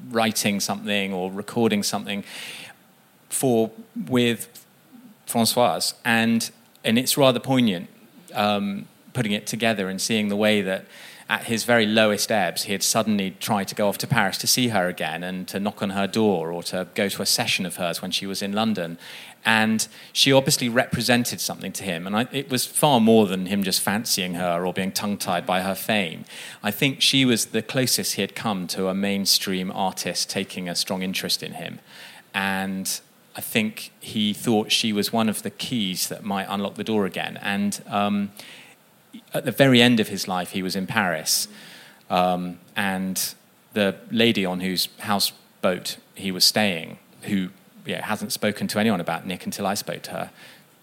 writing 0.10 0.62
something 0.62 1.12
or 1.12 1.30
recording 1.30 1.84
something 1.84 2.24
for 3.28 3.72
with 4.08 4.48
Francoise, 5.26 5.96
and 6.06 6.50
and 6.86 6.98
it's 6.98 7.18
rather 7.18 7.42
poignant 7.42 7.90
um, 8.34 8.86
putting 9.12 9.34
it 9.34 9.46
together 9.46 9.90
and 9.90 10.00
seeing 10.00 10.30
the 10.30 10.38
way 10.38 10.62
that 10.62 10.86
at 11.30 11.44
his 11.44 11.64
very 11.64 11.86
lowest 11.86 12.32
ebbs, 12.32 12.64
he 12.64 12.72
had 12.72 12.82
suddenly 12.82 13.32
tried 13.40 13.68
to 13.68 13.76
go 13.76 13.88
off 13.88 14.00
to 14.00 14.08
Paris 14.08 14.38
to 14.40 14.48
see 14.48 14.70
her 14.70 14.88
again 14.88 15.24
and 15.24 15.48
to 15.48 15.60
knock 15.60 15.84
on 15.84 15.92
her 15.92 16.08
door 16.08 16.52
or 16.52 16.64
to 16.64 16.88
go 16.96 17.08
to 17.08 17.22
a 17.22 17.26
session 17.26 17.68
of 17.68 17.76
hers 17.76 18.02
when 18.02 18.10
she 18.10 18.26
was 18.26 18.42
in 18.42 18.52
London. 18.52 18.98
And 19.46 19.88
she 20.12 20.34
obviously 20.34 20.70
represented 20.70 21.40
something 21.40 21.72
to 21.74 21.84
him. 21.84 22.08
And 22.08 22.16
I, 22.16 22.28
it 22.32 22.50
was 22.50 22.66
far 22.66 23.00
more 23.00 23.28
than 23.28 23.46
him 23.46 23.62
just 23.62 23.80
fancying 23.80 24.34
her 24.34 24.66
or 24.66 24.74
being 24.74 24.92
tongue 24.92 25.18
tied 25.18 25.46
by 25.46 25.62
her 25.62 25.76
fame. 25.76 26.26
I 26.64 26.72
think 26.72 27.00
she 27.00 27.26
was 27.26 27.48
the 27.48 27.62
closest 27.62 28.16
he 28.16 28.22
had 28.22 28.34
come 28.34 28.66
to 28.68 28.88
a 28.88 28.96
mainstream 28.96 29.72
artist 29.72 30.32
taking 30.32 30.68
a 30.68 30.74
strong 30.74 31.04
interest 31.04 31.44
in 31.44 31.54
him. 31.54 31.80
And 32.34 33.00
I 33.36 33.42
think 33.42 33.92
he 34.00 34.34
thought 34.34 34.72
she 34.72 34.92
was 34.92 35.14
one 35.14 35.30
of 35.30 35.44
the 35.44 35.52
keys 35.52 36.08
that 36.08 36.24
might 36.24 36.48
unlock 36.50 36.76
the 36.76 36.84
door 36.84 37.06
again. 37.06 37.38
And 37.42 37.82
um, 37.88 38.32
at 39.34 39.46
the 39.46 39.52
very 39.52 39.82
end 39.82 40.00
of 40.00 40.08
his 40.08 40.28
life, 40.28 40.52
he 40.52 40.64
was 40.64 40.76
in 40.76 40.88
Paris, 40.88 41.48
um, 42.10 42.60
and 42.76 43.34
the 43.74 43.96
lady 44.12 44.46
on 44.46 44.62
whose 44.62 44.90
houseboat 45.00 45.98
he 46.16 46.32
was 46.32 46.44
staying, 46.44 46.98
who 47.24 47.50
yeah, 47.86 48.06
hasn't 48.06 48.32
spoken 48.32 48.68
to 48.68 48.80
anyone 48.80 49.00
about 49.00 49.26
Nick 49.26 49.46
until 49.46 49.66
I 49.66 49.74
spoke 49.74 50.02
to 50.04 50.12
her. 50.12 50.32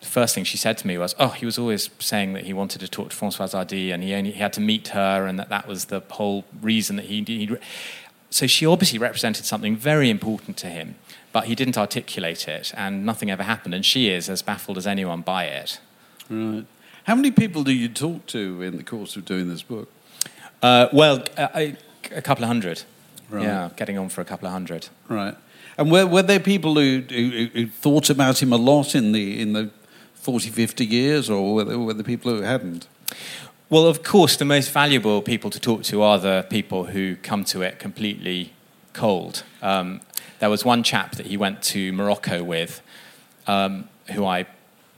The 0.00 0.06
first 0.06 0.34
thing 0.34 0.44
she 0.44 0.56
said 0.56 0.76
to 0.78 0.86
me 0.86 0.98
was, 0.98 1.14
"Oh, 1.18 1.28
he 1.28 1.46
was 1.46 1.58
always 1.58 1.90
saying 1.98 2.34
that 2.34 2.44
he 2.44 2.52
wanted 2.52 2.80
to 2.80 2.88
talk 2.88 3.10
to 3.10 3.16
Françoise 3.16 3.52
Hardy, 3.52 3.90
and 3.90 4.02
he 4.02 4.14
only 4.14 4.32
he 4.32 4.38
had 4.38 4.52
to 4.54 4.60
meet 4.60 4.88
her, 4.88 5.26
and 5.26 5.38
that 5.38 5.48
that 5.48 5.66
was 5.66 5.86
the 5.86 6.02
whole 6.10 6.44
reason 6.60 6.96
that 6.96 7.06
he." 7.06 7.22
he 7.26 7.56
so 8.28 8.46
she 8.46 8.66
obviously 8.66 8.98
represented 8.98 9.44
something 9.44 9.76
very 9.76 10.10
important 10.10 10.56
to 10.58 10.66
him, 10.66 10.96
but 11.32 11.44
he 11.44 11.54
didn't 11.54 11.78
articulate 11.78 12.48
it, 12.48 12.72
and 12.76 13.06
nothing 13.06 13.30
ever 13.30 13.44
happened. 13.44 13.74
And 13.74 13.84
she 13.84 14.10
is 14.10 14.28
as 14.28 14.42
baffled 14.42 14.76
as 14.76 14.86
anyone 14.86 15.22
by 15.22 15.44
it. 15.44 15.80
Right. 16.28 16.66
How 17.06 17.14
many 17.14 17.30
people 17.30 17.62
do 17.62 17.70
you 17.70 17.88
talk 17.88 18.26
to 18.26 18.62
in 18.62 18.78
the 18.78 18.82
course 18.82 19.14
of 19.14 19.24
doing 19.24 19.48
this 19.48 19.62
book? 19.62 19.88
Uh, 20.60 20.88
well, 20.92 21.22
a, 21.38 21.76
a, 22.10 22.20
couple 22.20 22.42
of 22.42 22.48
hundred. 22.48 22.82
Right. 23.30 23.44
Yeah, 23.44 23.70
getting 23.76 23.96
on 23.96 24.08
for 24.08 24.22
a 24.22 24.24
couple 24.24 24.48
of 24.48 24.52
hundred. 24.52 24.88
Right. 25.08 25.36
And 25.78 25.92
were, 25.92 26.04
were 26.04 26.22
there 26.22 26.40
people 26.40 26.74
who, 26.74 27.04
who, 27.08 27.46
who, 27.52 27.68
thought 27.68 28.10
about 28.10 28.42
him 28.42 28.52
a 28.52 28.56
lot 28.56 28.96
in 28.96 29.12
the, 29.12 29.40
in 29.40 29.52
the 29.52 29.70
40, 30.14 30.50
50 30.50 30.84
years, 30.84 31.30
or 31.30 31.54
were 31.54 31.62
there, 31.62 31.78
were 31.78 31.94
there 31.94 32.02
people 32.02 32.34
who 32.34 32.42
hadn't? 32.42 32.88
Well, 33.70 33.86
of 33.86 34.02
course, 34.02 34.36
the 34.36 34.44
most 34.44 34.72
valuable 34.72 35.22
people 35.22 35.50
to 35.50 35.60
talk 35.60 35.84
to 35.84 36.02
are 36.02 36.18
the 36.18 36.44
people 36.50 36.86
who 36.86 37.14
come 37.14 37.44
to 37.44 37.62
it 37.62 37.78
completely 37.78 38.52
cold. 38.94 39.44
Um, 39.62 40.00
there 40.40 40.50
was 40.50 40.64
one 40.64 40.82
chap 40.82 41.12
that 41.12 41.26
he 41.26 41.36
went 41.36 41.62
to 41.64 41.92
Morocco 41.92 42.42
with, 42.42 42.82
um, 43.46 43.88
who 44.12 44.24
I 44.24 44.46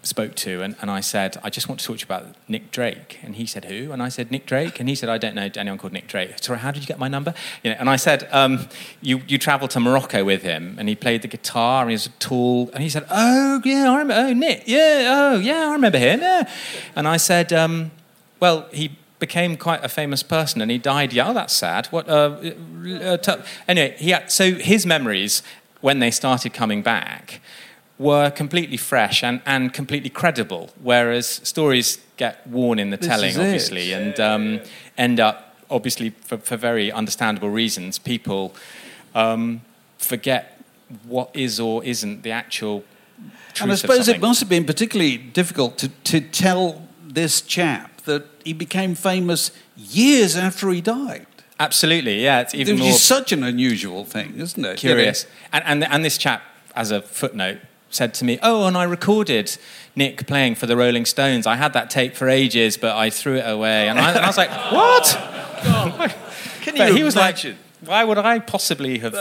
spoke 0.02 0.34
to, 0.36 0.62
and, 0.62 0.76
and 0.80 0.90
I 0.90 1.00
said, 1.00 1.36
I 1.42 1.50
just 1.50 1.68
want 1.68 1.80
to 1.80 1.86
talk 1.86 1.98
to 1.98 2.00
you 2.00 2.06
about 2.06 2.34
Nick 2.48 2.70
Drake. 2.70 3.18
And 3.22 3.36
he 3.36 3.46
said, 3.46 3.64
Who? 3.66 3.92
And 3.92 4.02
I 4.02 4.08
said, 4.08 4.30
Nick 4.30 4.46
Drake. 4.46 4.80
And 4.80 4.88
he 4.88 4.94
said, 4.94 5.08
I 5.08 5.18
don't 5.18 5.34
know 5.34 5.50
anyone 5.56 5.78
called 5.78 5.92
Nick 5.92 6.06
Drake. 6.06 6.42
Sorry, 6.42 6.58
how 6.58 6.70
did 6.70 6.82
you 6.82 6.86
get 6.86 6.98
my 6.98 7.08
number? 7.08 7.34
You 7.62 7.70
know, 7.70 7.76
and 7.80 7.90
I 7.90 7.96
said, 7.96 8.28
um, 8.32 8.68
you, 9.00 9.22
you 9.26 9.38
travelled 9.38 9.70
to 9.72 9.80
Morocco 9.80 10.24
with 10.24 10.42
him, 10.42 10.76
and 10.78 10.88
he 10.88 10.94
played 10.94 11.22
the 11.22 11.28
guitar, 11.28 11.82
and 11.82 11.90
he 11.90 11.94
was 11.94 12.08
tall. 12.18 12.70
And 12.72 12.82
he 12.82 12.88
said, 12.88 13.06
Oh, 13.10 13.60
yeah, 13.64 13.90
I 13.90 13.98
remember. 13.98 14.14
Oh, 14.14 14.32
Nick. 14.32 14.64
Yeah, 14.66 15.32
oh, 15.34 15.38
yeah, 15.38 15.68
I 15.68 15.72
remember 15.72 15.98
him. 15.98 16.20
Yeah. 16.20 16.50
And 16.94 17.08
I 17.08 17.16
said, 17.16 17.52
um, 17.52 17.90
Well, 18.40 18.68
he 18.72 18.96
became 19.18 19.56
quite 19.56 19.84
a 19.84 19.88
famous 19.88 20.22
person 20.22 20.60
and 20.62 20.70
he 20.70 20.78
died 20.78 21.12
yeah 21.12 21.28
Oh, 21.28 21.34
that's 21.34 21.52
sad. 21.52 21.86
What? 21.86 22.08
Uh, 22.08 22.52
uh, 23.02 23.42
anyway, 23.66 23.96
he 23.98 24.10
had, 24.10 24.30
so 24.30 24.52
his 24.52 24.86
memories, 24.86 25.42
when 25.80 25.98
they 25.98 26.10
started 26.10 26.52
coming 26.52 26.82
back, 26.82 27.40
were 27.98 28.30
completely 28.30 28.76
fresh 28.76 29.24
and, 29.24 29.40
and 29.44 29.72
completely 29.72 30.10
credible, 30.10 30.70
whereas 30.82 31.26
stories 31.42 31.98
get 32.16 32.46
worn 32.46 32.78
in 32.78 32.90
the 32.90 32.96
this 32.96 33.06
telling, 33.06 33.36
obviously, 33.36 33.92
it. 33.92 33.94
and 33.94 34.20
um, 34.20 34.60
end 34.96 35.18
up, 35.18 35.56
obviously, 35.68 36.10
for, 36.10 36.38
for 36.38 36.56
very 36.56 36.92
understandable 36.92 37.50
reasons, 37.50 37.98
people 37.98 38.54
um, 39.14 39.60
forget 39.98 40.60
what 41.06 41.30
is 41.34 41.58
or 41.58 41.84
isn't 41.84 42.22
the 42.22 42.30
actual 42.30 42.84
truth. 43.52 43.62
And 43.62 43.72
I 43.72 43.74
suppose 43.74 44.08
it 44.08 44.20
must 44.20 44.40
have 44.40 44.48
been 44.48 44.64
particularly 44.64 45.16
difficult 45.16 45.76
to, 45.78 45.88
to 45.88 46.20
tell 46.20 46.88
this 47.04 47.40
chap 47.40 48.02
that 48.02 48.26
he 48.44 48.52
became 48.52 48.94
famous 48.94 49.50
years 49.76 50.36
after 50.36 50.70
he 50.70 50.80
died. 50.80 51.26
Absolutely, 51.60 52.22
yeah. 52.22 52.40
It's 52.40 52.54
even 52.54 52.76
Which 52.76 52.84
more 52.84 52.92
such 52.92 53.32
an 53.32 53.42
unusual 53.42 54.04
thing, 54.04 54.38
isn't 54.38 54.64
it? 54.64 54.76
curious. 54.76 55.26
And, 55.52 55.64
and, 55.66 55.84
and 55.84 56.04
this 56.04 56.16
chap, 56.16 56.42
as 56.76 56.92
a 56.92 57.02
footnote, 57.02 57.58
said 57.90 58.14
to 58.14 58.24
me, 58.24 58.38
"Oh, 58.42 58.66
and 58.66 58.76
I 58.76 58.84
recorded 58.84 59.56
Nick 59.96 60.26
playing 60.26 60.54
for 60.56 60.66
the 60.66 60.76
Rolling 60.76 61.04
Stones. 61.06 61.46
I 61.46 61.56
had 61.56 61.72
that 61.72 61.90
tape 61.90 62.14
for 62.14 62.28
ages, 62.28 62.76
but 62.76 62.96
I 62.96 63.10
threw 63.10 63.36
it 63.36 63.48
away." 63.48 63.88
And 63.88 63.98
I, 63.98 64.10
and 64.12 64.20
I 64.20 64.26
was 64.26 64.36
like, 64.38 64.50
"What?" 64.72 65.04
Can 66.62 66.76
But 66.76 66.88
you 66.90 66.94
he 66.96 67.02
was 67.04 67.14
imagine? 67.16 67.56
like, 67.80 67.88
"Why 67.88 68.04
would 68.04 68.18
I 68.18 68.38
possibly 68.40 68.98
have 68.98 69.14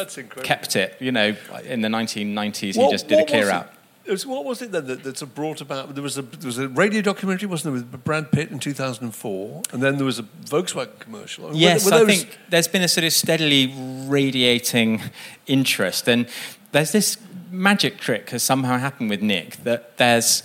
kept 0.44 0.76
it?" 0.76 0.96
You 1.00 1.12
know, 1.12 1.36
in 1.64 1.82
the 1.82 1.88
1990s, 1.90 2.76
he 2.76 2.90
just 2.92 3.08
did 3.08 3.16
a 3.16 3.22
what 3.22 3.28
clear 3.28 3.50
out. 3.50 3.72
It 4.06 4.12
was, 4.12 4.26
what 4.26 4.46
was 4.46 4.62
it 4.62 4.72
then 4.72 4.88
that, 4.88 5.04
that 5.04 5.36
brought 5.36 5.60
about? 5.60 5.94
There 5.94 6.02
was 6.04 6.18
a 6.18 6.22
there 6.22 6.48
was 6.48 6.58
a 6.58 6.70
radio 6.70 7.02
documentary, 7.02 7.48
wasn't 7.50 7.76
there, 7.76 7.84
with 7.92 8.04
Brad 8.06 8.32
Pitt 8.32 8.50
in 8.52 8.60
2004, 8.60 9.64
and 9.74 9.84
then 9.84 9.98
there 9.98 10.06
was 10.06 10.18
a 10.20 10.24
Volkswagen 10.24 10.98
commercial. 11.00 11.46
I 11.46 11.48
mean, 11.50 11.56
were- 11.56 11.60
Yes, 11.60 11.92
I 11.92 12.06
think 12.06 12.38
there's 12.50 12.70
been 12.70 12.84
a 12.84 12.88
sort 12.88 13.04
of 13.04 13.12
steadily 13.12 13.74
radiating 14.08 15.02
interest, 15.46 16.08
and 16.08 16.26
there's 16.72 16.94
this 16.94 17.18
magic 17.52 17.98
trick 17.98 18.30
has 18.32 18.44
somehow 18.44 18.78
happened 18.78 19.10
with 19.10 19.22
Nick 19.22 19.58
that 19.64 19.98
there's 19.98 20.44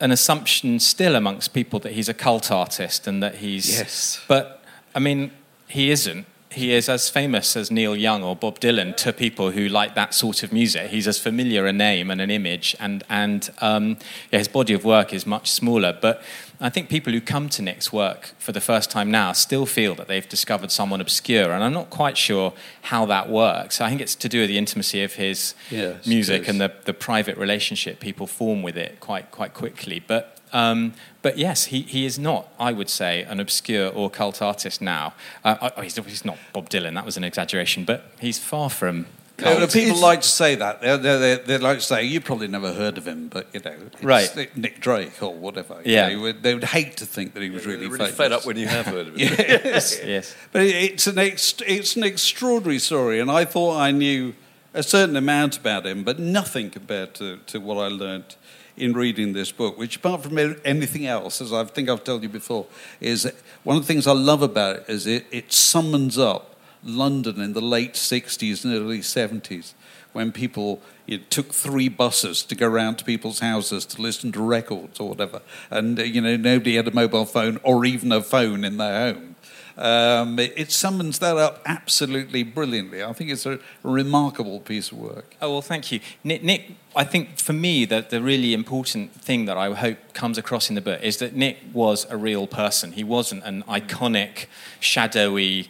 an 0.00 0.10
assumption 0.10 0.78
still 0.80 1.16
amongst 1.16 1.54
people 1.54 1.78
that 1.80 1.92
he's 1.92 2.08
a 2.08 2.14
cult 2.14 2.50
artist 2.50 3.06
and 3.06 3.22
that 3.22 3.36
he's 3.36 3.78
Yes. 3.78 4.20
but 4.28 4.62
I 4.94 4.98
mean 4.98 5.30
he 5.68 5.90
isn't. 5.90 6.26
He 6.50 6.72
is 6.72 6.88
as 6.88 7.10
famous 7.10 7.54
as 7.56 7.70
Neil 7.70 7.94
Young 7.94 8.22
or 8.22 8.34
Bob 8.34 8.60
Dylan 8.60 8.96
to 8.96 9.12
people 9.12 9.50
who 9.50 9.68
like 9.68 9.94
that 9.94 10.14
sort 10.14 10.42
of 10.42 10.52
music. 10.54 10.88
He's 10.90 11.06
as 11.06 11.18
familiar 11.18 11.66
a 11.66 11.72
name 11.72 12.10
and 12.10 12.18
an 12.20 12.30
image, 12.30 12.74
and 12.80 13.04
and 13.10 13.50
um, 13.60 13.98
yeah, 14.32 14.38
his 14.38 14.48
body 14.48 14.72
of 14.72 14.82
work 14.82 15.12
is 15.12 15.26
much 15.26 15.50
smaller. 15.50 15.92
But 16.00 16.22
I 16.60 16.70
think 16.70 16.88
people 16.88 17.12
who 17.12 17.20
come 17.20 17.48
to 17.50 17.62
Nick's 17.62 17.92
work 17.92 18.34
for 18.38 18.52
the 18.52 18.60
first 18.60 18.90
time 18.90 19.10
now 19.10 19.32
still 19.32 19.66
feel 19.66 19.94
that 19.96 20.08
they've 20.08 20.28
discovered 20.28 20.70
someone 20.70 21.00
obscure, 21.00 21.52
and 21.52 21.62
I'm 21.62 21.72
not 21.72 21.90
quite 21.90 22.16
sure 22.16 22.54
how 22.82 23.04
that 23.06 23.28
works. 23.28 23.80
I 23.80 23.88
think 23.88 24.00
it's 24.00 24.14
to 24.16 24.28
do 24.28 24.40
with 24.40 24.48
the 24.48 24.58
intimacy 24.58 25.02
of 25.02 25.14
his 25.14 25.54
Yes, 25.70 26.06
music 26.06 26.48
and 26.48 26.60
the, 26.60 26.72
the 26.84 26.94
private 26.94 27.36
relationship 27.36 28.00
people 28.00 28.26
form 28.26 28.62
with 28.62 28.76
it 28.76 29.00
quite 29.00 29.30
quite 29.30 29.52
quickly. 29.52 30.02
But 30.06 30.38
um, 30.52 30.94
but 31.22 31.36
yes, 31.36 31.66
he, 31.66 31.82
he 31.82 32.06
is 32.06 32.18
not, 32.18 32.48
I 32.58 32.72
would 32.72 32.88
say, 32.88 33.22
an 33.24 33.40
obscure 33.40 33.90
or 33.90 34.08
cult 34.08 34.40
artist 34.40 34.80
now. 34.80 35.12
Uh, 35.44 35.82
he's, 35.82 35.96
he's 35.96 36.24
not 36.24 36.38
Bob 36.52 36.70
Dylan, 36.70 36.94
that 36.94 37.04
was 37.04 37.16
an 37.16 37.24
exaggeration, 37.24 37.84
but 37.84 38.12
he's 38.20 38.38
far 38.38 38.70
from 38.70 39.06
Yeah, 39.38 39.56
cult. 39.58 39.72
people 39.72 39.98
like 40.00 40.22
to 40.22 40.28
say 40.28 40.54
that. 40.54 40.80
They, 40.80 40.96
they, 40.96 41.18
they, 41.18 41.34
they 41.44 41.58
like 41.58 41.78
to 41.78 41.84
say, 41.84 42.04
you 42.04 42.20
probably 42.20 42.48
never 42.48 42.72
heard 42.72 42.96
of 42.96 43.06
him, 43.06 43.28
but, 43.28 43.46
you 43.52 43.60
know, 43.60 43.74
it's 43.92 44.02
Right. 44.02 44.56
Nick 44.56 44.80
Drake 44.80 45.22
or 45.22 45.34
whatever. 45.34 45.74
You 45.84 45.92
Yeah. 45.92 46.02
know, 46.04 46.08
they, 46.08 46.16
would, 46.16 46.42
they 46.42 46.54
would 46.54 46.64
hate 46.64 46.96
to 46.98 47.06
think 47.06 47.34
that 47.34 47.42
he 47.42 47.50
was 47.50 47.66
really, 47.66 47.86
really 47.86 47.98
famous. 47.98 48.14
fed 48.14 48.32
up 48.32 48.46
when 48.46 48.56
you 48.56 48.66
have 48.66 48.86
heard 48.86 49.08
of 49.08 49.16
him. 49.16 49.34
yes. 49.38 50.00
yes. 50.04 50.34
But 50.52 50.62
it- 50.62 50.74
it's 50.92 51.06
an, 51.06 51.18
ex- 51.18 51.54
it's 51.66 51.96
an 51.96 52.04
extraordinary 52.04 52.78
story, 52.78 53.20
and 53.20 53.30
I 53.30 53.44
thought 53.44 53.76
I 53.78 53.90
knew 53.90 54.34
a 54.72 54.82
certain 54.82 55.16
amount 55.16 55.56
about 55.58 55.86
him, 55.86 56.02
but 56.02 56.18
nothing 56.18 56.70
compared 56.70 57.14
to, 57.16 57.36
to 57.48 57.58
what 57.60 57.76
I 57.78 57.88
learned 57.88 58.36
in 58.76 58.92
reading 58.92 59.32
this 59.32 59.52
book, 59.52 59.78
which, 59.78 59.96
apart 59.96 60.22
from 60.22 60.36
anything 60.64 61.06
else, 61.06 61.40
as 61.40 61.50
I 61.52 61.64
think 61.64 61.88
I've 61.88 62.04
told 62.04 62.22
you 62.22 62.28
before, 62.28 62.66
is 63.00 63.22
that 63.22 63.34
one 63.64 63.76
of 63.78 63.82
the 63.82 63.86
things 63.86 64.06
I 64.06 64.12
love 64.12 64.42
about 64.42 64.76
it 64.76 64.84
is 64.88 65.06
it, 65.06 65.24
it 65.30 65.50
summons 65.52 66.18
up 66.18 66.55
London 66.86 67.40
in 67.40 67.52
the 67.52 67.60
late 67.60 67.94
60s 67.94 68.64
and 68.64 68.74
early 68.74 69.00
70s 69.00 69.74
when 70.12 70.32
people 70.32 70.80
it 71.06 71.30
took 71.30 71.52
three 71.52 71.88
buses 71.88 72.42
to 72.42 72.54
go 72.54 72.66
round 72.66 72.98
to 72.98 73.04
people's 73.04 73.40
houses 73.40 73.84
to 73.84 74.00
listen 74.00 74.32
to 74.32 74.42
records 74.42 74.98
or 74.98 75.10
whatever, 75.10 75.42
and 75.70 76.00
uh, 76.00 76.02
you 76.02 76.20
know 76.20 76.36
nobody 76.36 76.76
had 76.76 76.88
a 76.88 76.90
mobile 76.90 77.26
phone 77.26 77.60
or 77.62 77.84
even 77.84 78.10
a 78.10 78.22
phone 78.22 78.64
in 78.64 78.78
their 78.78 79.12
home. 79.12 79.36
Um, 79.76 80.38
it, 80.38 80.54
it 80.56 80.72
summons 80.72 81.18
that 81.18 81.36
up 81.36 81.60
absolutely 81.66 82.42
brilliantly. 82.42 83.04
I 83.04 83.12
think 83.12 83.30
it's 83.30 83.44
a 83.44 83.58
remarkable 83.82 84.60
piece 84.60 84.90
of 84.90 84.98
work. 84.98 85.36
Oh, 85.42 85.52
well, 85.52 85.62
thank 85.62 85.92
you. 85.92 86.00
Nick, 86.24 86.42
Nick 86.42 86.76
I 86.94 87.04
think 87.04 87.38
for 87.38 87.52
me, 87.52 87.84
that 87.84 88.08
the 88.08 88.22
really 88.22 88.54
important 88.54 89.12
thing 89.12 89.44
that 89.44 89.58
I 89.58 89.74
hope 89.74 89.98
comes 90.14 90.38
across 90.38 90.70
in 90.70 90.76
the 90.76 90.80
book 90.80 91.02
is 91.02 91.18
that 91.18 91.36
Nick 91.36 91.58
was 91.74 92.06
a 92.08 92.16
real 92.16 92.46
person. 92.46 92.92
He 92.92 93.04
wasn't 93.04 93.44
an 93.44 93.64
iconic, 93.64 94.46
shadowy, 94.80 95.68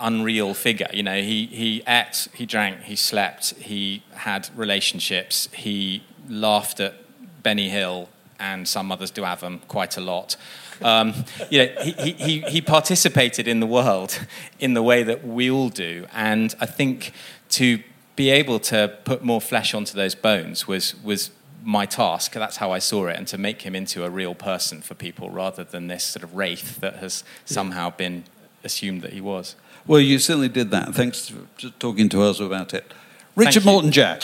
unreal 0.00 0.54
figure. 0.54 0.88
You 0.92 1.02
know, 1.02 1.20
he, 1.20 1.46
he 1.46 1.82
ate, 1.86 2.28
he 2.34 2.46
drank, 2.46 2.82
he 2.82 2.96
slept, 2.96 3.54
he 3.54 4.02
had 4.14 4.48
relationships, 4.56 5.48
he 5.52 6.02
laughed 6.28 6.80
at 6.80 6.94
Benny 7.42 7.68
Hill 7.68 8.08
and 8.40 8.66
some 8.66 8.86
mothers 8.86 9.10
do 9.10 9.22
have 9.22 9.40
them 9.40 9.60
quite 9.68 9.96
a 9.96 10.00
lot. 10.00 10.36
Um, 10.82 11.12
you 11.50 11.58
know, 11.58 11.82
he, 11.82 12.12
he, 12.12 12.40
he 12.40 12.60
participated 12.62 13.46
in 13.46 13.60
the 13.60 13.66
world 13.66 14.18
in 14.58 14.74
the 14.74 14.82
way 14.82 15.02
that 15.02 15.24
we 15.24 15.50
all 15.50 15.68
do, 15.68 16.06
and 16.12 16.54
I 16.58 16.66
think 16.66 17.12
to 17.50 17.82
be 18.16 18.30
able 18.30 18.58
to 18.60 18.98
put 19.04 19.22
more 19.22 19.40
flesh 19.40 19.74
onto 19.74 19.94
those 19.94 20.14
bones 20.14 20.66
was 20.66 20.94
was 21.04 21.30
my 21.62 21.84
task. 21.84 22.32
That's 22.32 22.56
how 22.56 22.72
I 22.72 22.78
saw 22.78 23.08
it, 23.08 23.16
and 23.16 23.28
to 23.28 23.36
make 23.36 23.62
him 23.62 23.76
into 23.76 24.04
a 24.04 24.10
real 24.10 24.34
person 24.34 24.80
for 24.80 24.94
people 24.94 25.30
rather 25.30 25.64
than 25.64 25.88
this 25.88 26.04
sort 26.04 26.22
of 26.22 26.34
wraith 26.34 26.80
that 26.80 26.96
has 26.96 27.24
somehow 27.44 27.90
been 27.90 28.24
assumed 28.64 29.02
that 29.02 29.12
he 29.12 29.20
was. 29.20 29.56
Well, 29.86 30.00
you 30.00 30.18
certainly 30.18 30.48
did 30.48 30.70
that. 30.70 30.94
Thanks 30.94 31.28
for 31.28 31.70
talking 31.78 32.08
to 32.10 32.22
us 32.22 32.38
about 32.40 32.74
it. 32.74 32.92
Richard 33.36 33.64
Morton 33.64 33.90
Jack. 33.90 34.20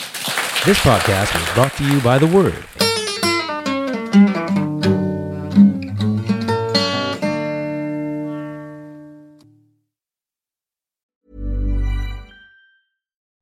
This 0.65 0.79
podcast 0.79 1.35
is 1.35 1.53
brought 1.53 1.73
to 1.77 1.83
you 1.83 1.99
by 2.01 2.17
The 2.17 2.27
Word. 2.27 2.65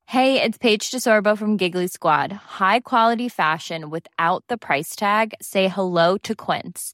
Hey, 0.07 0.41
it's 0.41 0.57
Paige 0.57 0.91
DeSorbo 0.91 1.37
from 1.37 1.57
Giggly 1.57 1.87
Squad. 1.87 2.31
High 2.31 2.79
quality 2.79 3.27
fashion 3.27 3.89
without 3.89 4.45
the 4.47 4.57
price 4.57 4.95
tag. 4.95 5.33
Say 5.41 5.67
hello 5.67 6.17
to 6.19 6.33
Quince. 6.35 6.93